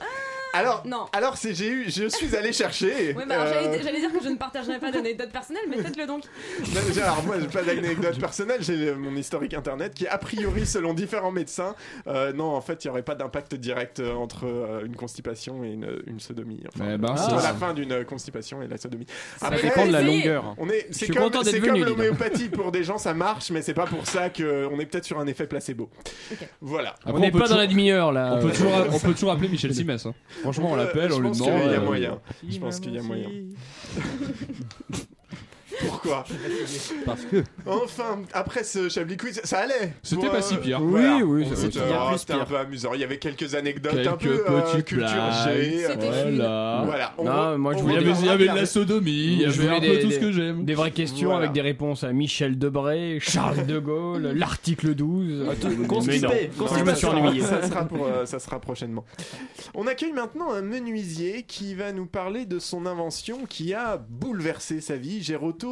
Alors, 0.60 0.84
Non. 0.86 1.06
alors 1.14 1.38
c'est 1.38 1.54
j'ai 1.54 1.70
eu, 1.70 1.86
je 1.90 2.08
suis 2.08 2.36
allé 2.36 2.52
chercher. 2.54 3.16
Alors 3.30 3.46
euh, 3.46 3.54
j'allais 3.64 3.84
j'allais 3.84 4.00
dire 4.00 4.12
que 4.12 4.24
je 4.24 4.30
ne 4.30 4.36
partagerai 4.36 4.80
pas 4.80 4.92
d'anecdotes 4.92 5.32
personnelles, 5.32 5.64
mais 5.70 5.78
faites-le 5.78 6.06
donc. 6.08 6.24
non, 6.74 6.82
mais 6.96 7.02
alors 7.02 7.24
moi 7.24 7.36
j'ai 7.40 7.48
pas 7.48 7.64
d'anecdote 7.64 8.20
personnelle, 8.20 8.60
j'ai 8.62 8.76
le- 8.76 8.96
mon 8.96 9.16
historique 9.16 9.54
internet 9.54 9.94
qui 9.94 10.08
a 10.08 10.18
priori 10.18 10.66
selon 10.66 10.94
différents 10.94 11.32
médecins, 11.32 11.76
euh, 12.08 12.34
non 12.34 12.46
en 12.56 12.62
fait 12.62 12.84
il 12.84 12.88
y 12.88 12.90
aurait 12.90 13.04
pas 13.04 13.16
d'impact 13.16 13.56
direct 13.56 14.00
euh, 14.00 14.14
entre 14.14 14.46
euh, 14.46 14.86
une 14.86 14.96
constipation 14.96 15.64
et 15.64 15.70
une, 15.70 16.02
une 16.08 16.20
sodomie. 16.20 16.62
Enfin, 16.76 16.92
Eh 16.94 16.98
ben, 16.98 17.14
la 17.16 17.54
fin 17.54 17.74
d'une 17.74 18.04
constipation 18.06 18.62
et 18.62 18.68
la 18.68 18.78
sodomie. 18.78 19.06
Ça 19.38 19.48
Après, 19.48 19.62
dépend 19.62 19.86
de 19.86 19.92
la 19.92 20.02
longueur. 20.02 20.56
on 20.58 20.70
est, 20.70 20.88
c'est 20.92 21.08
comme, 21.08 21.24
content 21.24 21.42
d'être 21.42 21.52
c'est 21.52 21.60
venu, 21.60 21.70
comme 21.70 21.78
dis 21.80 21.86
donc. 21.86 21.98
l'homéopathie 21.98 22.50
pour 22.50 22.72
des 22.72 22.84
gens 22.84 22.98
ça 22.98 23.14
marche, 23.14 23.52
mais 23.52 23.62
c'est 23.62 23.74
pas 23.74 23.86
pour 23.86 24.06
ça 24.08 24.30
que 24.30 24.68
on 24.72 24.80
est 24.80 24.86
peut-être 24.86 25.06
sur 25.06 25.20
un 25.20 25.28
effet 25.28 25.48
placebo. 25.48 25.90
Voilà. 26.62 26.96
On 27.06 27.20
n'est 27.20 27.32
pas 27.32 27.48
dans 27.48 27.58
la 27.58 27.68
demi-heure 27.68 28.12
là. 28.12 28.36
On 28.38 28.42
peut, 28.42 28.52
toujours, 28.52 28.72
on 28.94 29.00
peut 29.00 29.14
toujours 29.14 29.32
appeler 29.32 29.50
Michel 29.50 29.74
Simès. 29.74 30.06
hein. 30.06 30.14
Franchement, 30.54 30.70
on 30.72 30.76
Euh, 30.76 30.86
l'appelle, 30.86 31.12
on 31.12 31.18
je 31.18 31.22
lui 31.22 31.28
pense 31.28 31.40
demande. 31.40 31.62
qu'il 31.62 31.72
y 31.72 31.74
a 31.74 31.78
euh, 31.78 31.84
moyen. 31.86 32.22
Je 32.48 32.58
pense 32.60 32.80
qu'il 32.80 32.94
y 32.94 32.98
a 32.98 33.02
moyen. 33.04 33.30
Pourquoi 35.88 36.24
Parce 37.06 37.22
que. 37.24 37.44
Enfin, 37.66 38.20
après 38.34 38.64
ce 38.64 38.90
Chablis 38.90 39.18
Quiz, 39.18 39.40
ça 39.44 39.60
allait. 39.60 39.94
C'était 40.04 40.28
pas 40.28 40.38
euh, 40.38 40.42
si 40.42 40.56
pire. 40.58 40.80
Oui, 40.82 40.90
voilà. 41.02 41.18
oui, 41.26 41.48
c'était 41.56 41.80
oh, 41.92 42.16
c'était 42.18 42.34
un 42.34 42.46
peu 42.46 42.58
amusant. 42.58 42.92
Il 42.94 43.02
y 43.02 43.04
avait 43.04 43.18
quelques 43.20 43.54
anecdotes 43.56 43.94
un 43.94 44.04
Quelques 44.18 44.20
peu 44.22 44.46
euh, 44.50 44.62
petites 44.62 44.86
culture. 44.86 45.32
G. 45.46 45.86
Voilà. 46.00 46.84
Voilà. 46.86 47.14
On 47.18 47.24
Non, 47.26 47.32
re- 47.32 47.58
moi, 47.58 47.74
je 47.76 47.82
voulais- 47.84 47.96
Il 48.02 48.26
y 48.26 48.30
avait, 48.30 48.48
de 48.48 48.56
la 48.56 48.66
sodomie, 48.66 49.12
il 49.12 49.34
y 49.34 49.40
Je 49.42 49.46
avait 49.48 49.54
voulais 49.58 49.70
un 49.76 49.80
des- 49.80 49.90
peu 49.98 50.00
tout 50.02 50.12
ce 50.12 50.20
que 50.20 50.32
j'aime. 50.32 50.66
Des 50.66 50.74
vraies 50.74 50.92
questions 50.92 51.28
Voilà. 51.30 51.44
avec 51.44 51.52
des 51.54 51.62
réponses 51.62 52.04
à 52.04 52.12
Michel 52.12 52.58
Debré, 52.58 53.20
Charles 53.22 53.66
de 53.66 53.80
Gaulle, 53.80 54.32
l'article 54.36 54.96
12. 54.96 55.46
Mais 55.68 55.80
non, 55.80 55.88
Constipé. 55.88 56.50
je 56.58 56.64
me 56.84 56.86
Ça 56.90 56.96
suis 56.96 57.08
sera- 57.08 57.18
ennuyé. 57.20 57.42
Ça 57.42 57.62
sera, 57.68 57.86
pour, 57.86 58.06
euh, 58.08 58.26
ça 58.26 58.40
sera 58.40 58.60
prochainement. 58.60 59.06
On 59.76 59.86
accueille 59.88 60.14
maintenant 60.14 60.52
un 60.52 60.62
menuisier 60.62 61.44
qui 61.44 61.76
va 61.76 61.92
nous 61.92 62.06
parler 62.06 62.46
de 62.46 62.60
son 62.60 62.86
invention 62.86 63.46
qui 63.48 63.74
a 63.74 63.98
bouleversé 64.10 64.82
sa 64.82 64.96
vie. 64.96 65.22
Géroto 65.22 65.67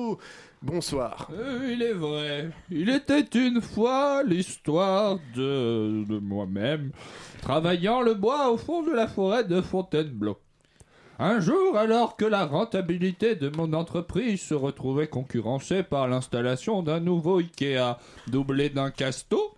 Bonsoir. 0.62 1.30
Euh, 1.32 1.70
il 1.72 1.84
est 1.84 1.94
vrai. 1.94 2.50
Il 2.72 2.90
était 2.90 3.28
une 3.36 3.62
fois 3.62 4.24
l'histoire 4.24 5.20
de, 5.36 6.04
de 6.08 6.18
moi-même, 6.20 6.92
travaillant 7.42 8.02
le 8.02 8.16
bois 8.16 8.50
au 8.52 8.58
fond 8.58 8.82
de 8.82 8.92
la 8.92 9.08
forêt 9.08 9.44
de 9.44 9.62
Fontainebleau. 9.62 10.38
Un 11.20 11.40
jour, 11.40 11.78
alors 11.78 12.18
que 12.18 12.26
la 12.26 12.46
rentabilité 12.46 13.36
de 13.36 13.50
mon 13.56 13.72
entreprise 13.74 14.42
se 14.42 14.54
retrouvait 14.54 15.08
concurrencée 15.08 15.82
par 15.84 16.08
l'installation 16.08 16.84
d'un 16.84 17.00
nouveau 17.00 17.40
Ikea 17.40 17.98
doublé 18.28 18.70
d'un 18.70 18.92
casto, 18.92 19.56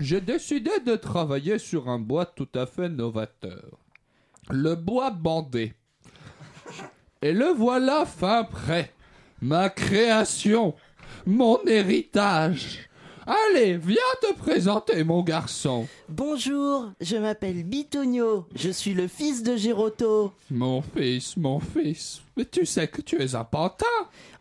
j'ai 0.00 0.20
décidé 0.20 0.70
de 0.84 0.96
travailler 0.96 1.58
sur 1.58 1.88
un 1.88 1.98
bois 1.98 2.26
tout 2.26 2.48
à 2.54 2.66
fait 2.66 2.88
novateur. 2.88 3.78
Le 4.50 4.74
bois 4.74 5.10
bandé. 5.10 5.74
Et 7.22 7.32
le 7.32 7.52
voilà 7.52 8.04
fin 8.06 8.44
prêt. 8.44 8.92
Ma 9.40 9.68
création. 9.70 10.74
Mon 11.26 11.58
héritage. 11.66 12.80
Allez, 13.26 13.76
viens 13.76 13.96
te 14.22 14.32
présenter, 14.38 15.04
mon 15.04 15.22
garçon. 15.22 15.86
Bonjour, 16.08 16.90
je 17.00 17.16
m'appelle 17.16 17.62
Bitonio, 17.62 18.46
je 18.54 18.70
suis 18.70 18.94
le 18.94 19.06
fils 19.06 19.42
de 19.42 19.54
Giroto. 19.54 20.32
Mon 20.50 20.80
fils, 20.80 21.36
mon 21.36 21.60
fils. 21.60 22.22
Mais 22.38 22.46
tu 22.46 22.64
sais 22.64 22.88
que 22.88 23.02
tu 23.02 23.20
es 23.20 23.34
un 23.34 23.44
pantin. 23.44 23.84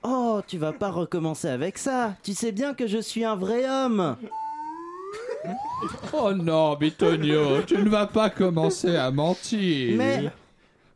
Oh, 0.03 0.39
tu 0.47 0.57
vas 0.57 0.71
pas 0.71 0.89
recommencer 0.89 1.49
avec 1.49 1.77
ça, 1.77 2.15
tu 2.23 2.33
sais 2.33 2.53
bien 2.53 2.73
que 2.73 2.87
je 2.87 2.99
suis 2.99 3.25
un 3.25 3.35
vrai 3.35 3.69
homme. 3.69 4.15
Oh 6.13 6.31
non, 6.33 6.75
Bitonio, 6.75 7.63
tu 7.63 7.77
ne 7.77 7.89
vas 7.89 8.07
pas 8.07 8.29
commencer 8.29 8.95
à 8.95 9.11
mentir. 9.11 9.97
Mais- 9.97 10.31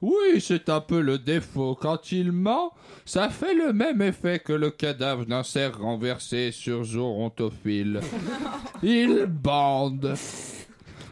Oui, 0.01 0.39
c'est 0.41 0.69
un 0.69 0.81
peu 0.81 0.99
le 0.99 1.19
défaut. 1.19 1.75
Quand 1.79 2.11
il 2.11 2.31
ment, 2.31 2.73
ça 3.05 3.29
fait 3.29 3.53
le 3.53 3.71
même 3.71 4.01
effet 4.01 4.39
que 4.39 4.53
le 4.53 4.71
cadavre 4.71 5.25
d'un 5.25 5.43
cerf 5.43 5.77
renversé 5.77 6.51
sur 6.51 6.83
Zorontophile. 6.83 7.99
Il 8.83 9.25
bande. 9.27 10.15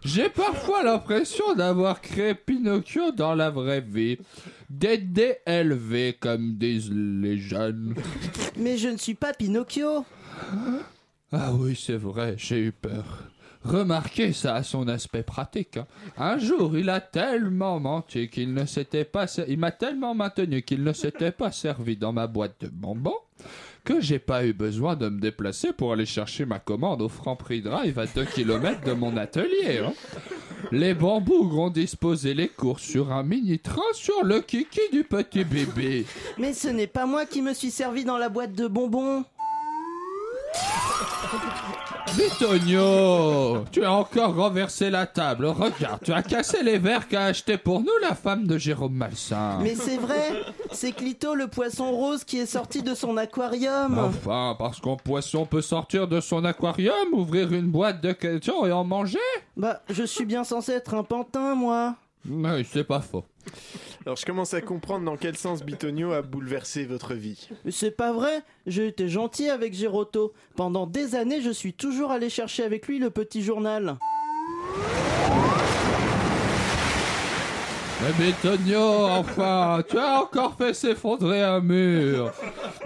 J'ai 0.04 0.30
parfois 0.30 0.84
l'impression 0.84 1.54
d'avoir 1.54 2.02
créé 2.02 2.34
Pinocchio 2.34 3.12
dans 3.12 3.36
la 3.36 3.52
vraie 3.52 3.82
vie. 3.82 4.18
Des 4.70 4.98
DLV, 4.98 6.14
comme 6.20 6.56
disent 6.56 6.92
les 6.92 7.38
jeunes. 7.38 7.96
Mais 8.58 8.78
je 8.78 8.90
ne 8.90 8.98
suis 8.98 9.14
pas 9.14 9.34
Pinocchio. 9.34 10.06
Ah 11.32 11.54
oui, 11.54 11.80
c'est 11.80 11.98
vrai, 11.98 12.36
j'ai 12.38 12.60
eu 12.60 12.72
peur. 12.72 13.06
Remarquez 13.64 14.32
ça 14.34 14.56
à 14.56 14.64
son 14.64 14.88
aspect 14.88 15.24
pratique. 15.24 15.78
hein. 15.78 15.86
Un 16.18 16.38
jour, 16.38 16.78
il 16.78 16.90
a 16.90 17.02
tellement 17.02 17.80
menti 17.80 18.30
qu'il 18.30 18.54
ne 18.54 18.66
s'était 18.66 19.04
pas, 19.06 19.26
il 19.48 19.60
m'a 19.60 19.72
tellement 19.72 20.16
maintenu 20.16 20.62
qu'il 20.62 20.84
ne 20.84 20.94
s'était 20.94 21.32
pas 21.32 21.52
servi 21.52 21.98
dans 21.98 22.14
ma 22.14 22.28
boîte 22.28 22.56
de 22.62 22.68
bonbons 22.68 23.18
que 23.86 24.02
j'ai 24.02 24.20
pas 24.20 24.46
eu 24.46 24.54
besoin 24.54 24.96
de 24.96 25.08
me 25.10 25.20
déplacer 25.20 25.72
pour 25.74 25.94
aller 25.94 26.06
chercher 26.06 26.46
ma 26.46 26.60
commande 26.60 27.02
au 27.02 27.10
Franprix 27.10 27.62
Drive 27.62 27.98
à 27.98 28.06
2 28.06 28.26
km 28.26 28.82
de 28.86 28.92
mon 28.94 29.16
atelier. 29.18 29.80
hein. 29.86 29.94
Les 30.72 30.94
bambous 30.94 31.58
ont 31.58 31.70
disposé 31.70 32.34
les 32.34 32.50
courses 32.50 32.84
sur 32.84 33.12
un 33.12 33.24
mini-train 33.24 33.82
sur 33.94 34.24
le 34.26 34.42
kiki 34.42 34.82
du 34.92 35.04
petit 35.06 35.44
bébé. 35.46 36.06
Mais 36.38 36.54
ce 36.54 36.68
n'est 36.68 36.88
pas 36.88 37.06
moi 37.06 37.26
qui 37.26 37.42
me 37.42 37.54
suis 37.54 37.72
servi 37.72 38.04
dans 38.04 38.18
la 38.18 38.28
boîte 38.30 38.54
de 38.54 38.68
bonbons. 38.68 39.24
Bitonio, 42.16 43.66
tu 43.72 43.86
as 43.86 43.92
encore 43.92 44.36
renversé 44.36 44.90
la 44.90 45.06
table. 45.06 45.46
Regarde, 45.46 46.02
tu 46.04 46.12
as 46.12 46.24
cassé 46.24 46.64
les 46.64 46.78
verres 46.78 47.08
qu'a 47.08 47.26
acheté 47.26 47.58
pour 47.58 47.82
nous 47.82 47.98
la 48.02 48.16
femme 48.16 48.48
de 48.48 48.58
Jérôme 48.58 48.94
Malsain. 48.94 49.60
Mais 49.62 49.76
c'est 49.76 49.98
vrai, 49.98 50.34
c'est 50.72 50.92
Clito 50.92 51.36
le 51.36 51.48
poisson 51.48 51.92
rose 51.92 52.24
qui 52.24 52.40
est 52.40 52.46
sorti 52.46 52.82
de 52.82 52.96
son 52.96 53.16
aquarium. 53.18 53.98
Enfin, 53.98 54.56
parce 54.58 54.80
qu'un 54.80 54.96
poisson 54.96 55.46
peut 55.46 55.62
sortir 55.62 56.08
de 56.08 56.20
son 56.20 56.44
aquarium, 56.46 57.14
ouvrir 57.14 57.54
une 57.54 57.70
boîte 57.70 58.02
de 58.02 58.12
questions 58.12 58.66
et 58.66 58.72
en 58.72 58.84
manger? 58.84 59.20
Bah, 59.56 59.82
je 59.90 60.04
suis 60.04 60.26
bien 60.26 60.44
censé 60.44 60.72
être 60.74 60.96
un 60.96 61.04
pantin, 61.04 61.56
moi. 61.56 61.96
Oui, 62.30 62.66
c'est 62.70 62.84
pas 62.84 63.02
faux. 63.02 63.26
Alors 64.06 64.16
je 64.18 64.26
commence 64.26 64.54
à 64.54 64.62
comprendre 64.62 65.06
dans 65.06 65.18
quel 65.18 65.36
sens 65.36 65.64
Bitonio 65.64 66.12
a 66.12 66.22
bouleversé 66.22 66.86
votre 66.86 67.14
vie. 67.16 67.50
Mais 67.66 67.72
C'est 67.72 67.92
pas 67.92 68.14
vrai, 68.14 68.44
j'ai 68.68 68.88
été 68.88 69.08
gentil 69.10 69.50
avec 69.50 69.74
Giroto. 69.74 70.34
Pendant 70.56 70.86
des 70.88 71.16
années, 71.16 71.42
je 71.42 71.50
suis 71.50 71.74
toujours 71.74 72.12
allé 72.12 72.30
chercher 72.30 72.64
avec 72.64 72.88
lui 72.88 73.00
le 73.00 73.10
petit 73.10 73.42
journal. 73.42 73.98
Mais 78.02 78.14
Bitonio, 78.14 78.80
enfin, 79.10 79.84
tu 79.90 79.98
as 79.98 80.22
encore 80.22 80.56
fait 80.56 80.74
s'effondrer 80.74 81.44
un 81.44 81.60
mur. 81.60 82.32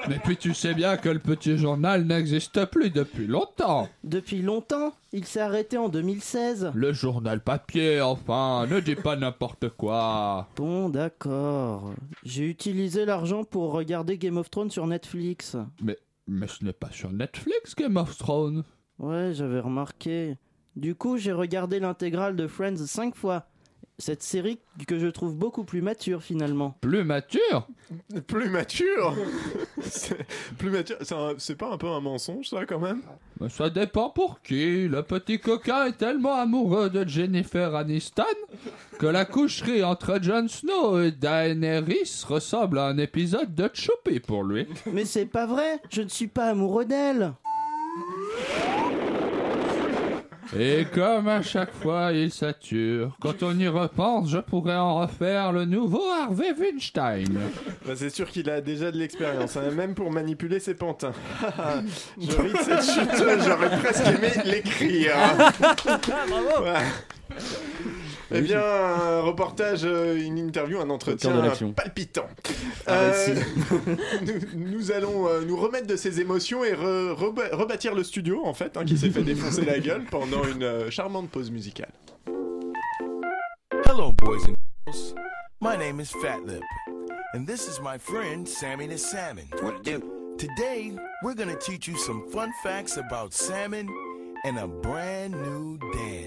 Mais 0.10 0.18
puis 0.24 0.38
tu 0.38 0.56
sais 0.56 0.74
bien 0.74 0.98
que 0.98 1.10
le 1.10 1.20
petit 1.20 1.56
journal 1.56 2.04
n'existe 2.06 2.66
plus 2.66 2.90
depuis 2.90 3.28
longtemps. 3.28 3.88
Depuis 4.04 4.42
longtemps, 4.42 4.94
il 5.12 5.26
s'est 5.26 5.40
arrêté 5.40 5.78
en 5.78 5.88
2016. 5.88 6.72
Le 6.74 6.94
journal 6.94 7.42
papier, 7.42 8.02
enfin, 8.02 8.66
ne 8.68 8.80
dis 8.80 8.96
pas 8.96 9.16
n'importe 9.16 9.70
quoi. 9.70 10.48
Bon, 10.56 10.90
d'accord. 10.90 11.94
J'ai 12.24 12.50
utilisé 12.50 13.06
l'argent 13.06 13.44
pour 13.44 13.72
regarder 13.72 14.18
Game 14.18 14.38
of 14.38 14.50
Thrones 14.50 14.72
sur 14.72 14.88
Netflix. 14.88 15.56
Mais, 15.84 15.98
mais 16.28 16.48
ce 16.48 16.66
n'est 16.66 16.74
pas 16.74 16.90
sur 16.92 17.12
Netflix 17.12 17.76
Game 17.76 17.98
of 17.98 18.18
Thrones. 18.18 18.64
Ouais, 18.98 19.32
j'avais 19.34 19.60
remarqué. 19.60 20.38
Du 20.76 20.96
coup, 20.96 21.18
j'ai 21.18 21.34
regardé 21.34 21.80
l'intégrale 21.80 22.36
de 22.36 22.48
Friends 22.48 22.78
cinq 22.88 23.16
fois. 23.16 23.46
Cette 24.06 24.22
série 24.22 24.60
que 24.86 25.00
je 25.00 25.08
trouve 25.08 25.34
beaucoup 25.34 25.64
plus 25.64 25.82
mature 25.82 26.22
finalement. 26.22 26.76
Plus 26.82 27.06
mature 27.06 27.70
Plus 28.28 28.50
mature 28.50 29.16
C'est- 29.82 30.18
Plus 30.58 30.72
mature 30.72 30.98
C'est 31.38 31.56
pas 31.56 31.72
un 31.72 31.78
peu 31.78 31.88
un 31.88 32.02
mensonge 32.02 32.50
ça 32.50 32.66
quand 32.66 32.80
même? 32.80 33.00
Mais 33.40 33.48
Ça 33.48 33.70
dépend 33.70 34.10
pour 34.10 34.42
qui. 34.42 34.90
Le 34.90 35.04
petit 35.04 35.40
coquin 35.40 35.86
est 35.86 35.98
tellement 35.98 36.34
amoureux 36.36 36.90
de 36.90 37.08
Jennifer 37.08 37.74
Aniston 37.74 38.24
que 39.00 39.06
la 39.06 39.24
coucherie 39.24 39.86
entre 39.86 40.20
Jon 40.22 40.50
Snow 40.50 41.00
et 41.00 41.12
Daenerys 41.12 42.24
ressemble 42.28 42.80
à 42.80 42.88
un 42.88 42.98
épisode 42.98 43.56
de 43.56 43.70
Choupi 43.74 44.20
pour 44.20 44.44
lui. 44.44 44.68
Mais 44.92 45.06
c'est 45.06 45.28
pas 45.28 45.46
vrai, 45.46 45.80
je 45.90 46.02
ne 46.02 46.10
suis 46.10 46.28
pas 46.28 46.48
amoureux 46.50 46.84
d'elle. 46.84 47.32
Et 50.60 50.86
comme 50.94 51.28
à 51.28 51.42
chaque 51.42 51.74
fois 51.74 52.12
il 52.14 52.32
sature, 52.32 53.18
quand 53.20 53.42
on 53.42 53.58
y 53.58 53.68
repense, 53.68 54.30
je 54.30 54.38
pourrais 54.38 54.76
en 54.76 55.02
refaire 55.02 55.52
le 55.52 55.66
nouveau 55.66 56.04
Harvey 56.22 56.54
Weinstein. 56.58 57.40
Bah, 57.86 57.94
C'est 57.96 58.12
sûr 58.12 58.30
qu'il 58.30 58.50
a 58.50 58.62
déjà 58.62 58.92
de 58.92 58.98
l'expérience, 58.98 59.58
hein, 59.58 59.72
même 59.72 59.96
pour 59.96 60.12
manipuler 60.12 60.60
ses 60.60 60.76
pantins. 60.76 61.14
Je 62.22 62.38
ris 62.38 62.52
de 62.52 62.58
cette 62.58 62.84
chute, 62.94 63.44
j'aurais 63.46 63.80
presque 63.80 64.06
aimé 64.08 64.30
l'écrire. 64.46 65.16
Ouais. 66.64 66.84
Eh 68.32 68.42
bien, 68.42 68.62
un 68.64 69.22
reportage, 69.22 69.82
euh, 69.84 70.16
une 70.18 70.38
interview, 70.38 70.80
un 70.80 70.90
entretien 70.90 71.32
palpitant. 71.76 72.28
Un 72.88 72.94
Euh, 72.94 73.36
nous, 74.56 74.70
nous 74.72 74.92
allons 74.92 75.28
euh, 75.28 75.42
nous 75.46 75.56
remettre 75.58 75.88
de 75.88 75.96
ces 75.96 76.20
émotions 76.20 76.64
et 76.64 76.74
re- 76.74 77.14
rebâtir 77.14 77.94
le 77.96 78.04
studio, 78.04 78.44
en 78.46 78.54
fait, 78.54 78.76
hein, 78.78 78.86
qui 78.86 78.98
s'est 78.98 79.10
fait 79.10 79.24
défoncer 79.24 79.66
la 79.66 79.80
gueule 79.80 80.06
pendant 80.10 80.44
une 80.46 80.90
charmante 80.90 81.30
pause 81.30 81.52
musicale. 81.52 81.92
Hello, 83.86 84.12
boys 84.14 84.40
and 84.48 84.56
girls. 84.88 85.14
My 85.62 85.78
name 85.78 86.00
is 86.00 86.12
Fat 86.22 86.40
Lip, 86.46 86.64
and 87.36 87.46
this 87.46 87.68
is 87.68 87.80
my 87.82 87.98
friend 87.98 88.48
Sammy 88.48 88.88
the 88.88 88.98
Salmon. 88.98 89.46
What 89.62 89.84
do? 89.84 90.02
Today, 90.38 90.94
we're 91.24 91.36
gonna 91.36 91.56
teach 91.58 91.88
you 91.88 91.96
some 91.98 92.24
fun 92.32 92.52
facts 92.64 92.98
about 92.98 93.34
salmon 93.34 93.88
and 94.46 94.58
a 94.58 94.68
brand 94.68 95.34
new 95.36 95.78
dance. 95.94 96.23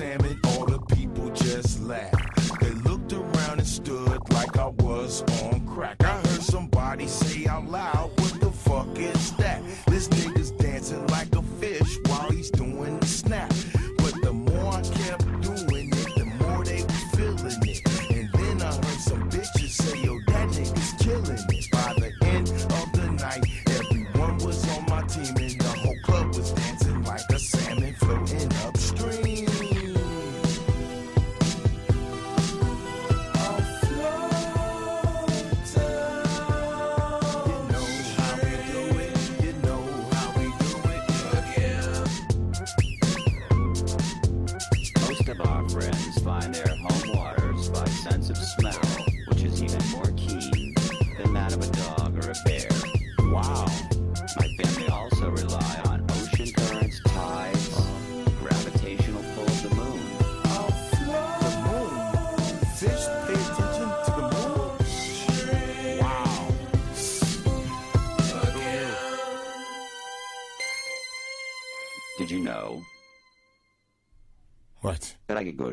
Sam 0.00 0.29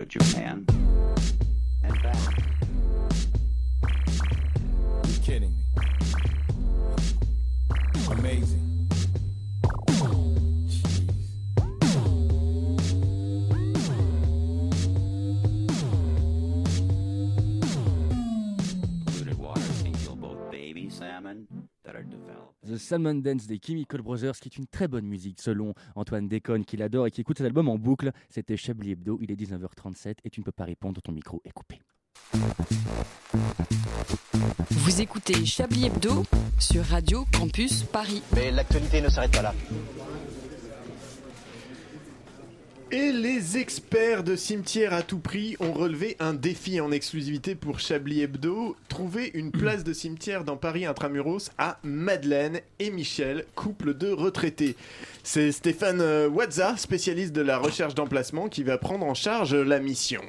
Japan 0.08 0.76
Salmon 22.88 23.15
Dance 23.15 23.47
des 23.47 23.59
Chemical 23.61 24.01
Brothers, 24.01 24.39
qui 24.39 24.47
est 24.47 24.57
une 24.57 24.65
très 24.65 24.88
bonne 24.88 25.05
musique 25.05 25.41
selon 25.41 25.73
Antoine 25.95 26.29
Déconne, 26.29 26.63
qui 26.63 26.77
l'adore 26.77 27.05
et 27.05 27.11
qui 27.11 27.19
écoute 27.19 27.38
cet 27.38 27.45
album 27.45 27.67
en 27.67 27.77
boucle. 27.77 28.11
C'était 28.29 28.55
Chablis 28.55 28.91
Hebdo, 28.91 29.19
il 29.21 29.29
est 29.29 29.35
19h37 29.35 30.15
et 30.23 30.29
tu 30.29 30.39
ne 30.39 30.45
peux 30.45 30.53
pas 30.53 30.63
répondre, 30.63 31.01
ton 31.01 31.11
micro 31.11 31.41
est 31.43 31.51
coupé. 31.51 31.81
Vous 34.71 35.01
écoutez 35.01 35.45
Chablis 35.45 35.88
Hebdo 35.88 36.23
sur 36.59 36.85
Radio 36.85 37.25
Campus 37.38 37.83
Paris. 37.83 38.23
Mais 38.33 38.51
l'actualité 38.51 39.01
ne 39.01 39.09
s'arrête 39.09 39.33
pas 39.33 39.41
là. 39.41 39.53
Et 42.89 43.11
les 43.11 43.57
experts 43.57 44.23
de 44.23 44.38
cimetière 44.38 44.93
à 44.93 45.01
tout 45.01 45.19
prix 45.19 45.57
ont 45.59 45.73
relevé 45.73 46.15
un 46.21 46.33
défi 46.33 46.79
en 46.79 46.89
exclusivité 46.89 47.53
pour 47.53 47.81
Chablis 47.81 48.21
Hebdo, 48.21 48.77
trouver 48.88 49.29
une 49.33 49.51
place 49.51 49.83
de 49.83 49.91
cimetière 49.91 50.45
dans 50.45 50.55
Paris 50.55 50.85
intramuros 50.85 51.51
à 51.57 51.79
Madeleine 51.83 52.61
et 52.79 52.89
Michel, 52.89 53.45
couple 53.55 53.93
de 53.93 54.09
retraités. 54.09 54.77
C'est 55.21 55.51
Stéphane 55.51 55.99
euh, 55.99 56.29
Wazza, 56.29 56.77
spécialiste 56.77 57.33
de 57.33 57.41
la 57.41 57.57
recherche 57.57 57.93
d'emplacement, 57.93 58.47
qui 58.47 58.63
va 58.63 58.77
prendre 58.77 59.05
en 59.05 59.13
charge 59.13 59.53
la 59.53 59.79
mission. 59.79 60.21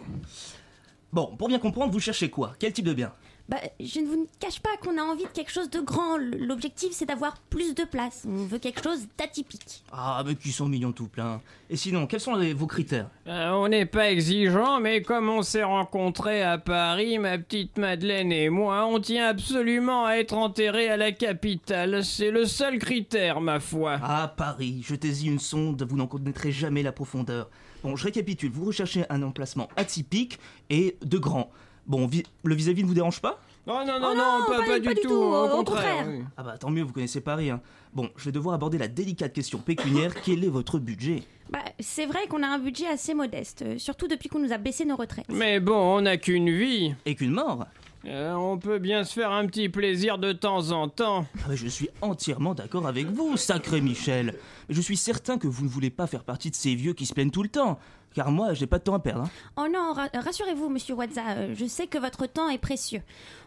Bon, 1.13 1.37
pour 1.39 1.47
bien 1.47 1.61
comprendre, 1.61 1.93
vous 1.93 2.01
cherchez 2.01 2.29
quoi? 2.29 2.57
Quel 2.59 2.73
type 2.73 2.87
de 2.87 2.93
bien? 2.93 3.13
Bah, 3.49 3.57
je 3.81 4.01
ne 4.01 4.07
vous 4.07 4.29
cache 4.41 4.61
pas 4.61 4.77
qu'on 4.83 4.99
a 4.99 5.03
envie 5.03 5.23
de 5.25 5.29
quelque 5.31 5.51
chose 5.51 5.71
de 5.71 5.81
grand. 5.81 6.19
L'objectif, 6.19 6.91
c'est 6.93 7.07
d'avoir 7.07 7.39
plus 7.49 7.75
de 7.75 7.85
place. 7.85 8.25
On 8.29 8.45
veut 8.45 8.59
quelque 8.59 8.83
chose 8.83 9.07
d'atypique. 9.17 9.83
Ah, 9.91 10.23
mais 10.27 10.35
qui 10.35 10.53
sont 10.53 10.69
mignons 10.69 10.93
tout 10.93 11.09
plein. 11.09 11.41
Et 11.71 11.77
sinon, 11.77 12.07
quels 12.07 12.21
sont 12.21 12.35
les- 12.35 12.53
vos 12.53 12.67
critères 12.67 13.09
Euh, 13.27 13.51
on 13.53 13.69
n'est 13.69 13.87
pas 13.87 14.11
exigeant, 14.11 14.81
mais 14.81 15.01
comme 15.01 15.31
on 15.31 15.41
s'est 15.41 15.63
rencontrés 15.65 16.43
à 16.43 16.59
Paris, 16.59 17.19
ma 17.19 17.39
petite 17.39 17.79
Madeleine 17.79 18.33
et 18.33 18.51
moi, 18.51 18.85
on 18.87 19.01
tient 19.01 19.29
absolument 19.29 20.05
à 20.05 20.17
être 20.17 20.35
enterrés 20.35 20.91
à 20.91 20.99
la 20.99 21.13
capitale. 21.13 22.05
C'est 22.05 22.31
le 22.31 22.45
seul 22.45 22.79
critère, 22.79 23.41
ma 23.41 23.61
foi. 23.61 23.99
Ah, 24.03 24.35
Paris, 24.37 24.83
jetez-y 24.87 25.27
une 25.27 25.39
sonde, 25.39 25.83
vous 25.89 25.97
n'en 25.97 26.07
connaîtrez 26.07 26.53
jamais 26.53 26.83
la 26.83 26.93
profondeur. 26.93 27.49
Bon, 27.83 27.97
je 27.97 28.05
récapitule, 28.05 28.51
vous 28.51 28.67
recherchez 28.67 29.05
un 29.09 29.23
emplacement 29.23 29.69
atypique 29.77 30.39
et 30.69 30.99
de 31.03 31.17
grand. 31.17 31.51
Bon, 31.89 32.07
vi- 32.07 32.25
le 32.45 32.55
vis-à-vis 32.55 32.83
ne 32.83 32.89
vous 32.89 32.95
dérange 32.95 33.21
pas? 33.21 33.41
Oh 33.67 33.81
non, 33.87 33.99
non, 34.01 34.15
non, 34.15 34.45
pas, 34.47 34.63
pas 34.65 34.79
du 34.79 34.95
tout, 35.03 35.11
au 35.13 35.49
contraire. 35.49 36.07
oui. 36.09 36.23
Ah 36.39 36.43
bah 36.43 36.57
tant 36.59 36.71
mieux, 36.71 36.83
vous 36.83 36.93
connaissez 36.93 37.21
Paris. 37.21 37.51
Hein. 37.51 37.61
Bon, 37.93 38.09
je 38.17 38.25
vais 38.27 38.33
devoir 38.33 38.55
aborder 38.55 38.79
la 38.79 38.89
délicate 38.89 39.33
question 39.35 39.59
pécuniaire. 39.59 40.15
Quel 40.25 40.43
est 40.45 40.49
votre 40.49 40.79
budget? 40.79 41.23
Bah, 41.51 41.59
c'est 41.81 42.07
vrai 42.07 42.27
qu'on 42.29 42.43
a 42.43 42.47
un 42.47 42.59
budget 42.59 42.87
assez 42.87 43.13
modeste, 43.15 43.63
euh, 43.63 43.79
surtout 43.79 44.07
depuis 44.09 44.29
qu'on 44.29 44.39
nous 44.39 44.53
a 44.53 44.59
baissé 44.59 44.85
nos 44.85 44.97
retraites. 44.97 45.27
Mais 45.31 45.61
bon, 45.61 45.77
on 45.97 46.01
n'a 46.03 46.17
qu'une 46.19 46.51
vie. 46.51 46.95
Et 47.07 47.15
qu'une 47.15 47.33
mort? 47.33 47.67
Euh, 48.07 48.33
on 48.35 48.59
peut 48.59 48.79
bien 48.79 49.03
se 49.05 49.13
faire 49.15 49.33
un 49.33 49.47
petit 49.47 49.69
plaisir 49.69 50.19
de 50.19 50.33
temps 50.33 50.71
en 50.71 50.89
temps. 50.89 51.27
Ah 51.41 51.47
mais 51.51 51.57
je 51.57 51.67
suis 51.67 51.89
entièrement 52.01 52.55
d'accord 52.55 52.87
avec 52.87 53.07
vous, 53.09 53.37
sacré 53.37 53.81
Michel. 53.81 54.35
Je 54.71 54.81
suis 54.81 54.97
certain 54.97 55.37
que 55.37 55.49
vous 55.49 55.65
ne 55.65 55.69
voulez 55.69 55.91
pas 55.91 56.07
faire 56.07 56.23
partie 56.25 56.49
de 56.51 56.55
ces 56.55 56.75
vieux 56.75 56.93
qui 56.93 57.07
se 57.07 57.13
plaignent 57.13 57.31
tout 57.33 57.43
le 57.43 57.49
temps. 57.49 57.79
Car 58.19 58.33
moi, 58.33 58.53
j'ai 58.53 58.67
pas 58.67 58.79
de 58.81 58.83
temps 58.83 58.95
à 58.95 58.99
perdre. 58.99 59.23
hein. 59.27 59.31
Oh 59.57 59.69
non, 59.73 59.93
ra- 59.93 60.09
rassurez-vous, 60.13 60.69
monsieur 60.69 60.97
Wadza, 60.97 61.21
euh, 61.37 61.55
je 61.57 61.67
sais 61.67 61.87
que 61.87 61.99
votre 61.99 62.27
temps 62.27 62.49
est 62.49 62.59
précieux. 62.59 63.01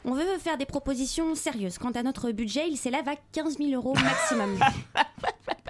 On 0.06 0.14
veut 0.14 0.24
faire 0.40 0.58
des 0.58 0.66
propositions 0.66 1.36
sérieuses. 1.36 1.78
Quant 1.78 1.92
à 1.92 2.04
notre 2.04 2.32
budget, 2.32 2.70
il 2.70 2.78
s'élève 2.78 3.06
à 3.10 3.16
15 3.34 3.58
000 3.58 3.72
euros 3.72 3.94
maximum. 3.96 4.58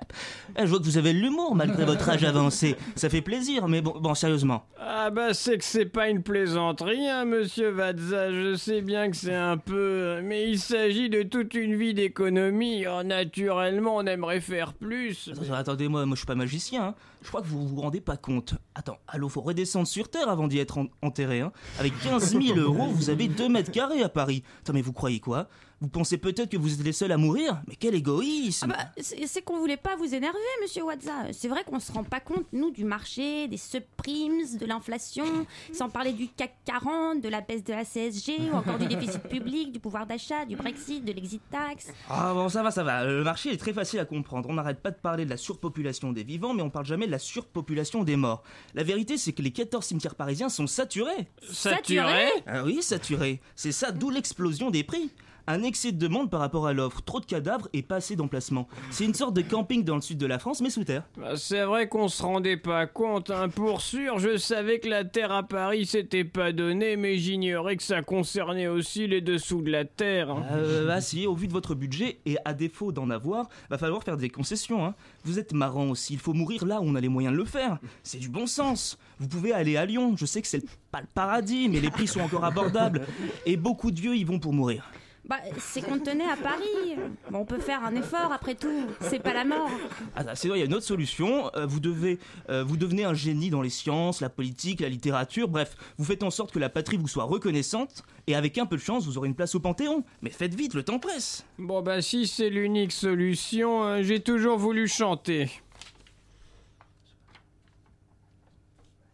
Eh, 0.58 0.62
je 0.62 0.66
vois 0.66 0.80
que 0.80 0.84
vous 0.86 0.98
avez 0.98 1.14
de 1.14 1.20
l'humour 1.20 1.56
malgré 1.56 1.86
votre 1.86 2.10
âge 2.10 2.24
avancé. 2.24 2.76
Ça 2.96 3.10
fait 3.10 3.22
plaisir, 3.22 3.68
mais 3.68 3.82
bon, 3.82 3.96
bon 4.00 4.14
sérieusement. 4.16 4.66
Ah 4.80 5.10
bah 5.10 5.34
c'est 5.34 5.58
que 5.58 5.64
c'est 5.64 5.86
pas 5.86 6.10
une 6.10 6.22
plaisanterie, 6.24 7.08
hein, 7.08 7.26
monsieur 7.26 7.70
Vadza. 7.70 8.32
Je 8.32 8.56
sais 8.56 8.82
bien 8.82 9.10
que 9.10 9.16
c'est 9.18 9.34
un 9.36 9.58
peu... 9.58 10.20
Mais 10.24 10.50
il 10.50 10.60
s'agit 10.60 11.10
de 11.10 11.24
toute 11.24 11.54
une 11.54 11.76
vie 11.76 11.94
d'économie. 11.94 12.86
Oh, 12.88 13.04
naturellement, 13.04 13.96
on 13.98 14.06
aimerait 14.06 14.42
faire 14.42 14.74
plus. 14.74 15.30
Attends, 15.32 15.54
Attendez-moi, 15.54 16.06
moi 16.06 16.16
je 16.16 16.20
suis 16.20 16.28
pas 16.28 16.36
magicien. 16.36 16.84
hein. 16.88 16.96
Je 17.24 17.28
crois 17.28 17.42
que 17.42 17.48
vous 17.48 17.68
vous 17.68 17.80
rendez 17.82 18.02
pas 18.02 18.18
compte. 18.18 18.56
Attends, 18.74 18.98
allô, 19.08 19.30
faut 19.30 19.42
redescendre 19.42 19.88
sur 19.88 20.10
Terre 20.10 20.28
avant 20.28 20.48
d'y 20.48 20.58
être 20.58 20.80
en- 20.80 20.88
enterré. 21.04 21.42
Hein. 21.42 21.52
Avec 21.80 21.94
15 22.00 22.32
000 22.40 22.58
euros, 22.58 22.88
vous 22.88 23.10
avez 23.12 23.28
2 23.28 23.48
mètres 23.48 23.72
carrés 23.72 24.02
à 24.02 24.10
Paris. 24.10 24.44
Attends, 24.62 24.74
mais 24.74 24.82
vous 24.82 24.94
croyez 24.94 25.20
quoi? 25.20 25.48
Vous 25.82 25.88
pensez 25.90 26.18
peut-être 26.18 26.52
que 26.52 26.58
vous 26.58 26.76
êtes 26.76 26.86
les 26.86 26.92
seuls 26.94 27.12
à 27.12 27.18
mourir? 27.18 27.60
Mais 27.68 27.76
quel 27.76 27.96
égoïsme 27.96 28.72
Ah 28.72 28.92
bah, 28.96 29.02
c'est 29.02 29.42
qu'on 29.42 29.58
voulait 29.58 29.78
pas 29.78 29.96
vous 29.96 30.14
énerver, 30.14 30.38
monsieur 30.62 30.84
Wadza. 30.84 31.34
C'est 31.34 31.48
vrai 31.48 31.64
qu'on 31.64 31.80
se 31.80 31.92
rend 31.92 32.04
pas 32.04 32.20
compte, 32.20 32.46
nous, 32.54 32.70
du 32.70 32.86
marché, 32.86 33.48
des 33.48 33.58
subprimes, 33.58 34.58
de 34.60 34.66
l'inflation, 34.68 35.26
sans 35.74 35.90
parler 35.90 36.14
du 36.14 36.28
CAC 36.28 36.54
40, 36.66 37.22
de 37.22 37.28
la 37.30 37.42
baisse 37.42 37.64
de 37.64 37.74
la 37.74 37.84
CSG, 37.84 38.52
ou 38.54 38.56
encore 38.58 38.78
du 38.78 38.86
déficit 38.86 39.24
public, 39.24 39.72
du 39.72 39.80
pouvoir 39.80 40.06
d'achat, 40.06 40.46
du 40.46 40.56
Brexit, 40.56 41.04
de 41.04 41.14
l'exit 41.14 41.42
tax. 41.50 41.88
Ah 42.08 42.32
bon, 42.36 42.48
ça 42.48 42.62
va, 42.62 42.70
ça 42.70 42.84
va. 42.84 43.04
Le 43.04 43.24
marché 43.24 43.52
est 43.52 43.58
très 43.58 43.74
facile 43.74 43.98
à 44.00 44.06
comprendre. 44.06 44.50
On 44.50 44.54
n'arrête 44.54 44.82
pas 44.82 44.92
de 44.92 44.98
parler 44.98 45.26
de 45.26 45.32
la 45.32 45.38
surpopulation 45.38 46.12
des 46.12 46.24
vivants, 46.24 46.54
mais 46.54 46.62
on 46.62 46.70
parle 46.70 46.86
jamais 46.86 47.08
de 47.08 47.12
la 47.12 47.20
surpopulation 47.20 48.04
des 48.04 48.18
morts. 48.18 48.44
La 48.76 48.84
vérité, 48.84 49.18
c'est 49.18 49.34
que 49.34 49.42
les 49.42 49.52
14 49.52 49.84
cimetières 49.84 50.14
parisiens 50.14 50.50
sont 50.50 50.68
saturés? 50.68 51.28
Saturés? 51.52 52.30
Ah 52.46 52.64
oui, 52.64 52.84
saturés. 52.84 53.42
C'est 53.56 53.72
ça, 53.72 53.92
d'où 53.92 54.12
l'explosion 54.12 54.70
des 54.70 54.84
prix. 54.84 55.10
Un 55.48 55.64
excès 55.64 55.92
de 55.92 55.98
demande 55.98 56.30
par 56.30 56.40
rapport 56.40 56.68
à 56.68 56.74
l'offre, 56.74 57.02
trop 57.02 57.20
de 57.20 57.26
cadavres 57.26 57.68
et 57.74 57.82
pas 57.82 57.96
assez 57.96 58.16
d'emplacements. 58.16 58.68
C'est 58.90 59.06
une 59.06 59.14
sorte 59.14 59.34
de 59.36 59.42
camping 59.42 59.84
dans 59.84 59.96
le 59.96 60.02
sud 60.02 60.18
de 60.18 60.26
la 60.26 60.40
France, 60.40 60.62
mais 60.62 60.70
sous 60.70 60.84
terre. 60.84 61.04
Bah, 61.18 61.36
c'est 61.36 61.64
vrai 61.64 61.88
qu'on 61.88 62.08
se 62.08 62.22
rendait 62.24 62.58
pas 62.58 62.86
compte, 62.88 63.30
hein. 63.32 63.50
Pour 63.50 63.82
sûr, 63.82 64.20
je 64.20 64.38
savais 64.38 64.80
que 64.80 64.88
la 64.88 65.04
terre 65.04 65.32
à 65.32 65.44
Paris 65.44 65.86
s'était 65.86 66.24
pas 66.24 66.52
donnée, 66.52 66.96
mais 66.96 67.18
j'ignorais 67.18 67.76
que 67.78 67.84
ça 67.84 68.02
concernait 68.02 68.68
aussi 68.68 69.08
les 69.08 69.22
dessous 69.22 69.62
de 69.62 69.72
la 69.72 69.86
terre. 69.86 70.30
hein. 70.32 70.46
Euh, 70.52 70.86
bah 70.88 71.02
si, 71.02 71.26
au 71.28 71.34
vu 71.36 71.48
de 71.48 71.54
votre 71.54 71.76
budget, 71.76 72.20
et 72.26 72.38
à 72.46 72.54
défaut 72.54 72.92
d'en 72.92 73.10
avoir, 73.10 73.50
va 73.70 73.78
falloir 73.78 74.04
faire 74.04 74.18
des 74.18 74.30
concessions. 74.30 74.86
Hein. 74.86 74.96
Vous 75.24 75.40
êtes 75.40 75.54
marrant 75.54 75.90
aussi, 75.90 76.14
il 76.14 76.20
faut 76.20 76.34
mourir 76.34 76.66
là 76.66 76.80
où 76.82 76.86
on 76.86 76.96
a 76.96 77.02
les 77.02 77.10
moyens 77.10 77.34
de 77.34 77.38
le 77.40 77.46
faire. 77.46 77.80
C'est 78.04 78.20
du 78.20 78.30
bon 78.30 78.48
sens. 78.48 78.98
Vous 79.20 79.28
pouvez 79.28 79.54
aller 79.54 79.78
à 79.78 79.86
Lyon, 79.86 80.16
je 80.18 80.26
sais 80.26 80.42
que 80.42 80.48
c'est 80.48 80.64
pas 80.92 81.02
le 81.02 81.08
paradis, 81.14 81.70
mais 81.70 81.80
les 81.80 81.90
prix 81.92 82.08
sont 82.08 82.22
encore 82.22 82.44
abordables. 82.46 83.06
Et 83.46 83.58
beaucoup 83.58 83.92
de 83.92 84.00
vieux 84.00 84.16
y 84.16 84.24
vont 84.24 84.40
pour 84.40 84.54
mourir. 84.54 84.90
Bah, 85.26 85.38
c'est 85.60 85.82
qu'on 85.82 86.00
tenait 86.00 86.30
à 86.30 86.36
Paris. 86.36 86.98
Bon, 87.30 87.40
on 87.40 87.46
peut 87.46 87.60
faire 87.60 87.84
un 87.84 87.96
effort 87.96 88.32
après 88.32 88.56
tout. 88.56 88.88
C'est 89.02 89.22
pas 89.22 89.34
la 89.34 89.46
mort. 89.46 89.70
Ah, 90.16 90.24
bah, 90.24 90.36
sinon, 90.36 90.56
il 90.56 90.60
y 90.60 90.62
a 90.62 90.66
une 90.66 90.74
autre 90.74 90.86
solution. 90.86 91.52
Euh, 91.56 91.66
vous, 91.66 91.80
devez, 91.80 92.20
euh, 92.50 92.64
vous 92.64 92.76
devenez 92.76 93.04
un 93.04 93.14
génie 93.14 93.50
dans 93.50 93.62
les 93.62 93.70
sciences, 93.70 94.20
la 94.20 94.30
politique, 94.30 94.82
la 94.82 94.90
littérature. 94.90 95.48
Bref, 95.48 95.76
vous 95.98 96.06
faites 96.06 96.24
en 96.24 96.32
sorte 96.32 96.52
que 96.52 96.60
la 96.60 96.70
patrie 96.70 96.98
vous 96.98 97.08
soit 97.08 97.24
reconnaissante. 97.26 98.04
Et 98.28 98.36
avec 98.36 98.58
un 98.58 98.66
peu 98.66 98.78
de 98.78 98.82
chance, 98.82 99.06
vous 99.06 99.18
aurez 99.18 99.28
une 99.28 99.36
place 99.36 99.56
au 99.56 99.60
Panthéon. 99.60 100.04
Mais 100.22 100.32
faites 100.32 100.56
vite, 100.56 100.74
le 100.74 100.84
temps 100.84 101.00
presse. 101.00 101.46
Bon 101.58 101.82
bah 101.82 102.02
si 102.02 102.28
c'est 102.28 102.50
l'unique 102.50 102.92
solution, 102.92 103.84
euh, 103.84 104.04
j'ai 104.04 104.20
toujours 104.20 104.58
voulu 104.58 104.88
chanter. 104.88 105.50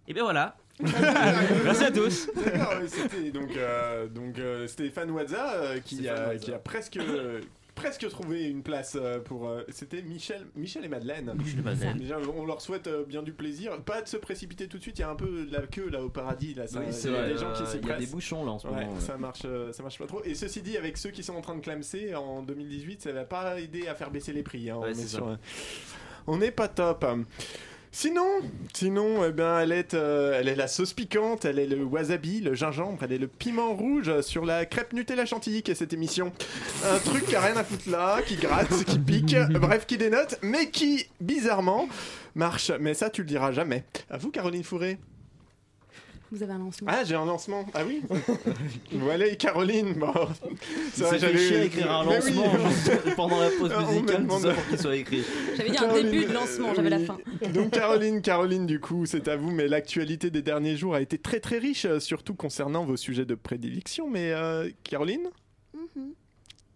Et 0.07 0.13
bien 0.13 0.23
voilà. 0.23 0.55
Merci 1.63 1.83
à 1.85 1.91
tous. 1.91 2.29
C'était 2.87 3.31
donc, 3.31 3.49
euh, 3.57 4.07
donc 4.07 4.37
euh, 4.37 4.67
Stéphane 4.67 5.09
Waza 5.11 5.53
euh, 5.53 5.79
qui, 5.79 6.07
a, 6.07 6.35
qui 6.37 6.53
a 6.53 6.59
presque, 6.59 6.97
euh, 6.97 7.41
presque 7.73 8.07
trouvé 8.09 8.43
une 8.45 8.61
place 8.61 8.95
pour. 9.25 9.51
c'était 9.69 10.03
Michel, 10.03 10.45
Michel 10.55 10.85
et 10.85 10.87
Madeleine. 10.87 11.33
Michel 11.35 11.59
et 11.59 11.63
Madeleine. 11.63 11.97
Déjà, 11.97 12.17
on 12.35 12.45
leur 12.45 12.61
souhaite 12.61 12.89
bien 13.07 13.23
du 13.23 13.33
plaisir. 13.33 13.81
Pas 13.81 14.03
de 14.03 14.07
se 14.07 14.17
précipiter 14.17 14.67
tout 14.67 14.77
de 14.77 14.83
suite. 14.83 14.99
Il 14.99 15.01
y 15.01 15.05
a 15.05 15.09
un 15.09 15.15
peu 15.15 15.45
de 15.45 15.51
la 15.51 15.61
queue 15.65 15.89
là 15.89 16.03
au 16.03 16.09
paradis. 16.09 16.53
Là, 16.53 16.67
ça- 16.67 16.79
Oui, 16.79 16.85
c'est 16.91 17.07
il 17.07 17.13
y 17.13 17.17
a 17.17 17.21
vrai, 17.21 17.33
des 17.33 17.37
gens 17.39 17.53
qui 17.53 17.65
s'y 17.65 17.77
il 17.77 17.87
y 17.87 17.91
a 17.91 17.97
des 17.97 18.05
bouchons, 18.05 18.45
là, 18.45 18.51
en 18.51 18.59
ce 18.59 18.67
Ouais, 18.67 18.73
moment, 18.73 18.93
ouais. 18.93 18.99
Ça 19.01 19.17
marche, 19.17 19.45
ça 19.71 19.81
marche 19.83 19.97
pas 19.97 20.05
trop. 20.07 20.21
Et 20.25 20.35
ceci 20.35 20.61
dit, 20.61 20.77
avec 20.77 20.97
ceux 20.97 21.09
qui 21.09 21.23
sont 21.23 21.33
en 21.35 21.41
train 21.41 21.55
de 21.55 21.61
clamser 21.61 22.13
en 22.13 22.43
2018, 22.43 23.01
ça 23.01 23.11
va 23.13 23.23
pas 23.23 23.59
aider 23.59 23.87
à 23.87 23.95
faire 23.95 24.11
baisser 24.11 24.31
les 24.31 24.43
prix. 24.43 24.69
hein. 24.69 24.77
Ouais, 24.77 24.89
on, 24.95 24.99
est 24.99 25.07
sur 25.07 25.37
on 26.27 26.39
pas 26.51 26.67
top. 26.67 27.03
Sinon, 27.91 28.27
sinon, 28.73 29.25
eh 29.25 29.31
ben, 29.31 29.59
elle 29.59 29.71
est, 29.71 29.93
euh, 29.93 30.37
elle 30.39 30.47
est 30.47 30.55
la 30.55 30.67
sauce 30.67 30.93
piquante, 30.93 31.45
elle 31.45 31.57
est 31.57 31.65
le 31.65 31.83
wasabi, 31.83 32.41
le 32.41 32.53
gingembre, 32.53 32.99
elle 33.01 33.13
est 33.13 33.17
le 33.17 33.27
piment 33.27 33.73
rouge 33.73 34.21
sur 34.21 34.45
la 34.45 34.65
crêpe 34.65 34.93
Nutella 34.93 35.25
chantilly 35.25 35.63
qui 35.63 35.71
est 35.71 35.75
cette 35.75 35.93
émission. 35.93 36.31
Un 36.85 36.99
truc 36.99 37.25
qui 37.25 37.35
a 37.35 37.41
rien 37.41 37.57
à 37.57 37.63
foutre 37.63 37.89
là, 37.89 38.21
qui 38.21 38.35
gratte, 38.35 38.83
qui 38.85 38.99
pique, 38.99 39.35
bref, 39.51 39.85
qui 39.85 39.97
dénote, 39.97 40.37
mais 40.41 40.69
qui, 40.69 41.07
bizarrement, 41.21 41.87
marche. 42.35 42.71
Mais 42.79 42.93
ça, 42.93 43.09
tu 43.09 43.21
le 43.21 43.27
diras 43.27 43.51
jamais. 43.51 43.83
À 44.09 44.17
vous, 44.17 44.31
Caroline 44.31 44.63
Fourré. 44.63 44.99
Vous 46.31 46.43
avez 46.43 46.53
un 46.53 46.59
lancement 46.59 46.87
Ah, 46.91 47.03
j'ai 47.03 47.15
un 47.15 47.25
lancement. 47.25 47.65
Ah 47.73 47.83
oui 47.85 48.01
Voilà, 48.91 49.27
et 49.27 49.37
Caroline. 49.37 49.93
Bon. 49.93 50.11
Il 50.97 51.03
s'est 51.03 51.19
fait 51.19 51.37
chier 51.37 51.57
à 51.57 51.63
écrire 51.63 51.91
un 51.91 52.07
oui. 52.07 52.15
lancement 52.15 52.53
pendant 53.15 53.39
la 53.39 53.49
pause 53.49 53.71
me 53.71 53.93
musicale, 53.93 54.27
tout 54.27 54.39
ça 54.39 54.53
pour 54.53 54.67
qu'il 54.67 54.79
soit 54.79 54.95
écrit. 54.95 55.23
J'avais 55.55 55.69
dit 55.69 55.77
un 55.77 55.81
Caroline, 55.81 56.11
début 56.11 56.25
de 56.25 56.33
lancement, 56.33 56.73
j'avais 56.75 56.89
la 56.89 56.99
fin. 56.99 57.17
Donc 57.53 57.71
Caroline, 57.71 58.21
Caroline, 58.21 58.65
du 58.65 58.79
coup, 58.79 59.05
c'est 59.05 59.27
à 59.27 59.37
vous, 59.37 59.51
mais 59.51 59.67
l'actualité 59.67 60.29
des 60.29 60.41
derniers 60.41 60.75
jours 60.75 60.95
a 60.95 61.01
été 61.01 61.17
très 61.17 61.39
très 61.39 61.59
riche, 61.59 61.85
euh, 61.85 61.99
surtout 61.99 62.35
concernant 62.35 62.83
vos 62.83 62.97
sujets 62.97 63.25
de 63.25 63.35
prédilection. 63.35 64.09
Mais 64.09 64.31
euh, 64.31 64.69
Caroline? 64.83 65.29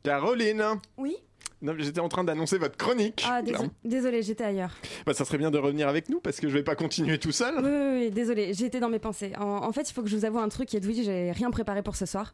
Caroline 0.03 0.63
Oui 0.97 1.15
Non, 1.63 1.75
J'étais 1.77 1.99
en 1.99 2.09
train 2.09 2.23
d'annoncer 2.23 2.57
votre 2.57 2.75
chronique. 2.75 3.23
Ah, 3.29 3.43
désolé, 3.43 3.69
désolé 3.85 4.23
j'étais 4.23 4.43
ailleurs. 4.43 4.75
Bah, 5.05 5.13
ça 5.13 5.25
serait 5.25 5.37
bien 5.37 5.51
de 5.51 5.59
revenir 5.59 5.87
avec 5.87 6.09
nous 6.09 6.19
parce 6.19 6.39
que 6.39 6.49
je 6.49 6.53
vais 6.53 6.63
pas 6.63 6.73
continuer 6.73 7.19
tout 7.19 7.31
seul. 7.31 7.53
Oui, 7.57 7.69
oui, 7.69 8.05
oui, 8.05 8.09
désolé, 8.11 8.53
j'étais 8.55 8.79
dans 8.79 8.89
mes 8.89 8.97
pensées. 8.97 9.33
En, 9.39 9.43
en 9.63 9.71
fait, 9.71 9.87
il 9.87 9.93
faut 9.93 10.01
que 10.01 10.09
je 10.09 10.17
vous 10.17 10.25
avoue 10.25 10.39
un 10.39 10.49
truc, 10.49 10.73
Edoui, 10.73 11.03
j'ai 11.03 11.31
rien 11.31 11.51
préparé 11.51 11.83
pour 11.83 11.95
ce 11.95 12.07
soir. 12.07 12.33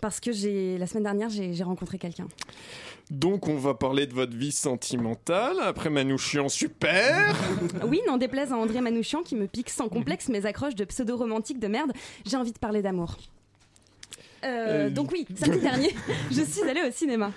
Parce 0.00 0.20
que 0.20 0.30
j'ai 0.30 0.78
la 0.78 0.86
semaine 0.86 1.02
dernière, 1.02 1.28
j'ai 1.28 1.54
j'ai 1.54 1.64
rencontré 1.64 1.98
quelqu'un. 1.98 2.28
Donc 3.10 3.48
on 3.48 3.56
va 3.56 3.74
parler 3.74 4.06
de 4.06 4.12
votre 4.14 4.36
vie 4.36 4.52
sentimentale 4.52 5.56
après 5.64 5.90
Manouchian, 5.90 6.48
super 6.48 7.34
Oui, 7.84 8.00
n'en 8.06 8.16
déplaise 8.16 8.52
à 8.52 8.56
André 8.56 8.80
Manouchian 8.80 9.22
qui 9.22 9.34
me 9.34 9.46
pique 9.48 9.70
sans 9.70 9.88
complexe 9.88 10.28
mes 10.28 10.46
accroches 10.46 10.74
de 10.76 10.84
pseudo-romantique 10.84 11.58
de 11.58 11.66
merde, 11.68 11.92
j'ai 12.26 12.36
envie 12.36 12.52
de 12.52 12.58
parler 12.58 12.82
d'amour. 12.82 13.16
Euh, 14.44 14.86
Euh, 14.86 14.90
donc 14.90 15.10
oui, 15.10 15.26
samedi 15.34 15.60
dernier, 15.62 15.94
je 16.30 16.42
suis 16.42 16.62
allée 16.62 16.82
au 16.88 16.92
cinéma. 16.92 17.32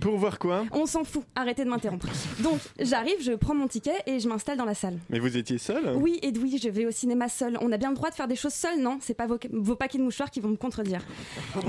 Pour 0.00 0.16
voir 0.16 0.38
quoi 0.38 0.64
On 0.72 0.86
s'en 0.86 1.04
fout, 1.04 1.22
arrêtez 1.34 1.64
de 1.64 1.70
m'interrompre. 1.70 2.06
Donc 2.40 2.58
j'arrive, 2.78 3.16
je 3.20 3.32
prends 3.32 3.54
mon 3.54 3.68
ticket 3.68 3.94
et 4.06 4.20
je 4.20 4.28
m'installe 4.28 4.56
dans 4.58 4.64
la 4.64 4.74
salle. 4.74 4.98
Mais 5.10 5.18
vous 5.18 5.36
étiez 5.36 5.58
seul 5.58 5.94
Oui, 5.96 6.18
Edoui, 6.22 6.58
je 6.58 6.68
vais 6.68 6.86
au 6.86 6.90
cinéma 6.90 7.28
seul. 7.28 7.58
On 7.60 7.70
a 7.72 7.76
bien 7.76 7.90
le 7.90 7.96
droit 7.96 8.10
de 8.10 8.14
faire 8.14 8.28
des 8.28 8.36
choses 8.36 8.54
seul, 8.54 8.80
non? 8.80 8.98
C'est 9.00 9.14
pas 9.14 9.26
vos, 9.26 9.38
vos 9.52 9.76
paquets 9.76 9.98
de 9.98 10.02
mouchoirs 10.02 10.30
qui 10.30 10.40
vont 10.40 10.48
me 10.50 10.56
contredire. 10.56 11.00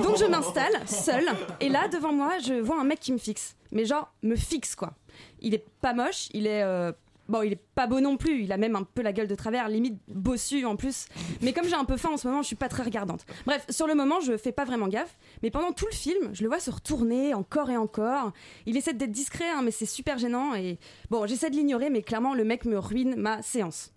Donc 0.02 0.18
je 0.18 0.26
m'installe 0.26 0.74
seul, 0.86 1.26
et 1.60 1.70
là 1.70 1.88
devant 1.88 2.14
moi, 2.14 2.34
je 2.46 2.54
vois 2.54 2.80
un 2.80 2.84
mec 2.84 3.00
qui 3.00 3.12
me 3.14 3.18
fixe. 3.18 3.56
Mais 3.72 3.86
genre, 3.86 4.14
me 4.24 4.36
fixe 4.36 4.76
quoi. 4.76 4.94
Il 5.42 5.54
est 5.54 5.66
pas 5.82 5.94
moche, 5.94 6.30
il 6.34 6.48
est. 6.48 6.64
euh, 6.64 6.92
Bon, 7.28 7.42
il 7.42 7.54
est 7.54 7.62
pas 7.74 7.88
beau 7.88 8.00
non 8.00 8.18
plus, 8.18 8.44
il 8.44 8.52
a 8.52 8.58
même 8.58 8.76
un 8.76 8.84
peu 8.84 9.02
la 9.02 9.12
gueule 9.12 9.28
de 9.28 9.34
travers, 9.34 9.68
limite 9.68 10.00
bossu 10.08 10.66
en 10.66 10.76
plus. 10.76 11.08
Mais 11.42 11.54
comme 11.54 11.66
j'ai 11.66 11.76
un 11.76 11.86
peu 11.86 11.98
faim 11.98 12.10
en 12.14 12.18
ce 12.18 12.28
moment, 12.28 12.44
je 12.44 12.48
suis 12.48 12.56
pas 12.56 12.70
très 12.70 12.84
regardante. 12.84 13.26
Bref, 13.48 13.66
sur 13.70 13.88
le 13.88 13.96
moment, 13.96 14.20
je 14.20 14.38
fais 14.38 14.52
pas 14.52 14.64
vraiment 14.64 14.88
gaffe, 14.88 15.18
mais 15.42 15.50
pendant 15.50 15.72
tout 15.72 15.88
le 15.90 15.96
film, 15.96 16.30
je 16.34 16.44
le 16.44 16.50
vois 16.50 16.60
se 16.60 16.70
retourner 16.70 17.34
encore 17.34 17.72
et 17.72 17.78
encore. 17.78 18.32
Il 18.68 18.78
essaie 18.78 18.94
d'être 18.94 19.12
discret, 19.12 19.50
hein, 19.50 19.62
mais 19.64 19.72
c'est 19.72 19.88
super 19.88 20.20
gênant 20.20 20.54
et 20.54 20.78
bon, 21.10 21.26
j'essaie 21.26 21.50
de 21.50 21.56
l'ignorer, 21.56 21.90
mais 21.90 22.04
clairement, 22.04 22.36
le 22.36 22.44
mec 22.44 22.66
me 22.66 22.78
ruine 22.78 23.16
ma 23.16 23.42
séance. 23.42 23.95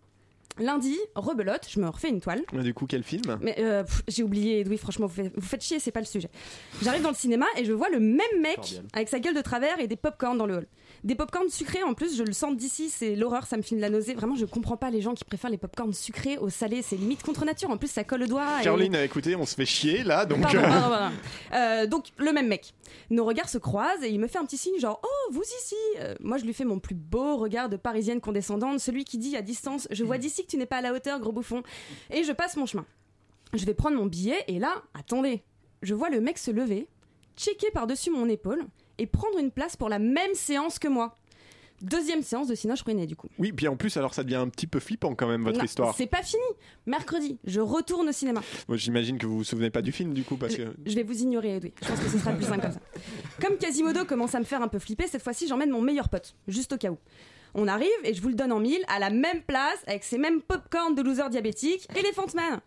Lundi, 0.58 0.96
rebelote, 1.14 1.66
je 1.68 1.80
me 1.80 1.88
refais 1.88 2.08
une 2.08 2.20
toile. 2.20 2.42
Mais 2.52 2.62
Du 2.62 2.74
coup, 2.74 2.86
quel 2.86 3.02
film? 3.02 3.38
Mais 3.40 3.56
euh, 3.58 3.84
pff, 3.84 4.02
j'ai 4.08 4.22
oublié, 4.22 4.60
Edoui, 4.60 4.78
franchement, 4.78 5.06
vous 5.06 5.14
faites, 5.14 5.32
vous 5.34 5.46
faites 5.46 5.62
chier, 5.62 5.78
c'est 5.78 5.90
pas 5.92 6.00
le 6.00 6.06
sujet. 6.06 6.28
J'arrive 6.82 7.02
dans 7.02 7.10
le 7.10 7.14
cinéma 7.14 7.46
et 7.56 7.64
je 7.64 7.72
vois 7.72 7.88
le 7.90 8.00
même 8.00 8.40
mec 8.40 8.80
avec 8.92 9.08
sa 9.08 9.18
gueule 9.20 9.34
de 9.34 9.40
travers 9.40 9.78
et 9.80 9.86
des 9.86 9.96
pop-corn 9.96 10.36
dans 10.36 10.46
le 10.46 10.56
hall. 10.56 10.66
Des 11.04 11.14
pop-corn 11.14 11.48
sucrés 11.48 11.82
en 11.82 11.94
plus, 11.94 12.16
je 12.16 12.22
le 12.24 12.32
sens 12.32 12.56
d'ici, 12.56 12.90
c'est 12.90 13.14
l'horreur, 13.14 13.46
ça 13.46 13.56
me 13.56 13.62
filme 13.62 13.80
la 13.80 13.90
nausée. 13.90 14.14
Vraiment, 14.14 14.34
je 14.34 14.44
comprends 14.46 14.76
pas 14.76 14.90
les 14.90 15.00
gens 15.00 15.14
qui 15.14 15.24
préfèrent 15.24 15.50
les 15.50 15.58
pop-corn 15.58 15.92
sucrés 15.92 16.38
au 16.38 16.48
salé, 16.50 16.82
c'est 16.82 16.96
limite 16.96 17.22
contre 17.22 17.44
nature. 17.44 17.70
En 17.70 17.76
plus, 17.76 17.88
ça 17.90 18.04
colle 18.04 18.22
au 18.24 18.26
doigt. 18.26 18.60
et- 18.60 18.64
Caroline, 18.64 18.96
euh, 18.96 19.04
écoutez, 19.04 19.36
on 19.36 19.46
se 19.46 19.54
fait 19.54 19.66
chier 19.66 20.02
là, 20.02 20.24
donc. 20.26 20.42
Pardon, 20.42 20.58
euh, 20.58 20.62
pardon, 20.62 20.88
pardon. 20.90 21.14
Euh, 21.54 21.86
donc 21.86 22.06
le 22.18 22.32
même 22.32 22.48
mec. 22.48 22.74
Nos 23.10 23.24
regards 23.24 23.48
se 23.48 23.58
croisent 23.58 24.02
et 24.02 24.08
il 24.08 24.18
me 24.18 24.26
fait 24.26 24.38
un 24.38 24.44
petit 24.44 24.56
signe 24.56 24.78
genre 24.80 25.00
oh 25.04 25.32
vous 25.32 25.42
ici. 25.42 25.74
Euh, 26.00 26.14
moi 26.20 26.38
je 26.38 26.44
lui 26.44 26.52
fais 26.54 26.64
mon 26.64 26.78
plus 26.78 26.94
beau 26.94 27.36
regard 27.36 27.68
de 27.68 27.76
parisienne 27.76 28.20
condescendante, 28.20 28.80
celui 28.80 29.04
qui 29.04 29.18
dit 29.18 29.36
à 29.36 29.42
distance 29.42 29.86
je 29.90 30.04
vois 30.04 30.16
d'ici 30.18 30.42
que 30.42 30.47
tu 30.48 30.56
n'es 30.56 30.66
pas 30.66 30.78
à 30.78 30.80
la 30.82 30.92
hauteur 30.92 31.20
gros 31.20 31.32
bouffon. 31.32 31.62
Et 32.10 32.24
je 32.24 32.32
passe 32.32 32.56
mon 32.56 32.66
chemin. 32.66 32.86
Je 33.54 33.64
vais 33.64 33.74
prendre 33.74 33.96
mon 33.96 34.06
billet 34.06 34.42
et 34.46 34.58
là 34.58 34.82
attendez, 34.94 35.42
je 35.82 35.94
vois 35.94 36.10
le 36.10 36.20
mec 36.20 36.38
se 36.38 36.50
lever, 36.50 36.88
checker 37.36 37.70
par 37.70 37.86
dessus 37.86 38.10
mon 38.10 38.28
épaule 38.28 38.64
et 38.98 39.06
prendre 39.06 39.38
une 39.38 39.50
place 39.50 39.76
pour 39.76 39.88
la 39.88 39.98
même 39.98 40.34
séance 40.34 40.78
que 40.78 40.88
moi. 40.88 41.16
Deuxième 41.80 42.22
séance 42.22 42.48
de 42.48 42.56
Cinoche 42.56 42.82
ruiné 42.82 43.06
du 43.06 43.14
coup. 43.14 43.28
Oui, 43.38 43.52
puis 43.52 43.68
en 43.68 43.76
plus, 43.76 43.96
alors 43.96 44.12
ça 44.12 44.24
devient 44.24 44.34
un 44.36 44.48
petit 44.48 44.66
peu 44.66 44.80
flippant 44.80 45.14
quand 45.14 45.28
même, 45.28 45.44
votre 45.44 45.58
Non, 45.58 45.64
histoire. 45.64 45.94
C'est 45.96 46.08
pas 46.08 46.22
fini. 46.24 46.42
Mercredi, 46.86 47.38
je 47.44 47.60
retourne 47.60 48.08
au 48.08 48.12
cinéma. 48.12 48.40
Moi, 48.66 48.76
J'imagine 48.76 49.16
que 49.16 49.26
vous 49.26 49.36
vous 49.38 49.44
souvenez 49.44 49.70
pas 49.70 49.80
du 49.80 49.92
film 49.92 50.12
du 50.12 50.24
coup, 50.24 50.36
parce 50.36 50.56
que. 50.56 50.74
Je 50.84 50.94
vais 50.96 51.04
vous 51.04 51.22
ignorer, 51.22 51.56
Edoui. 51.56 51.72
Je 51.80 51.88
pense 51.88 52.00
que 52.00 52.08
ce 52.08 52.18
sera 52.18 52.32
plus 52.32 52.46
simple 52.46 52.62
comme 52.62 52.72
ça. 52.72 52.80
Comme 53.40 53.58
Quasimodo 53.58 54.04
commence 54.04 54.34
à 54.34 54.40
me 54.40 54.44
faire 54.44 54.60
un 54.60 54.66
peu 54.66 54.80
flipper, 54.80 55.06
cette 55.06 55.22
fois-ci, 55.22 55.46
j'emmène 55.46 55.70
mon 55.70 55.80
meilleur 55.80 56.08
pote, 56.08 56.34
juste 56.48 56.72
au 56.72 56.78
cas 56.78 56.90
où. 56.90 56.98
On 57.54 57.66
arrive 57.68 57.88
et 58.04 58.14
je 58.14 58.20
vous 58.22 58.28
le 58.28 58.34
donne 58.34 58.52
en 58.52 58.60
mille, 58.60 58.82
à 58.88 58.98
la 58.98 59.10
même 59.10 59.42
place, 59.42 59.78
avec 59.86 60.04
ces 60.04 60.18
mêmes 60.18 60.40
popcorn 60.42 60.94
de 60.94 61.02
loser 61.02 61.28
diabétique, 61.30 61.86
Elephant 61.96 62.26
Man, 62.34 62.60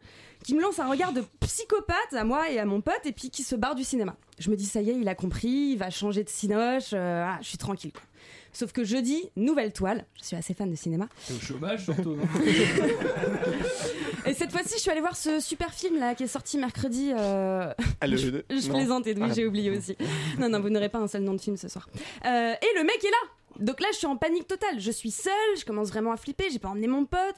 qui 0.43 0.55
me 0.55 0.61
lance 0.61 0.79
un 0.79 0.89
regard 0.89 1.13
de 1.13 1.23
psychopathe 1.39 2.13
à 2.13 2.23
moi 2.23 2.49
et 2.49 2.59
à 2.59 2.65
mon 2.65 2.81
pote, 2.81 3.01
et 3.05 3.11
puis 3.11 3.29
qui 3.29 3.43
se 3.43 3.55
barre 3.55 3.75
du 3.75 3.83
cinéma. 3.83 4.15
Je 4.39 4.49
me 4.49 4.55
dis, 4.55 4.65
ça 4.65 4.81
y 4.81 4.89
est, 4.89 4.95
il 4.95 5.07
a 5.07 5.15
compris, 5.15 5.49
il 5.73 5.77
va 5.77 5.89
changer 5.89 6.23
de 6.23 6.29
cinoche, 6.29 6.91
euh, 6.93 7.23
ah, 7.27 7.37
je 7.41 7.47
suis 7.47 7.57
tranquille. 7.57 7.91
quoi. 7.91 8.01
Sauf 8.53 8.73
que 8.73 8.83
jeudi, 8.83 9.29
nouvelle 9.37 9.71
toile, 9.71 10.03
je 10.19 10.25
suis 10.25 10.35
assez 10.35 10.53
fan 10.53 10.69
de 10.69 10.75
cinéma, 10.75 11.07
au 11.33 11.39
chômage 11.39 11.85
surtout, 11.85 12.15
non 12.15 12.23
et 14.25 14.33
cette 14.33 14.51
fois-ci, 14.51 14.73
je 14.75 14.79
suis 14.81 14.91
allée 14.91 14.99
voir 14.99 15.15
ce 15.15 15.39
super 15.39 15.73
film 15.73 15.97
là 15.99 16.15
qui 16.15 16.23
est 16.23 16.27
sorti 16.27 16.57
mercredi. 16.57 17.11
euh, 17.17 17.73
Ah, 18.01 18.07
le- 18.07 18.17
je 18.17 18.27
je 18.49 18.69
plaisante, 18.69 19.07
Edoui, 19.07 19.27
Ah. 19.29 19.33
j'ai 19.33 19.45
oublié 19.45 19.71
aussi. 19.71 19.95
Non, 20.37 20.49
non, 20.49 20.59
vous 20.59 20.69
n'aurez 20.69 20.89
pas 20.89 20.99
un 20.99 21.07
seul 21.07 21.21
nom 21.23 21.33
de 21.33 21.41
film 21.41 21.55
ce 21.57 21.67
soir. 21.69 21.87
Euh, 22.25 22.53
et 22.53 22.77
le 22.77 22.83
mec 22.83 22.97
est 23.03 23.09
là. 23.09 23.17
Donc 23.61 23.79
là, 23.79 23.87
je 23.91 23.97
suis 23.97 24.07
en 24.07 24.17
panique 24.17 24.47
totale. 24.47 24.79
Je 24.79 24.91
suis 24.91 25.11
seule, 25.11 25.31
je 25.57 25.65
commence 25.65 25.89
vraiment 25.89 26.11
à 26.11 26.17
flipper. 26.17 26.49
J'ai 26.51 26.59
pas 26.59 26.69
emmené 26.69 26.87
mon 26.87 27.05
pote. 27.05 27.35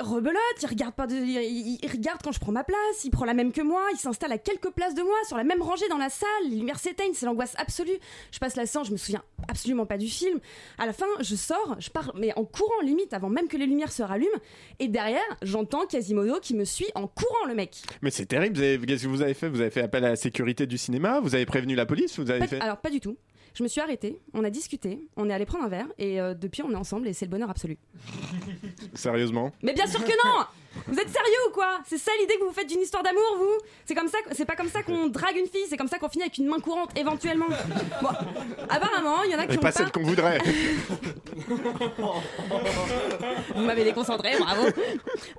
Rebelote, 0.00 0.34
il 0.60 0.66
regarde 0.66 0.92
pas 0.96 1.06
de, 1.06 1.14
il, 1.14 1.78
regarde 1.88 2.20
quand 2.20 2.32
je 2.32 2.40
prends 2.40 2.50
ma 2.50 2.64
place, 2.64 3.04
il 3.04 3.10
prend 3.10 3.24
la 3.24 3.32
même 3.32 3.52
que 3.52 3.60
moi, 3.62 3.80
il 3.92 3.96
s'installe 3.96 4.32
à 4.32 4.38
quelques 4.38 4.70
places 4.70 4.96
de 4.96 5.02
moi, 5.02 5.14
sur 5.28 5.36
la 5.36 5.44
même 5.44 5.62
rangée 5.62 5.86
dans 5.88 5.98
la 5.98 6.10
salle, 6.10 6.28
les 6.50 6.56
lumières 6.56 6.80
s'éteignent, 6.80 7.14
c'est 7.14 7.26
l'angoisse 7.26 7.54
absolue. 7.58 7.96
Je 8.32 8.40
passe 8.40 8.56
la 8.56 8.66
séance, 8.66 8.88
je 8.88 8.92
me 8.92 8.96
souviens 8.96 9.22
absolument 9.46 9.86
pas 9.86 9.96
du 9.96 10.08
film. 10.08 10.40
À 10.78 10.86
la 10.86 10.92
fin, 10.92 11.06
je 11.20 11.36
sors, 11.36 11.76
je 11.78 11.90
pars, 11.90 12.10
mais 12.16 12.36
en 12.36 12.44
courant 12.44 12.80
limite, 12.82 13.14
avant 13.14 13.28
même 13.28 13.46
que 13.46 13.56
les 13.56 13.66
lumières 13.66 13.92
se 13.92 14.02
rallument, 14.02 14.36
et 14.80 14.88
derrière, 14.88 15.22
j'entends 15.42 15.86
Quasimodo 15.86 16.40
qui 16.40 16.54
me 16.56 16.64
suit 16.64 16.88
en 16.96 17.06
courant, 17.06 17.46
le 17.46 17.54
mec. 17.54 17.76
Mais 18.02 18.10
c'est 18.10 18.26
terrible, 18.26 18.56
vous 18.56 18.62
avez- 18.64 18.84
qu'est-ce 18.84 19.04
que 19.04 19.08
vous 19.08 19.22
avez 19.22 19.34
fait? 19.34 19.48
Vous 19.48 19.60
avez 19.60 19.70
fait 19.70 19.82
appel 19.82 20.04
à 20.04 20.08
la 20.08 20.16
sécurité 20.16 20.66
du 20.66 20.76
cinéma? 20.76 21.20
Vous 21.20 21.36
avez 21.36 21.46
prévenu 21.46 21.76
la 21.76 21.86
police? 21.86 22.18
Vous 22.18 22.28
avez 22.32 22.40
Pas- 22.40 22.46
fait... 22.48 22.60
Alors 22.60 22.78
pas 22.78 22.90
du 22.90 22.98
tout. 22.98 23.16
Je 23.54 23.62
me 23.62 23.68
suis 23.68 23.80
arrêtée, 23.80 24.20
on 24.32 24.42
a 24.42 24.50
discuté, 24.50 24.98
on 25.16 25.30
est 25.30 25.32
allé 25.32 25.46
prendre 25.46 25.64
un 25.64 25.68
verre 25.68 25.86
et 25.96 26.20
euh, 26.20 26.34
depuis 26.34 26.62
on 26.64 26.72
est 26.72 26.76
ensemble 26.76 27.06
et 27.06 27.12
c'est 27.12 27.24
le 27.26 27.30
bonheur 27.30 27.48
absolu. 27.50 27.78
Sérieusement? 28.94 29.52
Mais 29.62 29.72
bien 29.72 29.86
sûr 29.86 30.04
que 30.04 30.10
non 30.10 30.44
Vous 30.88 30.98
êtes 30.98 31.08
sérieux 31.08 31.38
ou 31.48 31.52
quoi? 31.52 31.78
C'est 31.86 31.98
ça 31.98 32.10
l'idée 32.20 32.34
que 32.34 32.40
vous 32.40 32.48
vous 32.48 32.52
faites 32.52 32.68
d'une 32.68 32.80
histoire 32.80 33.04
d'amour, 33.04 33.22
vous? 33.38 33.58
C'est 33.84 33.94
comme 33.94 34.08
ça, 34.08 34.18
c'est 34.32 34.44
pas 34.44 34.56
comme 34.56 34.68
ça 34.68 34.82
qu'on 34.82 35.06
drague 35.06 35.36
une 35.36 35.46
fille, 35.46 35.66
c'est 35.68 35.76
comme 35.76 35.86
ça 35.86 36.00
qu'on 36.00 36.08
finit 36.08 36.24
avec 36.24 36.36
une 36.38 36.48
main 36.48 36.58
courante 36.58 36.98
éventuellement. 36.98 37.46
Bon, 38.02 38.08
apparemment, 38.68 39.22
il 39.22 39.30
y 39.30 39.36
en 39.36 39.38
a 39.38 39.46
qui 39.46 39.52
Mais 39.52 39.58
ont 39.58 39.62
pas 39.62 39.70
celle 39.70 39.92
qu'on 39.92 40.02
voudrait 40.02 40.38
Vous 43.54 43.62
m'avez 43.62 43.84
déconcentré, 43.84 44.36
bravo. 44.36 44.66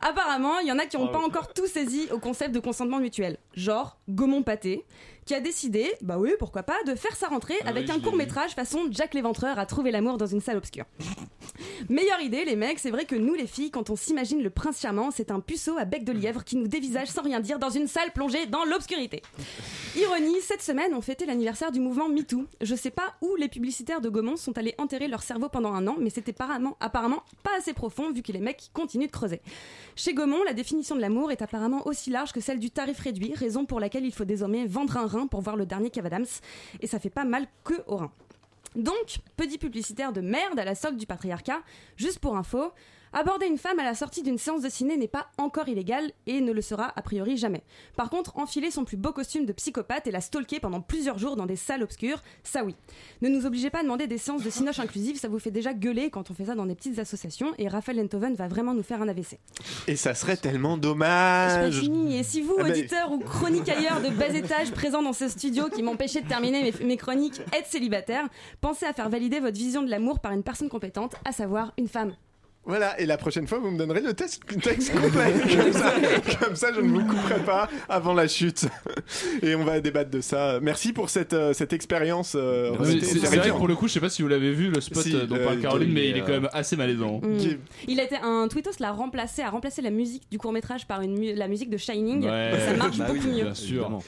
Apparemment, 0.01 0.59
il 0.59 0.67
y 0.67 0.71
en 0.71 0.79
a 0.79 0.85
qui 0.85 0.97
n'ont 0.97 1.09
pas 1.09 1.19
encore 1.19 1.51
tout 1.51 1.67
saisi 1.67 2.07
au 2.11 2.19
concept 2.19 2.55
de 2.55 2.61
consentement 2.61 2.99
mutuel. 2.99 3.37
Genre 3.55 3.99
Gaumont 4.09 4.43
Pâté, 4.43 4.85
qui 5.25 5.33
a 5.33 5.39
décidé, 5.39 5.91
bah 6.01 6.17
oui, 6.19 6.31
pourquoi 6.37 6.63
pas, 6.63 6.77
de 6.85 6.93
faire 6.93 7.15
sa 7.15 7.27
rentrée 7.27 7.55
Ah 7.63 7.69
avec 7.69 7.87
oui, 7.87 7.91
un 7.91 7.99
court 7.99 8.15
métrage 8.15 8.51
façon 8.53 8.87
Jack 8.91 9.15
l'Éventreur 9.15 9.57
a 9.57 9.65
trouvé 9.65 9.89
l'amour 9.89 10.17
dans 10.17 10.27
une 10.27 10.39
salle 10.41 10.57
obscure. 10.57 10.85
Meilleure 11.89 12.21
idée, 12.21 12.45
les 12.45 12.55
mecs, 12.55 12.79
c'est 12.79 12.91
vrai 12.91 13.05
que 13.05 13.15
nous, 13.15 13.33
les 13.33 13.47
filles, 13.47 13.71
quand 13.71 13.89
on 13.89 13.95
s'imagine 13.95 14.43
le 14.43 14.49
prince 14.49 14.81
charmant, 14.81 15.09
c'est 15.11 15.31
un 15.31 15.39
puceau 15.39 15.77
à 15.77 15.85
bec 15.85 16.03
de 16.03 16.11
lièvre 16.11 16.43
qui 16.43 16.57
nous 16.57 16.67
dévisage 16.67 17.07
sans 17.07 17.23
rien 17.23 17.39
dire 17.39 17.59
dans 17.59 17.69
une 17.69 17.87
salle 17.87 18.11
plongée 18.13 18.45
dans 18.45 18.65
l'obscurité. 18.65 19.23
Ironie, 19.95 20.41
cette 20.41 20.61
semaine, 20.61 20.93
on 20.93 21.01
fêtait 21.01 21.25
l'anniversaire 21.25 21.71
du 21.71 21.79
mouvement 21.79 22.09
MeToo. 22.09 22.45
Je 22.61 22.75
sais 22.75 22.91
pas 22.91 23.15
où 23.21 23.35
les 23.35 23.47
publicitaires 23.47 24.01
de 24.01 24.09
Gaumont 24.09 24.37
sont 24.37 24.57
allés 24.57 24.75
enterrer 24.77 25.07
leur 25.07 25.23
cerveau 25.23 25.49
pendant 25.49 25.73
un 25.73 25.87
an, 25.87 25.95
mais 25.99 26.09
c'était 26.09 26.31
apparemment, 26.31 26.77
apparemment 26.79 27.23
pas 27.43 27.57
assez 27.57 27.73
profond 27.73 28.11
vu 28.11 28.21
que 28.21 28.31
les 28.31 28.39
mecs 28.39 28.69
continuent 28.73 29.07
de 29.07 29.11
creuser. 29.11 29.41
Chez 29.95 30.13
Gaumont, 30.13 30.43
la 30.43 30.53
définition 30.53 30.95
de 30.95 31.01
l'amour 31.01 31.31
est 31.31 31.41
apparemment 31.41 31.87
aussi 31.87 32.09
large 32.09 32.31
que 32.31 32.41
celle 32.41 32.59
du 32.59 32.69
tarif 32.69 32.99
réduit, 32.99 33.33
raison 33.45 33.65
pour 33.65 33.79
laquelle 33.79 34.05
il 34.05 34.11
faut 34.11 34.25
désormais 34.25 34.65
vendre 34.65 34.97
un 34.97 35.05
rein 35.05 35.27
pour 35.27 35.41
voir 35.41 35.55
le 35.55 35.65
dernier 35.65 35.91
Kev 35.91 36.07
Adams, 36.07 36.25
et 36.81 36.87
ça 36.87 36.99
fait 36.99 37.11
pas 37.11 37.25
mal 37.25 37.45
que 37.63 37.75
au 37.85 37.97
rein. 37.97 38.11
Donc, 38.75 39.19
petit 39.37 39.57
publicitaire 39.57 40.11
de 40.11 40.21
merde 40.21 40.57
à 40.59 40.65
la 40.65 40.75
solde 40.75 40.97
du 40.97 41.05
patriarcat, 41.05 41.61
juste 41.95 42.19
pour 42.19 42.35
info, 42.35 42.71
aborder 43.15 43.47
une 43.47 43.57
femme 43.57 43.79
à 43.79 43.83
la 43.83 43.95
sortie 43.95 44.21
d'une 44.21 44.37
séance 44.37 44.61
de 44.61 44.69
ciné 44.69 44.97
n'est 44.97 45.07
pas 45.07 45.27
encore 45.39 45.67
illégal 45.67 46.11
et 46.27 46.41
ne 46.41 46.51
le 46.51 46.61
sera 46.61 46.93
a 46.95 47.01
priori 47.01 47.37
jamais. 47.37 47.63
Par 47.95 48.09
contre, 48.11 48.37
enfiler 48.37 48.69
son 48.69 48.85
plus 48.85 48.97
beau 48.97 49.11
costume 49.11 49.45
de 49.45 49.53
psychopathe 49.53 50.05
et 50.05 50.11
la 50.11 50.21
stalker 50.21 50.59
pendant 50.59 50.81
plusieurs 50.81 51.17
jours 51.17 51.35
dans 51.35 51.45
des 51.47 51.55
salles 51.55 51.81
obscures, 51.81 52.21
ça 52.43 52.63
oui. 52.63 52.75
Ne 53.21 53.29
nous 53.29 53.45
obligez 53.45 53.69
pas 53.69 53.79
à 53.79 53.83
demander 53.83 54.05
des 54.05 54.17
séances 54.17 54.43
de 54.43 54.49
cinoche 54.49 54.79
inclusives, 54.79 55.17
ça 55.17 55.27
vous 55.29 55.39
fait 55.39 55.49
déjà 55.51 55.73
gueuler 55.73 56.09
quand 56.09 56.29
on 56.29 56.33
fait 56.33 56.45
ça 56.45 56.55
dans 56.55 56.65
des 56.65 56.75
petites 56.75 56.99
associations 56.99 57.53
et 57.57 57.67
Raphaël 57.67 57.99
Enthoven 58.01 58.35
va 58.35 58.47
vraiment 58.47 58.73
nous 58.73 58.83
faire 58.83 59.01
un 59.01 59.07
AVC. 59.07 59.39
Et 59.87 59.95
ça 59.95 60.13
serait 60.13 60.37
tellement 60.37 60.77
dommage. 60.77 61.79
fini. 61.79 62.17
Et 62.17 62.23
si 62.23 62.41
vous, 62.41 62.55
Ah 62.59 62.63
bah- 62.63 62.69
auditeurs 62.69 63.11
ou 63.11 63.19
chroniquailleurs 63.19 64.01
de 64.01 64.09
bas 64.09 64.29
étage 64.29 64.71
présents 64.71 65.01
dans 65.01 65.13
ce 65.13 65.29
studio 65.29 65.69
qui 65.69 65.81
m'empêchaient 65.83 66.21
de 66.21 66.27
terminer 66.27 66.71
mes, 66.79 66.85
mes 66.85 66.97
chroniques, 66.97 67.39
êtes 67.57 67.67
célibataire, 67.67 68.27
pensez 68.61 68.85
à 68.85 68.93
faire 68.93 69.09
valider 69.09 69.39
votre 69.39 69.57
vision 69.57 69.81
de 69.83 69.89
l'amour 69.89 70.19
par 70.19 70.33
une 70.33 70.43
personne 70.43 70.69
compétente, 70.69 71.15
à 71.23 71.31
savoir 71.31 71.73
une 71.77 71.87
femme. 71.87 72.13
Voilà, 72.67 72.99
et 72.99 73.05
la 73.05 73.17
prochaine 73.17 73.47
fois, 73.47 73.59
vous 73.59 73.69
me 73.69 73.77
donnerez 73.77 74.01
le 74.01 74.13
test- 74.13 74.41
texte 74.61 74.91
complet. 74.99 75.33
comme, 75.55 75.71
ça, 75.73 75.93
comme 76.39 76.55
ça, 76.55 76.67
je 76.73 76.81
ne 76.81 76.89
vous 76.89 77.05
couperai 77.05 77.39
pas 77.43 77.69
avant 77.87 78.13
la 78.13 78.27
chute. 78.27 78.65
Et 79.43 79.53
on 79.53 79.63
va 79.63 79.79
débattre 79.79 80.09
de 80.09 80.19
ça. 80.21 80.59
Merci 80.61 80.91
pour 80.91 81.09
cette, 81.11 81.33
euh, 81.33 81.53
cette 81.53 81.73
expérience. 81.73 82.33
euh, 82.35 82.71
C'est 82.83 83.01
c'est 83.19 83.37
vrai 83.37 83.49
que 83.51 83.55
pour 83.55 83.67
le 83.67 83.75
coup, 83.75 83.87
je 83.87 83.93
sais 83.93 83.99
pas 83.99 84.09
si 84.09 84.23
vous 84.23 84.27
l'avez 84.27 84.51
vu 84.51 84.69
le 84.69 84.81
spot 84.81 85.03
Si, 85.03 85.15
euh, 85.15 85.25
dont 85.27 85.35
euh, 85.35 85.45
parle 85.45 85.59
Caroline, 85.59 85.89
qui- 85.89 85.93
mais 85.93 86.09
il 86.09 86.17
est 86.17 86.21
quand 86.21 86.29
même 86.29 86.49
assez 86.53 86.75
malaisant. 86.75 87.21
Mm. 87.23 87.37
Il 87.87 87.99
a 87.99 88.03
été 88.03 88.15
un 88.21 88.47
tweetos 88.47 88.71
l'a 88.79 88.91
remplacé, 88.91 89.43
a 89.43 89.49
remplacé 89.51 89.81
la 89.83 89.91
musique 89.91 90.23
du 90.31 90.37
court 90.39 90.51
métrage 90.51 90.87
par 90.87 91.01
une 91.01 91.17
mu- 91.19 91.33
la 91.35 91.47
musique 91.47 91.69
de 91.69 91.77
Shining. 91.77 92.23
Ouais. 92.25 92.51
Ça 92.67 92.73
marche 92.77 92.97
Bah 92.97 93.05
oui, 93.11 93.19
beaucoup 93.19 93.29
mieux. 93.35 93.43
bien 93.43 93.53
sûr. 93.53 93.99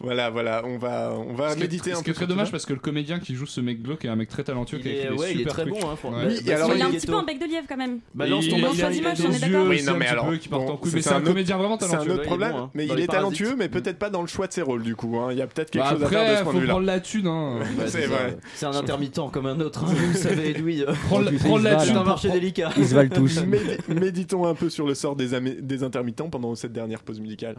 Voilà, 0.00 0.30
voilà, 0.30 0.62
on 0.64 0.78
va, 0.78 1.12
on 1.14 1.34
va 1.34 1.50
Ce 1.50 1.54
qui 1.56 1.60
méditer 1.60 1.92
un 1.92 1.96
Ce 1.96 2.00
peu. 2.00 2.04
qui 2.04 2.10
est 2.10 2.14
très 2.14 2.26
dommage 2.26 2.50
parce 2.50 2.64
que 2.64 2.72
le 2.72 2.78
comédien 2.80 3.18
qui 3.18 3.34
joue 3.34 3.46
ce 3.46 3.60
mec 3.60 3.82
glauque 3.82 4.04
est 4.04 4.08
un 4.08 4.16
mec 4.16 4.28
très 4.30 4.42
talentueux. 4.44 4.78
qui 4.78 4.88
a 4.88 4.92
Il 4.92 4.96
est- 4.98 5.10
ouais, 5.10 5.32
il 5.32 5.36
est 5.36 5.38
super 5.40 5.52
très 5.52 5.64
bon, 5.66 5.76
hein, 5.84 5.96
il 6.40 6.50
a 6.52 6.64
un 6.64 6.68
il- 6.90 6.96
petit 6.96 7.06
peu 7.06 7.14
un 7.14 7.24
bec 7.24 7.38
de 7.38 7.44
lièvre 7.46 7.66
quand 7.68 7.76
même. 7.76 8.00
Balance 8.14 8.46
Il- 8.46 8.50
ton 8.50 8.56
il- 8.56 8.64
a- 8.64 8.68
des 8.72 8.84
on 8.84 8.88
est 8.88 8.94
yeux 8.96 9.02
d'accord 9.40 9.66
Oui, 9.68 9.82
non, 9.84 9.92
un 9.92 9.96
mais 9.96 10.04
petit 10.06 10.10
alors, 10.12 10.26
peu 10.28 10.36
qui 10.38 10.48
partent 10.48 10.70
en 10.70 10.76
couille, 10.78 10.90
c'est 10.90 10.96
mais 10.96 11.02
c'est 11.02 11.12
un 11.12 11.16
autre- 11.18 11.26
comédien 11.26 11.56
vraiment 11.58 11.76
C'est 11.78 11.84
un 11.84 11.88
talentueux. 11.90 12.12
autre 12.14 12.22
problème, 12.22 12.52
bon, 12.52 12.58
hein. 12.58 12.70
mais 12.72 12.84
il 12.84 12.86
est 12.86 13.06
Parasites. 13.06 13.10
talentueux, 13.10 13.54
mais 13.58 13.68
peut-être 13.68 13.98
pas 13.98 14.08
dans 14.08 14.22
le 14.22 14.26
choix 14.26 14.46
de 14.46 14.52
ses 14.54 14.62
rôles 14.62 14.82
du 14.82 14.96
coup. 14.96 15.18
hein. 15.18 15.28
Il 15.32 15.38
y 15.38 15.42
a 15.42 15.46
peut-être 15.46 15.70
quelque 15.70 15.82
Bah 15.84 15.90
chose 15.90 16.02
à 16.04 16.08
faire 16.08 16.20
de 16.20 16.24
Après, 16.24 16.36
ce 16.38 16.42
point 16.44 16.52
faut 16.52 16.56
de 16.56 16.60
vue-là. 16.62 16.72
prendre 16.72 16.86
la 16.86 17.00
thune. 17.00 17.26
hein. 17.26 17.58
Ouais, 17.78 17.84
C'est 17.88 18.06
vrai. 18.06 18.38
C'est 18.54 18.64
un 18.66 18.72
intermittent 18.74 19.20
comme 19.32 19.46
un 19.46 19.60
autre, 19.60 19.84
hein, 19.84 19.88
vous 19.94 20.06
le 20.12 20.14
savez, 20.14 20.50
Edoui. 20.50 20.82
euh. 20.82 20.92
Prendre 21.08 21.24
la 21.62 21.76
thune. 21.76 21.92
C'est 21.92 21.98
un 21.98 22.04
marché 22.04 22.30
délicat. 22.30 22.70
Ils 22.78 22.86
se 22.88 22.94
valent 22.94 23.10
tous. 23.14 23.40
Médi- 23.46 23.76
Méditons 24.00 24.46
un 24.46 24.54
peu 24.54 24.70
sur 24.70 24.86
le 24.86 24.94
sort 24.94 25.14
des 25.16 25.82
intermittents 25.84 26.30
pendant 26.30 26.54
cette 26.54 26.72
dernière 26.72 27.02
pause 27.02 27.20
musicale. 27.20 27.56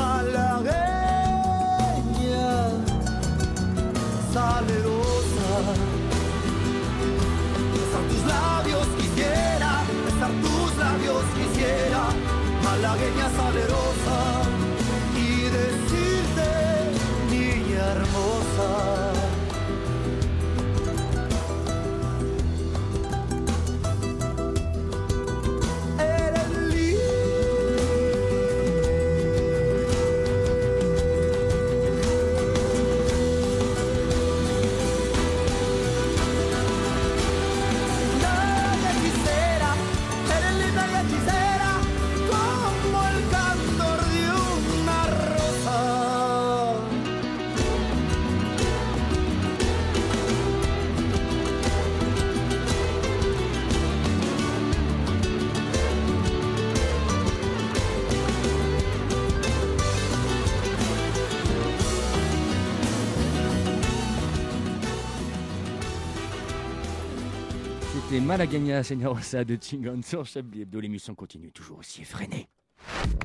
my 0.00 0.22
love. 0.22 0.49
C'était 68.30 68.44
Malagagna 68.44 68.84
Señorosa 68.84 69.44
de 69.44 69.58
Chingon 69.60 70.02
sur 70.04 70.24
Chablis 70.24 70.62
Hebdo. 70.62 70.78
L'émission 70.78 71.16
continue 71.16 71.50
toujours 71.50 71.80
aussi 71.80 72.02
effrénée. 72.02 72.48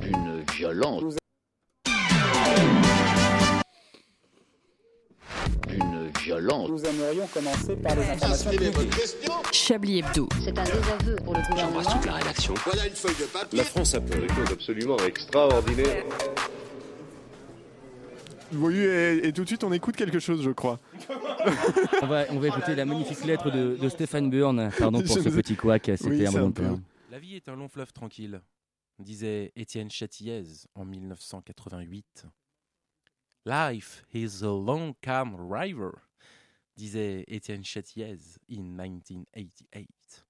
Une 0.02 0.44
violence. 0.52 1.18
Une 5.70 6.12
violence. 6.24 6.70
Nous 6.70 6.86
aimerions 6.86 7.28
commencer 7.28 7.76
par 7.76 7.96
les 7.96 8.10
informations 8.10 8.50
publiques. 8.50 9.16
Chablis 9.52 10.00
Hebdo. 10.00 10.28
C'est 10.44 10.58
un 10.58 10.64
désaveu 10.64 11.16
pour 11.24 11.36
le 11.36 11.42
gouvernement. 11.50 11.82
la 12.06 12.14
rédaction. 12.14 12.56
Voilà 12.66 12.88
une 12.88 12.96
feuille 12.96 13.16
de 13.20 13.26
papier. 13.26 13.58
La 13.60 13.64
France 13.64 13.94
a 13.94 14.02
fait 14.02 14.22
des 14.22 14.34
choses 14.34 14.52
absolument 14.52 14.98
extraordinaires. 15.06 16.04
Oui, 18.54 18.78
et, 18.78 19.28
et 19.28 19.34
tout 19.34 19.44
de 19.44 19.48
suite, 19.48 19.64
on 19.64 19.74
écoute 19.74 19.96
quelque 19.96 20.20
chose, 20.20 20.42
je 20.44 20.52
crois. 20.52 20.80
On 22.02 22.08
va, 22.08 22.26
on 22.32 22.40
va 22.40 22.48
écouter 22.48 22.76
la 22.76 22.86
magnifique 22.86 23.24
lettre 23.26 23.52
de, 23.52 23.76
de 23.80 23.90
Stéphane 23.90 24.30
Byrne. 24.30 24.72
Pardon 24.78 25.02
pour 25.02 25.18
Je 25.18 25.22
ce 25.24 25.30
petit 25.30 25.56
couac, 25.56 25.84
c'était 25.98 26.26
un 26.26 26.30
involontaire. 26.30 26.74
peu- 26.76 26.80
La 27.12 27.20
vie 27.20 27.36
est 27.36 27.48
un 27.50 27.56
long 27.56 27.68
fleuve 27.68 27.94
tranquille, 27.94 28.42
disait 29.00 29.52
Étienne 29.56 29.90
Châtillaise 29.92 30.68
en 30.76 30.86
1988. 30.86 32.26
Life 33.46 34.04
is 34.14 34.44
a 34.44 34.48
long 34.48 34.94
calm 35.02 35.36
river, 35.52 35.92
disait 36.76 37.24
Étienne 37.28 37.64
Châtillaise 37.64 38.40
in 38.52 38.62
1988. 38.64 40.26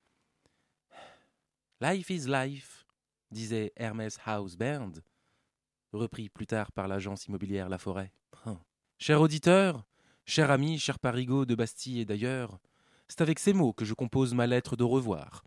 Life 1.81 2.09
is 2.09 2.27
life, 2.27 2.85
disait 3.31 3.71
Hermès 3.75 4.17
House 4.25 4.55
Band, 4.57 4.91
repris 5.95 6.29
plus 6.29 6.47
tard 6.47 6.71
par 6.71 6.87
l'agence 6.87 7.25
immobilière 7.25 7.69
La 7.69 7.77
Forêt. 7.77 8.11
Hein. 8.45 8.59
Cher 8.99 9.21
auditeur, 9.21 9.85
cher 10.25 10.51
ami, 10.51 10.77
cher 10.79 10.99
parigot 10.99 11.45
de 11.45 11.55
Bastille 11.55 11.99
et 11.99 12.05
d'ailleurs, 12.05 12.59
c'est 13.07 13.21
avec 13.21 13.39
ces 13.39 13.53
mots 13.53 13.73
que 13.73 13.85
je 13.85 13.93
compose 13.93 14.33
ma 14.33 14.47
lettre 14.47 14.75
de 14.75 14.83
revoir. 14.83 15.43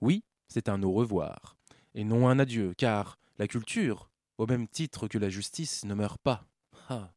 Oui, 0.00 0.24
c'est 0.48 0.68
un 0.68 0.82
au 0.82 0.92
revoir, 0.92 1.56
et 1.94 2.04
non 2.04 2.28
un 2.28 2.38
adieu, 2.38 2.74
car 2.76 3.18
la 3.38 3.46
culture, 3.46 4.10
au 4.38 4.46
même 4.46 4.68
titre 4.68 5.08
que 5.08 5.18
la 5.18 5.28
justice, 5.28 5.84
ne 5.84 5.94
meurt 5.94 6.20
pas. 6.20 6.46
Ah, 6.88 7.12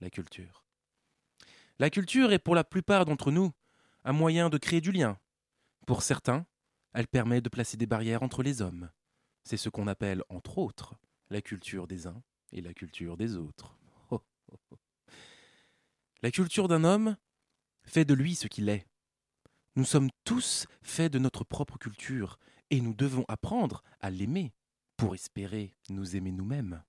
la 0.00 0.10
culture. 0.10 0.64
La 1.78 1.90
culture 1.90 2.32
est 2.32 2.38
pour 2.38 2.54
la 2.54 2.64
plupart 2.64 3.04
d'entre 3.04 3.30
nous 3.30 3.52
un 4.04 4.12
moyen 4.12 4.50
de 4.50 4.58
créer 4.58 4.80
du 4.80 4.92
lien. 4.92 5.18
Pour 5.86 6.02
certains, 6.02 6.46
elle 6.92 7.08
permet 7.08 7.40
de 7.40 7.48
placer 7.48 7.76
des 7.76 7.86
barrières 7.86 8.22
entre 8.22 8.42
les 8.42 8.62
hommes. 8.62 8.90
C'est 9.44 9.56
ce 9.56 9.68
qu'on 9.68 9.86
appelle, 9.86 10.22
entre 10.28 10.58
autres, 10.58 10.94
la 11.32 11.42
culture 11.42 11.86
des 11.86 12.06
uns 12.06 12.22
et 12.52 12.60
la 12.60 12.74
culture 12.74 13.16
des 13.16 13.36
autres. 13.36 13.76
La 16.22 16.30
culture 16.30 16.68
d'un 16.68 16.84
homme 16.84 17.16
fait 17.84 18.04
de 18.04 18.14
lui 18.14 18.36
ce 18.36 18.46
qu'il 18.46 18.68
est. 18.68 18.86
Nous 19.74 19.84
sommes 19.84 20.10
tous 20.24 20.66
faits 20.82 21.12
de 21.12 21.18
notre 21.18 21.42
propre 21.42 21.78
culture 21.78 22.38
et 22.70 22.80
nous 22.80 22.94
devons 22.94 23.24
apprendre 23.26 23.82
à 24.00 24.10
l'aimer 24.10 24.52
pour 24.96 25.14
espérer 25.14 25.74
nous 25.88 26.14
aimer 26.14 26.30
nous-mêmes. 26.30 26.84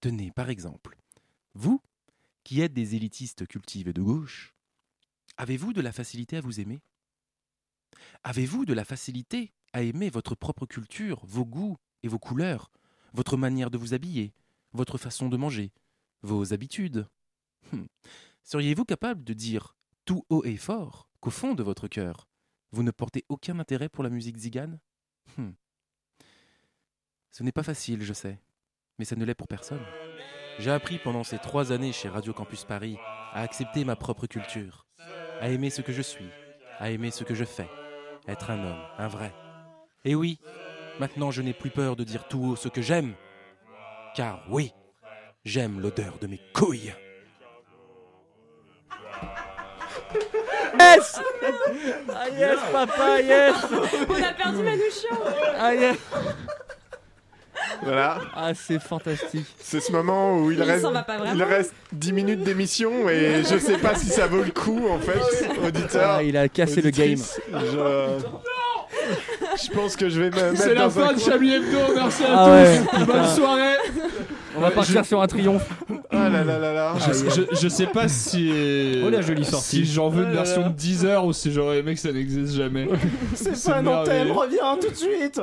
Tenez, 0.00 0.30
par 0.30 0.48
exemple, 0.48 0.96
vous, 1.54 1.82
qui 2.44 2.60
êtes 2.60 2.72
des 2.72 2.94
élitistes 2.94 3.46
cultivés 3.46 3.92
de 3.92 4.00
gauche, 4.00 4.54
avez-vous 5.36 5.72
de 5.72 5.80
la 5.80 5.92
facilité 5.92 6.36
à 6.36 6.40
vous 6.40 6.60
aimer? 6.60 6.80
Avez-vous 8.22 8.64
de 8.64 8.72
la 8.72 8.84
facilité 8.84 9.52
à 9.72 9.82
aimer 9.82 10.08
votre 10.08 10.36
propre 10.36 10.64
culture, 10.64 11.20
vos 11.26 11.44
goûts 11.44 11.76
et 12.04 12.08
vos 12.08 12.20
couleurs, 12.20 12.70
votre 13.12 13.36
manière 13.36 13.70
de 13.70 13.78
vous 13.78 13.94
habiller, 13.94 14.32
votre 14.72 14.98
façon 14.98 15.28
de 15.28 15.36
manger, 15.36 15.72
vos 16.22 16.52
habitudes 16.52 17.06
Hum. 17.72 17.86
Seriez-vous 18.44 18.84
capable 18.84 19.24
de 19.24 19.34
dire 19.34 19.76
tout 20.04 20.24
haut 20.30 20.44
et 20.44 20.56
fort 20.56 21.08
qu'au 21.20 21.30
fond 21.30 21.54
de 21.54 21.62
votre 21.62 21.88
cœur, 21.88 22.28
vous 22.72 22.82
ne 22.82 22.90
portez 22.90 23.24
aucun 23.28 23.58
intérêt 23.58 23.88
pour 23.88 24.04
la 24.04 24.10
musique 24.10 24.36
zigane? 24.38 24.78
Hum. 25.36 25.54
Ce 27.30 27.42
n'est 27.42 27.52
pas 27.52 27.62
facile, 27.62 28.02
je 28.02 28.12
sais, 28.12 28.40
mais 28.98 29.04
ça 29.04 29.16
ne 29.16 29.24
l'est 29.24 29.34
pour 29.34 29.48
personne. 29.48 29.84
J'ai 30.58 30.70
appris 30.70 30.98
pendant 30.98 31.24
ces 31.24 31.38
trois 31.38 31.72
années 31.72 31.92
chez 31.92 32.08
Radio 32.08 32.32
Campus 32.32 32.64
Paris 32.64 32.96
à 33.32 33.42
accepter 33.42 33.84
ma 33.84 33.96
propre 33.96 34.26
culture, 34.26 34.86
à 35.40 35.50
aimer 35.50 35.70
ce 35.70 35.82
que 35.82 35.92
je 35.92 36.02
suis, 36.02 36.28
à 36.78 36.90
aimer 36.90 37.10
ce 37.10 37.22
que 37.24 37.34
je 37.34 37.44
fais, 37.44 37.68
être 38.26 38.50
un 38.50 38.64
homme, 38.64 38.82
un 38.96 39.08
vrai. 39.08 39.32
Et 40.04 40.14
oui, 40.14 40.38
maintenant 40.98 41.30
je 41.30 41.42
n'ai 41.42 41.52
plus 41.52 41.70
peur 41.70 41.96
de 41.96 42.04
dire 42.04 42.26
tout 42.28 42.42
haut 42.44 42.56
ce 42.56 42.68
que 42.68 42.82
j'aime, 42.82 43.14
car 44.14 44.44
oui, 44.50 44.72
j'aime 45.44 45.80
l'odeur 45.80 46.18
de 46.20 46.26
mes 46.26 46.40
couilles. 46.54 46.92
Yes 50.78 51.20
Ah 52.08 52.28
yes, 52.30 52.58
papa, 52.72 53.20
yes 53.20 53.54
On 54.08 54.22
a 54.22 54.32
perdu 54.32 54.62
Manouchian 54.62 55.18
Ah 55.58 55.74
yes 55.74 55.96
Voilà. 57.82 58.20
Ah, 58.34 58.52
c'est 58.54 58.78
fantastique. 58.78 59.46
C'est 59.58 59.80
ce 59.80 59.92
moment 59.92 60.38
où 60.38 60.50
il, 60.50 60.58
Il 60.58 60.62
reste, 60.62 60.86
il 61.34 61.42
reste 61.42 61.74
10 61.92 62.12
minutes 62.12 62.42
d'émission 62.42 63.08
et 63.08 63.42
je 63.44 63.58
sais 63.58 63.78
pas 63.78 63.94
si 63.94 64.06
ça 64.06 64.26
vaut 64.26 64.42
le 64.42 64.50
coup 64.50 64.88
en 64.88 64.98
fait, 64.98 65.20
auditeur. 65.66 66.10
Ah, 66.18 66.22
il 66.22 66.36
a 66.36 66.48
cassé 66.48 66.80
le 66.80 66.90
game. 66.90 67.18
Je... 67.52 68.18
je 69.62 69.70
pense 69.72 69.96
que 69.96 70.08
je 70.08 70.20
vais 70.20 70.30
me 70.30 70.34
mettre 70.36 70.56
C'est 70.56 70.74
la 70.74 70.82
dans 70.82 70.86
un 70.86 70.90
fin 71.06 71.12
de 71.12 71.18
coin. 71.20 71.32
Chablis 71.32 71.54
Hebdo, 71.54 71.78
merci 71.94 72.24
à 72.24 72.26
Ah 72.30 72.44
tous. 72.46 72.50
ouais, 72.52 72.80
Bonne 73.04 73.06
putain. 73.06 73.26
soirée. 73.34 73.74
On 74.56 74.60
va 74.60 74.70
partir 74.70 75.04
sur 75.04 75.22
un 75.22 75.26
triomphe. 75.26 75.68
Ah 76.10 76.28
là 76.28 76.42
là 76.44 76.58
là 76.58 76.72
là. 76.72 76.94
Je, 77.06 77.12
je- 77.30 77.56
je 77.60 77.68
sais 77.68 77.86
pas 77.86 78.08
si. 78.08 78.50
Oh, 79.04 79.10
la 79.10 79.20
jolie 79.20 79.44
sortie. 79.44 79.84
Si 79.86 79.92
j'en 79.92 80.08
veux 80.08 80.22
une 80.24 80.30
Oh 80.30 80.34
là 80.34 80.42
version 80.42 80.62
là. 80.62 80.68
de 80.68 80.74
10 80.74 81.04
heures 81.04 81.24
ou 81.24 81.32
si 81.32 81.52
j'aurais 81.52 81.78
aimé 81.78 81.94
que 81.94 82.00
ça 82.00 82.10
n'existe 82.12 82.54
jamais. 82.54 82.88
C'est 83.34 83.62
pas 83.64 83.76
un 83.78 83.86
antenne, 83.86 84.30
reviens 84.32 84.76
tout 84.80 84.90
de 84.90 84.96
suite 84.96 85.40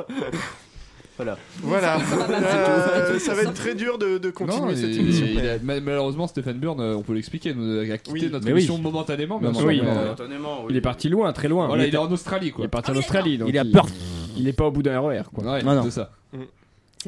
Voilà. 1.16 1.38
Voilà. 1.62 1.98
Euh, 1.98 3.18
ça 3.18 3.34
va 3.34 3.42
être 3.42 3.54
très 3.54 3.74
dur 3.74 3.98
de, 3.98 4.18
de 4.18 4.30
continuer 4.30 4.60
Non, 4.60 4.76
cette 4.76 4.90
il- 4.90 5.00
émission. 5.00 5.26
il 5.30 5.46
a- 5.48 5.80
malheureusement, 5.80 6.26
Stéphane 6.26 6.58
Burn, 6.58 6.78
euh, 6.80 6.94
on 6.94 7.02
peut 7.02 7.14
l'expliquer, 7.14 7.50
a 7.50 7.98
quitté 7.98 8.12
Oui. 8.12 8.28
notre 8.30 8.44
Mais 8.44 8.50
émission 8.50 8.78
momentanément. 8.78 9.38
oui, 9.42 9.80
mais- 9.82 9.88
euh, 9.90 9.94
Momentanément. 9.94 10.66
Il 10.68 10.76
est 10.76 10.80
parti 10.80 11.08
loin, 11.08 11.32
très 11.32 11.48
loin. 11.48 11.66
Voilà, 11.68 11.86
il 11.86 11.94
est 11.94 11.98
en 11.98 12.10
Australie, 12.12 12.52
Il 12.58 12.64
est 12.64 12.68
parti 12.68 12.90
en 12.90 12.96
Australie. 12.96 13.38
donc 13.38 13.48
Il 13.48 13.56
est 13.56 13.60
à 13.60 13.64
Perth. 13.64 13.92
Il 14.36 14.46
est 14.48 14.52
pas 14.52 14.66
au 14.66 14.70
bout 14.70 14.82
d'un 14.82 15.00
RER, 15.00 15.22
quoi. 15.34 15.44
Ouais, 15.54 15.62
Non, 15.62 15.74
non. 15.76 15.82
c'est 15.84 15.90
ça. 15.92 16.10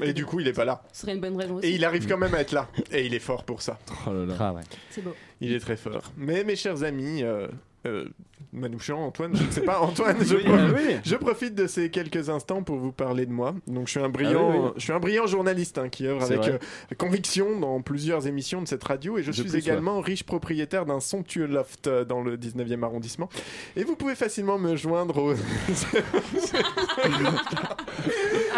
Et 0.00 0.12
du 0.12 0.24
coup, 0.24 0.38
il 0.40 0.46
est 0.46 0.52
pas 0.52 0.64
là. 0.64 0.82
Ce 0.92 1.02
serait 1.02 1.14
une 1.14 1.20
bonne 1.20 1.36
raison 1.36 1.56
aussi. 1.56 1.66
Et 1.66 1.74
il 1.74 1.84
arrive 1.84 2.06
quand 2.06 2.18
même 2.18 2.32
à 2.34 2.40
être 2.40 2.52
là. 2.52 2.68
Et 2.92 3.04
il 3.06 3.14
est 3.14 3.18
fort 3.18 3.42
pour 3.44 3.60
ça. 3.62 3.78
Oh 4.06 4.12
là 4.12 4.26
là. 4.26 4.34
Ah 4.38 4.52
ouais. 4.52 4.60
C'est 4.90 5.02
beau. 5.02 5.12
Il 5.40 5.52
est 5.52 5.58
très 5.60 5.76
fort. 5.76 6.12
Mais 6.16 6.44
mes 6.44 6.54
chers 6.56 6.84
amis, 6.84 7.22
euh, 7.24 7.48
euh, 7.86 8.04
Manouchian, 8.52 8.98
Antoine, 8.98 9.36
je 9.36 9.42
ne 9.44 9.50
sais 9.50 9.60
pas, 9.60 9.78
Antoine, 9.82 10.16
je, 10.24 10.36
Oui, 10.36 10.44
prof- 10.44 10.58
euh, 10.58 10.72
oui. 10.76 10.96
je 11.04 11.14
profite 11.16 11.54
de 11.54 11.66
ces 11.66 11.90
quelques 11.90 12.30
instants 12.30 12.62
pour 12.62 12.76
vous 12.78 12.92
parler 12.92 13.26
de 13.26 13.30
moi. 13.32 13.54
Donc, 13.66 13.86
je 13.88 13.92
suis 13.92 14.00
un 14.00 14.08
brillant, 14.08 14.50
Ah 14.52 14.56
oui. 14.58 14.70
Je 14.76 14.82
suis 14.82 14.92
un 14.92 15.00
brillant 15.00 15.26
journaliste 15.26 15.76
hein, 15.78 15.88
qui 15.90 16.06
œuvre 16.06 16.22
avec 16.22 16.40
euh, 16.48 16.58
conviction 16.96 17.60
dans 17.60 17.82
plusieurs 17.82 18.26
émissions 18.26 18.62
de 18.62 18.68
cette 18.68 18.84
radio 18.84 19.18
et 19.18 19.22
je 19.22 19.28
De 19.28 19.32
suis 19.32 19.44
plus, 19.44 19.56
également 19.58 20.00
riche 20.00 20.24
propriétaire 20.24 20.86
d'un 20.86 21.00
somptueux 21.00 21.46
loft 21.46 21.86
euh, 21.88 22.04
dans 22.04 22.22
le 22.22 22.36
19e 22.38 22.82
arrondissement. 22.82 23.28
Et 23.76 23.84
vous 23.84 23.96
pouvez 23.96 24.14
facilement 24.14 24.58
me 24.58 24.76
joindre 24.76 25.18
au. 25.18 25.34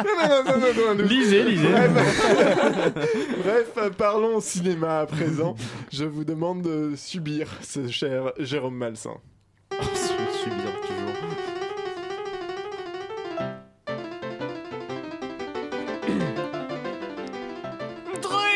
Non, 0.00 0.28
non, 0.28 0.44
non, 0.44 0.58
non, 0.60 0.74
non, 0.74 0.94
non. 0.94 1.04
Lisez, 1.04 1.42
lisez. 1.44 1.68
Bref, 3.44 3.90
parlons 3.96 4.40
cinéma 4.40 5.00
à 5.00 5.06
présent. 5.06 5.54
Je 5.92 6.04
vous 6.04 6.24
demande 6.24 6.62
de 6.62 6.92
subir 6.96 7.48
ce 7.62 7.88
cher 7.88 8.32
Jérôme 8.38 8.76
Malsain. 8.76 9.16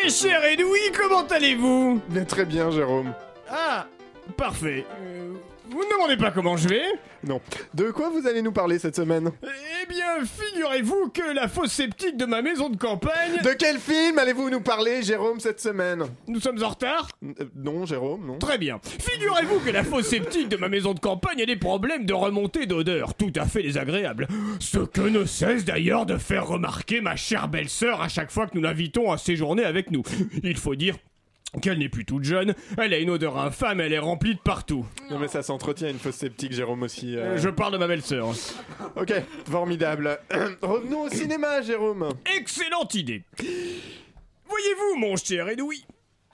Très 0.04 0.12
cher 0.12 0.44
Edoui, 0.44 0.92
comment 0.94 1.26
allez-vous? 1.28 1.98
Très 2.28 2.44
bien, 2.44 2.70
Jérôme. 2.70 3.14
Ah, 3.48 3.86
parfait. 4.36 4.84
Euh, 5.00 5.32
vous 5.70 5.82
ne 5.84 5.90
demandez 5.90 6.16
pas 6.16 6.30
comment 6.30 6.56
je 6.56 6.68
vais 6.68 6.82
Non. 7.26 7.40
De 7.74 7.90
quoi 7.90 8.10
vous 8.10 8.26
allez 8.26 8.42
nous 8.42 8.52
parler 8.52 8.78
cette 8.78 8.96
semaine? 8.96 9.30
Eh 9.42 9.86
bien, 9.88 10.24
figurez-vous 10.24 11.08
que 11.10 11.34
la 11.34 11.48
fosse 11.48 11.72
sceptique 11.72 12.16
de 12.16 12.26
ma 12.26 12.42
maison 12.42 12.68
de 12.70 12.76
campagne... 12.76 13.38
De 13.42 13.50
quel 13.58 13.78
film 13.78 14.18
allez-vous 14.18 14.50
nous 14.50 14.60
parler, 14.60 15.02
Jérôme, 15.02 15.40
cette 15.40 15.60
semaine? 15.60 16.04
Nous 16.28 16.40
sommes 16.40 16.62
en 16.62 16.68
retard 16.68 17.08
Euh, 17.24 17.44
Non, 17.56 17.86
Jérôme, 17.86 18.26
non. 18.26 18.38
Très 18.38 18.58
bien. 18.58 18.80
Figurez-vous 18.82 19.60
que 19.60 19.70
la 19.70 19.84
fosse 19.84 20.06
sceptique 20.08 20.48
de 20.48 20.56
ma 20.56 20.68
maison 20.68 20.94
de 20.94 21.00
campagne 21.00 21.42
a 21.42 21.46
des 21.46 21.56
problèmes 21.56 22.04
de 22.06 22.12
remontée 22.14 22.66
d'odeur 22.66 23.14
tout 23.14 23.32
à 23.36 23.46
fait 23.46 23.62
désagréables. 23.62 24.28
Ce 24.60 24.78
que 24.78 25.00
ne 25.00 25.24
cesse 25.24 25.64
d'ailleurs 25.64 26.06
de 26.06 26.16
faire 26.18 26.46
remarquer 26.46 27.00
ma 27.00 27.16
chère 27.16 27.48
belle-sœur 27.48 28.00
à 28.02 28.08
chaque 28.08 28.30
fois 28.30 28.46
que 28.46 28.54
nous 28.54 28.62
l'invitons 28.62 29.10
à 29.12 29.18
séjourner 29.18 29.64
avec 29.64 29.90
nous. 29.90 30.02
Il 30.42 30.56
faut 30.56 30.74
dire 30.74 30.96
qu'elle 31.60 31.78
n'est 31.78 31.88
plus 31.88 32.04
toute 32.04 32.24
jeune, 32.24 32.54
elle 32.78 32.92
a 32.94 32.98
une 32.98 33.10
odeur 33.10 33.38
infâme, 33.38 33.80
elle 33.80 33.92
est 33.92 33.98
remplie 33.98 34.34
de 34.34 34.40
partout. 34.40 34.84
Non, 35.10 35.18
mais 35.18 35.28
ça 35.28 35.42
s'entretient 35.42 35.88
une 35.90 35.98
fausse 35.98 36.16
sceptique, 36.16 36.52
Jérôme 36.52 36.82
aussi. 36.82 37.16
euh. 37.16 37.36
Je 37.36 37.48
parle 37.48 37.72
de 37.72 37.78
ma 37.78 37.86
belle-sœur. 37.86 38.28
Ok, 38.96 39.12
formidable. 39.50 40.18
Revenons 40.62 41.02
au 41.02 41.08
cinéma, 41.08 41.62
Jérôme. 41.62 42.08
Excellente 42.36 42.94
idée. 42.94 43.22
Voyez-vous, 44.48 44.98
mon 44.98 45.16
cher 45.16 45.48
Edoui, 45.48 45.84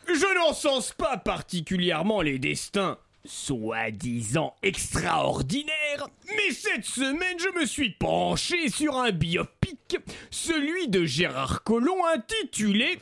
je 0.08 0.34
n'encense 0.38 0.92
pas 0.92 1.16
particulièrement 1.16 2.20
les 2.22 2.38
destins 2.38 2.98
soi-disant 3.24 4.54
extraordinaires, 4.62 6.08
mais 6.28 6.52
cette 6.52 6.84
semaine 6.84 7.38
je 7.38 7.60
me 7.60 7.66
suis 7.66 7.90
penché 7.90 8.68
sur 8.70 8.98
un 8.98 9.10
biopic, 9.10 9.98
celui 10.30 10.88
de 10.88 11.04
Gérard 11.04 11.62
Collomb 11.62 12.04
intitulé 12.14 12.98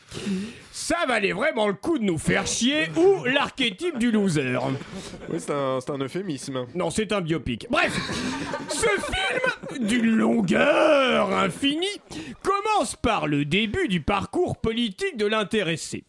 Ça 0.72 0.96
valait 1.06 1.32
vraiment 1.32 1.68
le 1.68 1.74
coup 1.74 1.98
de 1.98 2.04
nous 2.04 2.18
faire 2.18 2.46
chier 2.46 2.90
ou 2.96 3.24
l'archétype 3.24 3.98
du 3.98 4.10
loser. 4.10 4.58
Oui, 5.28 5.38
c'est 5.38 5.50
un, 5.50 5.78
c'est 5.80 5.90
un 5.90 5.98
euphémisme. 5.98 6.66
Non, 6.74 6.90
c'est 6.90 7.12
un 7.12 7.20
biopic. 7.20 7.66
Bref, 7.70 7.94
ce 8.68 8.86
film, 8.86 9.86
d'une 9.86 10.16
longueur 10.16 11.32
infinie, 11.32 11.86
commence 12.42 12.96
par 12.96 13.26
le 13.26 13.44
début 13.44 13.88
du 13.88 14.00
parcours 14.00 14.56
politique 14.56 15.16
de 15.16 15.26
l'intéressé. 15.26 16.04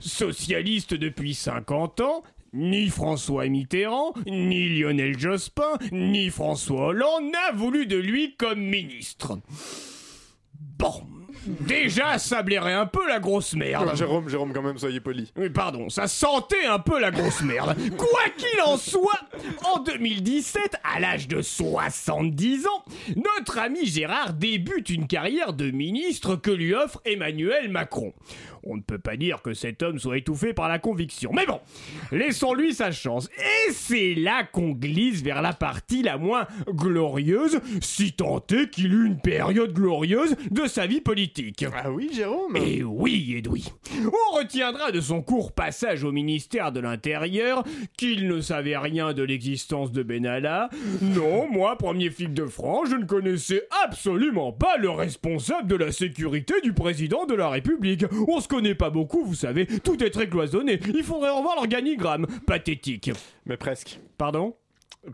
Socialiste 0.00 0.92
depuis 0.94 1.34
50 1.34 2.00
ans, 2.00 2.22
ni 2.54 2.88
François 2.88 3.46
Mitterrand, 3.48 4.14
ni 4.26 4.68
Lionel 4.68 5.18
Jospin, 5.18 5.76
ni 5.92 6.30
François 6.30 6.86
Hollande 6.86 7.30
n'a 7.30 7.52
voulu 7.52 7.86
de 7.86 7.96
lui 7.96 8.36
comme 8.36 8.60
ministre. 8.60 9.38
Bon, 10.78 11.02
Déjà, 11.46 12.18
ça 12.18 12.42
blairait 12.42 12.72
un 12.72 12.86
peu 12.86 13.06
la 13.06 13.18
grosse 13.18 13.54
merde. 13.54 13.88
Ah, 13.92 13.94
Jérôme, 13.94 14.28
Jérôme, 14.28 14.52
quand 14.52 14.62
même, 14.62 14.78
soyez 14.78 15.00
poli. 15.00 15.30
Oui, 15.36 15.50
pardon, 15.50 15.88
ça 15.88 16.06
sentait 16.06 16.64
un 16.64 16.78
peu 16.78 16.98
la 16.98 17.10
grosse 17.10 17.42
merde. 17.42 17.76
Quoi 17.96 18.22
qu'il 18.36 18.60
en 18.62 18.76
soit, 18.76 19.20
en 19.64 19.80
2017, 19.80 20.76
à 20.82 21.00
l'âge 21.00 21.28
de 21.28 21.42
70 21.42 22.66
ans, 22.66 22.84
notre 23.16 23.58
ami 23.58 23.84
Gérard 23.84 24.32
débute 24.32 24.88
une 24.88 25.06
carrière 25.06 25.52
de 25.52 25.70
ministre 25.70 26.36
que 26.36 26.50
lui 26.50 26.74
offre 26.74 27.00
Emmanuel 27.04 27.68
Macron. 27.70 28.14
On 28.66 28.76
ne 28.76 28.82
peut 28.82 28.98
pas 28.98 29.16
dire 29.16 29.42
que 29.42 29.52
cet 29.52 29.82
homme 29.82 29.98
soit 29.98 30.18
étouffé 30.18 30.54
par 30.54 30.68
la 30.68 30.78
conviction. 30.78 31.30
Mais 31.34 31.46
bon, 31.46 31.60
laissons-lui 32.12 32.74
sa 32.74 32.92
chance. 32.92 33.28
Et 33.38 33.72
c'est 33.72 34.14
là 34.14 34.44
qu'on 34.44 34.70
glisse 34.70 35.22
vers 35.22 35.42
la 35.42 35.52
partie 35.52 36.02
la 36.02 36.16
moins 36.16 36.46
glorieuse, 36.68 37.60
si 37.80 38.12
tant 38.12 38.42
est 38.50 38.70
qu'il 38.70 38.94
eut 38.94 39.06
une 39.06 39.20
période 39.20 39.72
glorieuse 39.72 40.36
de 40.50 40.66
sa 40.66 40.86
vie 40.86 41.00
politique. 41.00 41.64
Ah 41.74 41.90
oui, 41.90 42.10
Jérôme 42.12 42.56
Et 42.56 42.82
oui, 42.82 43.34
Edoui. 43.36 43.72
On 44.02 44.36
retiendra 44.36 44.92
de 44.92 45.00
son 45.00 45.22
court 45.22 45.52
passage 45.52 46.04
au 46.04 46.12
ministère 46.12 46.72
de 46.72 46.80
l'Intérieur 46.80 47.64
qu'il 47.98 48.28
ne 48.28 48.40
savait 48.40 48.76
rien 48.76 49.12
de 49.12 49.22
l'existence 49.22 49.92
de 49.92 50.02
Benalla. 50.02 50.70
Non, 51.02 51.48
moi, 51.50 51.76
premier 51.76 52.10
flic 52.10 52.32
de 52.32 52.46
France, 52.46 52.88
je 52.90 52.96
ne 52.96 53.04
connaissais 53.04 53.66
absolument 53.84 54.52
pas 54.52 54.76
le 54.78 54.90
responsable 54.90 55.68
de 55.68 55.76
la 55.76 55.92
sécurité 55.92 56.54
du 56.62 56.72
président 56.72 57.26
de 57.26 57.34
la 57.34 57.48
République. 57.48 58.04
On 58.28 58.40
se 58.40 58.48
connaît 58.54 58.74
pas 58.74 58.90
beaucoup, 58.90 59.24
vous 59.24 59.34
savez, 59.34 59.66
tout 59.66 60.02
est 60.04 60.10
très 60.10 60.28
cloisonné. 60.28 60.78
Il 60.86 61.02
faudrait 61.02 61.30
revoir 61.30 61.56
l'organigramme. 61.56 62.26
Pathétique. 62.46 63.10
Mais 63.46 63.56
presque. 63.56 63.98
Pardon? 64.16 64.54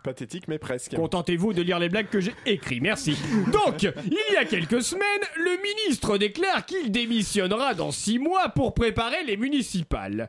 Pathétique, 0.04 0.46
mais 0.46 0.58
presque. 0.58 0.94
Contentez-vous 0.94 1.54
de 1.54 1.62
lire 1.62 1.78
les 1.78 1.88
blagues 1.88 2.10
que 2.10 2.20
j'ai 2.20 2.34
écrites, 2.44 2.82
merci. 2.82 3.16
Donc, 3.50 3.82
il 3.82 4.34
y 4.34 4.36
a 4.36 4.44
quelques 4.44 4.82
semaines, 4.82 5.04
le 5.36 5.56
ministre 5.62 6.18
déclare 6.18 6.66
qu'il 6.66 6.92
démissionnera 6.92 7.74
dans 7.74 7.90
six 7.90 8.18
mois 8.18 8.50
pour 8.50 8.74
préparer 8.74 9.24
les 9.24 9.36
municipales. 9.38 10.28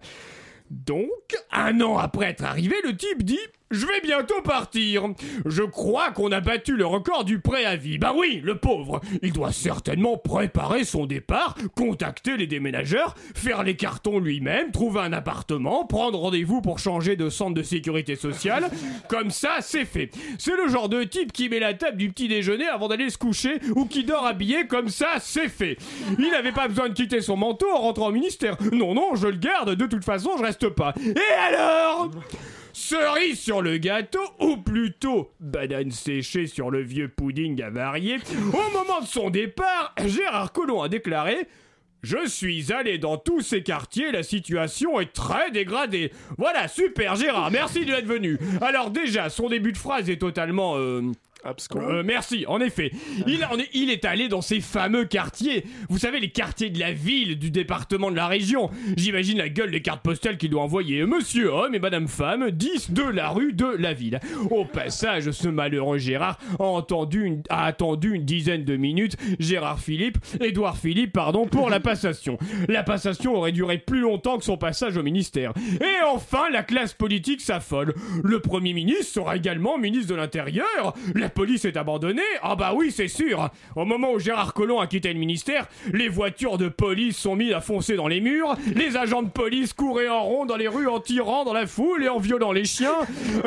Donc, 0.69 1.09
un 1.51 1.81
an 1.81 1.97
après 1.97 2.27
être 2.27 2.45
arrivé, 2.45 2.75
le 2.83 2.95
type 2.95 3.23
dit 3.23 3.37
Je 3.71 3.85
vais 3.85 4.01
bientôt 4.01 4.41
partir. 4.43 5.05
Je 5.45 5.63
crois 5.63 6.11
qu'on 6.11 6.31
a 6.31 6.41
battu 6.41 6.75
le 6.75 6.85
record 6.85 7.23
du 7.23 7.39
préavis. 7.39 7.97
Bah 7.97 8.13
oui, 8.15 8.41
le 8.43 8.57
pauvre. 8.57 9.01
Il 9.21 9.31
doit 9.31 9.51
certainement 9.51 10.17
préparer 10.17 10.83
son 10.83 11.05
départ, 11.05 11.55
contacter 11.75 12.37
les 12.37 12.47
déménageurs, 12.47 13.15
faire 13.33 13.63
les 13.63 13.75
cartons 13.75 14.19
lui-même, 14.19 14.71
trouver 14.71 15.01
un 15.01 15.13
appartement, 15.13 15.85
prendre 15.85 16.19
rendez-vous 16.19 16.61
pour 16.61 16.79
changer 16.79 17.15
de 17.15 17.29
centre 17.29 17.53
de 17.53 17.63
sécurité 17.63 18.15
sociale. 18.15 18.69
Comme 19.07 19.31
ça, 19.31 19.57
c'est 19.61 19.85
fait. 19.85 20.09
C'est 20.37 20.55
le 20.55 20.67
genre 20.67 20.89
de 20.89 21.03
type 21.03 21.31
qui 21.31 21.49
met 21.49 21.59
la 21.59 21.73
table 21.73 21.97
du 21.97 22.09
petit 22.09 22.27
déjeuner 22.27 22.67
avant 22.67 22.87
d'aller 22.87 23.09
se 23.09 23.17
coucher 23.17 23.59
ou 23.75 23.85
qui 23.85 24.03
dort 24.03 24.25
habillé. 24.25 24.67
Comme 24.67 24.89
ça, 24.89 25.07
c'est 25.19 25.49
fait. 25.49 25.77
Il 26.19 26.29
n'avait 26.31 26.51
pas 26.51 26.67
besoin 26.67 26.89
de 26.89 26.93
quitter 26.93 27.21
son 27.21 27.37
manteau 27.37 27.67
en 27.73 27.79
rentrant 27.79 28.07
au 28.07 28.11
ministère. 28.11 28.57
Non, 28.73 28.93
non, 28.93 29.15
je 29.15 29.27
le 29.27 29.37
garde. 29.37 29.75
De 29.75 29.85
toute 29.85 30.03
façon, 30.03 30.31
je 30.37 30.43
reste 30.43 30.69
pas. 30.69 30.93
Et 30.99 31.33
alors? 31.47 32.11
Cerise 32.73 33.39
sur 33.39 33.61
le 33.61 33.77
gâteau, 33.77 34.23
ou 34.39 34.57
plutôt 34.57 35.31
banane 35.39 35.91
séchée 35.91 36.47
sur 36.47 36.71
le 36.71 36.81
vieux 36.81 37.07
pudding 37.07 37.61
avarié, 37.61 38.17
au 38.53 38.77
moment 38.77 39.01
de 39.01 39.07
son 39.07 39.29
départ, 39.29 39.93
Gérard 40.05 40.51
Collomb 40.51 40.81
a 40.81 40.89
déclaré 40.89 41.47
je 42.03 42.27
suis 42.27 42.73
allé 42.73 42.97
dans 42.97 43.17
tous 43.17 43.41
ces 43.41 43.61
quartiers, 43.61 44.11
la 44.11 44.23
situation 44.23 44.99
est 44.99 45.13
très 45.13 45.51
dégradée. 45.51 46.11
Voilà, 46.37 46.67
super 46.67 47.15
Gérard, 47.15 47.51
merci 47.51 47.85
d'être 47.85 48.07
venu. 48.07 48.39
Alors 48.59 48.89
déjà, 48.89 49.29
son 49.29 49.49
début 49.49 49.71
de 49.71 49.77
phrase 49.77 50.09
est 50.09 50.17
totalement... 50.17 50.77
Euh, 50.77 51.11
euh, 51.75 52.03
merci, 52.05 52.45
en 52.47 52.61
effet. 52.61 52.91
Il, 53.27 53.89
est, 53.89 54.05
allé 54.05 54.27
dans 54.27 54.41
ces 54.41 54.61
fameux 54.61 55.05
quartiers. 55.05 55.65
Vous 55.89 55.97
savez, 55.97 56.19
les 56.19 56.29
quartiers 56.29 56.69
de 56.69 56.79
la 56.79 56.91
ville, 56.91 57.37
du 57.39 57.51
département, 57.51 58.11
de 58.11 58.15
la 58.15 58.27
région. 58.27 58.69
J'imagine 58.95 59.37
la 59.37 59.49
gueule 59.49 59.71
des 59.71 59.81
cartes 59.81 60.03
postales 60.03 60.37
qu'il 60.37 60.49
doit 60.49 60.61
envoyer. 60.61 61.05
Monsieur 61.05 61.51
homme 61.51 61.75
et 61.75 61.79
madame 61.79 62.07
femme, 62.07 62.51
10 62.51 62.91
de 62.91 63.03
la 63.03 63.29
rue 63.29 63.53
de 63.53 63.65
la 63.65 63.93
ville. 63.93 64.19
Au 64.49 64.65
passage, 64.65 65.31
ce 65.31 65.47
malheureux 65.47 65.97
Gérard 65.97 66.39
a, 66.59 67.65
attendu 67.65 68.13
une 68.13 68.25
dizaine 68.25 68.63
de 68.63 68.75
minutes 68.75 69.17
Gérard 69.39 69.79
Philippe, 69.79 70.17
Édouard 70.41 70.77
Philippe, 70.77 71.13
pardon, 71.13 71.47
pour 71.47 71.69
la 71.69 71.79
passation. 71.79 72.37
La 72.67 72.83
passation 72.83 73.35
aurait 73.35 73.51
duré 73.51 73.77
plus 73.77 74.01
longtemps 74.01 74.37
que 74.37 74.43
son 74.43 74.57
passage 74.57 74.97
au 74.97 75.03
ministère. 75.03 75.53
Et 75.81 76.03
enfin, 76.07 76.49
la 76.51 76.63
classe 76.63 76.93
politique 76.93 77.41
s'affole. 77.41 77.93
Le 78.23 78.39
Premier 78.39 78.73
ministre 78.73 79.13
sera 79.13 79.35
également 79.35 79.77
ministre 79.77 80.09
de 80.09 80.15
l'Intérieur. 80.15 80.93
Police 81.33 81.65
est 81.65 81.77
abandonnée 81.77 82.21
Ah 82.41 82.55
bah 82.55 82.73
oui, 82.75 82.91
c'est 82.91 83.07
sûr. 83.07 83.49
Au 83.75 83.85
moment 83.85 84.11
où 84.13 84.19
Gérard 84.19 84.53
Collomb 84.53 84.79
a 84.79 84.87
quitté 84.87 85.11
le 85.13 85.19
ministère, 85.19 85.67
les 85.93 86.07
voitures 86.07 86.57
de 86.57 86.69
police 86.69 87.17
sont 87.17 87.35
mises 87.35 87.53
à 87.53 87.61
foncer 87.61 87.95
dans 87.95 88.07
les 88.07 88.21
murs, 88.21 88.55
les 88.75 88.97
agents 88.97 89.23
de 89.23 89.29
police 89.29 89.73
couraient 89.73 90.09
en 90.09 90.23
rond 90.23 90.45
dans 90.45 90.57
les 90.57 90.67
rues 90.67 90.87
en 90.87 90.99
tirant 90.99 91.43
dans 91.43 91.53
la 91.53 91.65
foule 91.67 92.03
et 92.03 92.09
en 92.09 92.19
violant 92.19 92.51
les 92.51 92.65
chiens, 92.65 92.93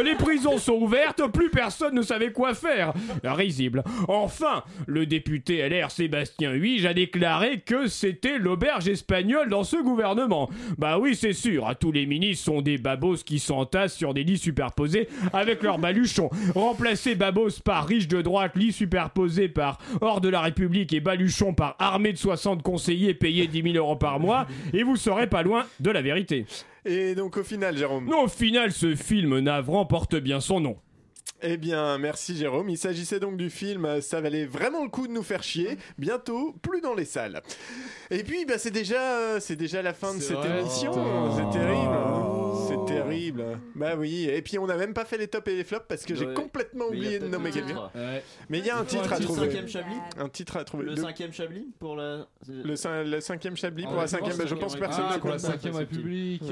les 0.03 0.14
prisons 0.14 0.59
sont 0.59 0.74
ouvertes, 0.74 1.26
plus 1.32 1.51
personne 1.51 1.95
ne 1.95 2.03
savait 2.03 2.32
quoi 2.32 2.55
faire. 2.55 2.93
Risible. 3.24 3.82
Enfin, 4.09 4.64
le 4.87 5.07
député 5.07 5.66
LR 5.68 5.91
Sébastien 5.91 6.53
Huige 6.53 6.87
a 6.87 6.95
déclaré 6.95 7.61
que 7.61 7.87
c'était 7.87 8.39
l'auberge 8.39 8.89
espagnole 8.89 9.49
dans 9.49 9.64
ce 9.64 9.76
gouvernement. 9.76 10.49
Bah 10.78 10.99
oui, 10.99 11.14
c'est 11.14 11.32
sûr, 11.32 11.70
tous 11.78 11.93
les 11.93 12.07
ministres 12.07 12.45
sont 12.45 12.62
des 12.62 12.78
babos 12.78 13.16
qui 13.24 13.39
s'entassent 13.39 13.97
sur 13.97 14.14
des 14.14 14.24
lits 14.24 14.39
superposés 14.39 15.09
avec 15.32 15.62
leurs 15.62 15.78
baluchons. 15.78 16.30
Remplacer 16.55 17.14
babos 17.14 17.61
par 17.64 17.73
riche 17.82 18.08
de 18.08 18.22
droite, 18.22 18.52
lit 18.56 18.72
superposé 18.72 19.48
par 19.48 19.78
hors 20.00 20.20
de 20.20 20.28
la 20.28 20.40
République 20.40 20.92
et 20.92 21.00
baluchon 21.00 21.54
par 21.54 21.76
armée 21.78 22.12
de 22.12 22.18
60 22.18 22.62
conseillers 22.62 23.14
payés 23.14 23.46
10 23.46 23.72
000 23.72 23.74
euros 23.76 23.96
par 23.96 24.20
mois, 24.20 24.46
et 24.72 24.82
vous 24.82 24.96
serez 24.96 25.28
pas 25.28 25.42
loin 25.42 25.64
de 25.80 25.90
la 25.90 26.02
vérité. 26.02 26.46
Et 26.84 27.14
donc 27.14 27.36
au 27.36 27.44
final, 27.44 27.76
Jérôme 27.76 28.06
Non, 28.06 28.24
au 28.24 28.28
final, 28.28 28.72
ce 28.72 28.94
film 28.94 29.38
navrant 29.38 29.86
porte 29.86 30.16
bien 30.16 30.40
son 30.40 30.60
nom. 30.60 30.76
Eh 31.46 31.56
bien, 31.58 31.98
merci 31.98 32.36
Jérôme. 32.36 32.70
Il 32.70 32.78
s'agissait 32.78 33.20
donc 33.20 33.36
du 33.36 33.50
film 33.50 34.00
Ça 34.00 34.20
valait 34.20 34.46
vraiment 34.46 34.82
le 34.82 34.88
coup 34.88 35.06
de 35.06 35.12
nous 35.12 35.22
faire 35.22 35.42
chier. 35.42 35.76
Bientôt, 35.98 36.54
plus 36.62 36.80
dans 36.80 36.94
les 36.94 37.04
salles. 37.04 37.42
Et 38.10 38.22
puis, 38.22 38.46
bah, 38.46 38.54
c'est 38.56 38.70
déjà, 38.70 39.18
euh, 39.18 39.40
c'est 39.40 39.56
déjà 39.56 39.82
la 39.82 39.92
fin 39.92 40.14
de 40.14 40.20
cette 40.20 40.36
vrai. 40.36 40.60
émission. 40.60 40.92
Putain. 40.92 41.36
C'est 41.52 41.58
terrible. 41.58 42.34
Terrible. 43.14 43.58
Bah 43.74 43.94
oui. 43.96 44.28
Et 44.28 44.42
puis, 44.42 44.58
on 44.58 44.66
n'a 44.66 44.76
même 44.76 44.94
pas 44.94 45.04
fait 45.04 45.18
les 45.18 45.28
tops 45.28 45.46
et 45.48 45.56
les 45.56 45.64
flops 45.64 45.86
parce 45.88 46.04
que 46.04 46.14
j'ai 46.14 46.26
Ouais. 46.26 46.34
complètement 46.34 46.86
Mais 46.90 46.96
oublié 46.96 47.18
de 47.18 47.28
nommer 47.28 47.50
un 47.50 47.52
quelqu'un. 47.52 47.90
Mais 48.48 48.58
il 48.58 48.66
y 48.66 48.70
a 48.70 48.78
un 48.78 48.84
titre 48.84 49.12
à 49.12 49.18
Le 49.18 49.24
trouver. 49.24 49.40
cinquième 49.46 49.68
Chablis 49.68 49.96
Un 50.18 50.28
titre 50.28 50.56
à 50.56 50.64
trouver. 50.64 50.84
Le 50.84 50.96
cinquième 50.96 51.32
Chablis 51.32 51.66
pour 51.78 51.96
la. 51.96 52.26
le, 52.48 52.74
cin- 52.74 53.04
le 53.04 53.20
cinquième 53.20 53.56
Chablis 53.56 53.84
Ah, 53.86 53.90
pour 53.90 54.00
la 54.00 54.06
cinquième. 54.06 54.36
bah, 54.36 54.44
je 54.46 54.54
pense 54.54 54.74
que 54.74 54.80
personne 54.80 55.04
Ah, 55.08 55.14
ne 55.16 55.20
pour 55.20 55.30
la 55.30 55.36
connaît. 55.38 55.56
5ème 55.56 55.76
République. 55.76 56.42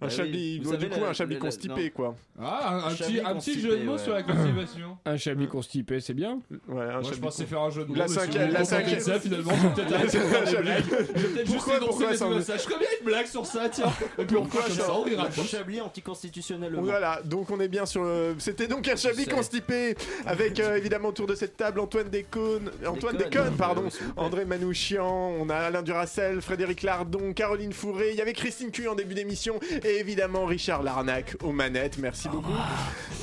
Ouais. 0.00 0.02
euh. 0.02 0.06
Un 0.06 0.08
oui. 0.08 0.16
Chablis. 0.16 0.58
Du 0.60 0.66
coup, 0.66 1.00
la- 1.00 1.08
un 1.08 1.12
Chablis 1.14 1.34
la- 1.34 1.40
constipé, 1.40 1.90
quoi. 1.90 2.14
Ah, 2.38 2.68
un, 2.74 2.78
un 2.78 2.90
petit, 2.90 2.96
Chablis 2.98 3.20
un 3.20 3.22
petit 3.22 3.32
constipé, 3.34 3.60
jeu 3.62 3.78
de 3.78 3.84
mots 3.84 3.92
ouais. 3.92 3.98
sur 3.98 4.12
la 4.12 4.22
constipation. 4.22 4.98
Un 5.06 5.16
chablis 5.16 5.46
constipé, 5.48 6.00
c'est 6.00 6.12
bien 6.14 6.40
Ouais, 6.68 6.82
un 6.82 6.86
Moi, 6.90 7.00
je 7.02 7.06
Chablis 7.08 7.20
pensais 7.20 7.44
faire 7.46 7.60
un 7.62 7.70
jeu 7.70 7.84
de 7.84 7.88
mots. 7.88 7.94
La 7.94 8.08
cinquième- 8.08 8.50
la 8.52 8.64
cinquième- 8.64 9.00
ça, 9.00 9.18
finalement, 9.20 9.52
je 9.56 9.62
vais 9.68 9.74
peut-être 9.74 9.92
arrêter 9.94 10.18
de 10.18 10.22
faire 10.24 10.44
des 10.44 10.56
blagues. 10.62 10.84
Je 10.88 10.94
vais 10.96 11.04
peut-être 11.28 11.46
juste 11.46 11.54
Pourquoi- 11.56 11.76
énoncer 11.76 12.18
comme 12.18 12.42
ça. 12.42 12.56
Je 12.56 12.62
ferais 12.62 12.78
bien 12.78 12.88
une 13.00 13.06
blague 13.06 13.26
sur 13.26 13.46
ça, 13.46 13.68
tiens. 13.70 13.92
Et 14.18 14.24
puis 14.24 14.36
on 14.36 14.46
ça, 14.50 14.92
on 14.92 15.02
rira 15.02 15.28
tous. 15.28 15.44
Chablis 15.48 15.80
anticonstitutionnel. 15.80 16.74
Voilà, 16.78 17.20
donc 17.24 17.50
on 17.50 17.60
est 17.60 17.68
bien 17.68 17.86
sur 17.86 18.04
le. 18.04 18.34
C'était 18.38 18.66
donc 18.68 18.86
un 18.88 18.96
Chablis 18.96 19.26
constipé 19.26 19.94
avec 20.26 20.60
euh, 20.60 20.76
évidemment 20.76 21.08
autour 21.08 21.26
de 21.26 21.34
cette 21.34 21.56
table 21.56 21.80
Antoine 21.80 22.08
Descaunes, 22.10 22.70
Antoine 22.86 23.16
Descaunes, 23.16 23.56
pardon, 23.56 23.84
euh. 23.86 24.04
André 24.16 24.44
Manouchian, 24.44 25.06
on 25.40 25.48
a 25.48 25.54
Alain 25.56 25.82
Duracel, 25.82 26.40
Frédéric 26.42 26.82
Lardon, 26.82 27.32
Caroline 27.32 27.72
Fourré, 27.72 28.10
il 28.10 28.16
y 28.16 28.20
avait 28.20 28.32
Christine 28.34 28.70
Cuy 28.70 28.88
en 28.88 28.94
début 28.94 29.14
d'émission 29.14 29.58
et 29.86 30.00
évidemment 30.00 30.44
Richard 30.44 30.82
Larnac 30.82 31.36
aux 31.42 31.52
manettes. 31.52 31.98
Merci 31.98 32.28
beaucoup. 32.28 32.52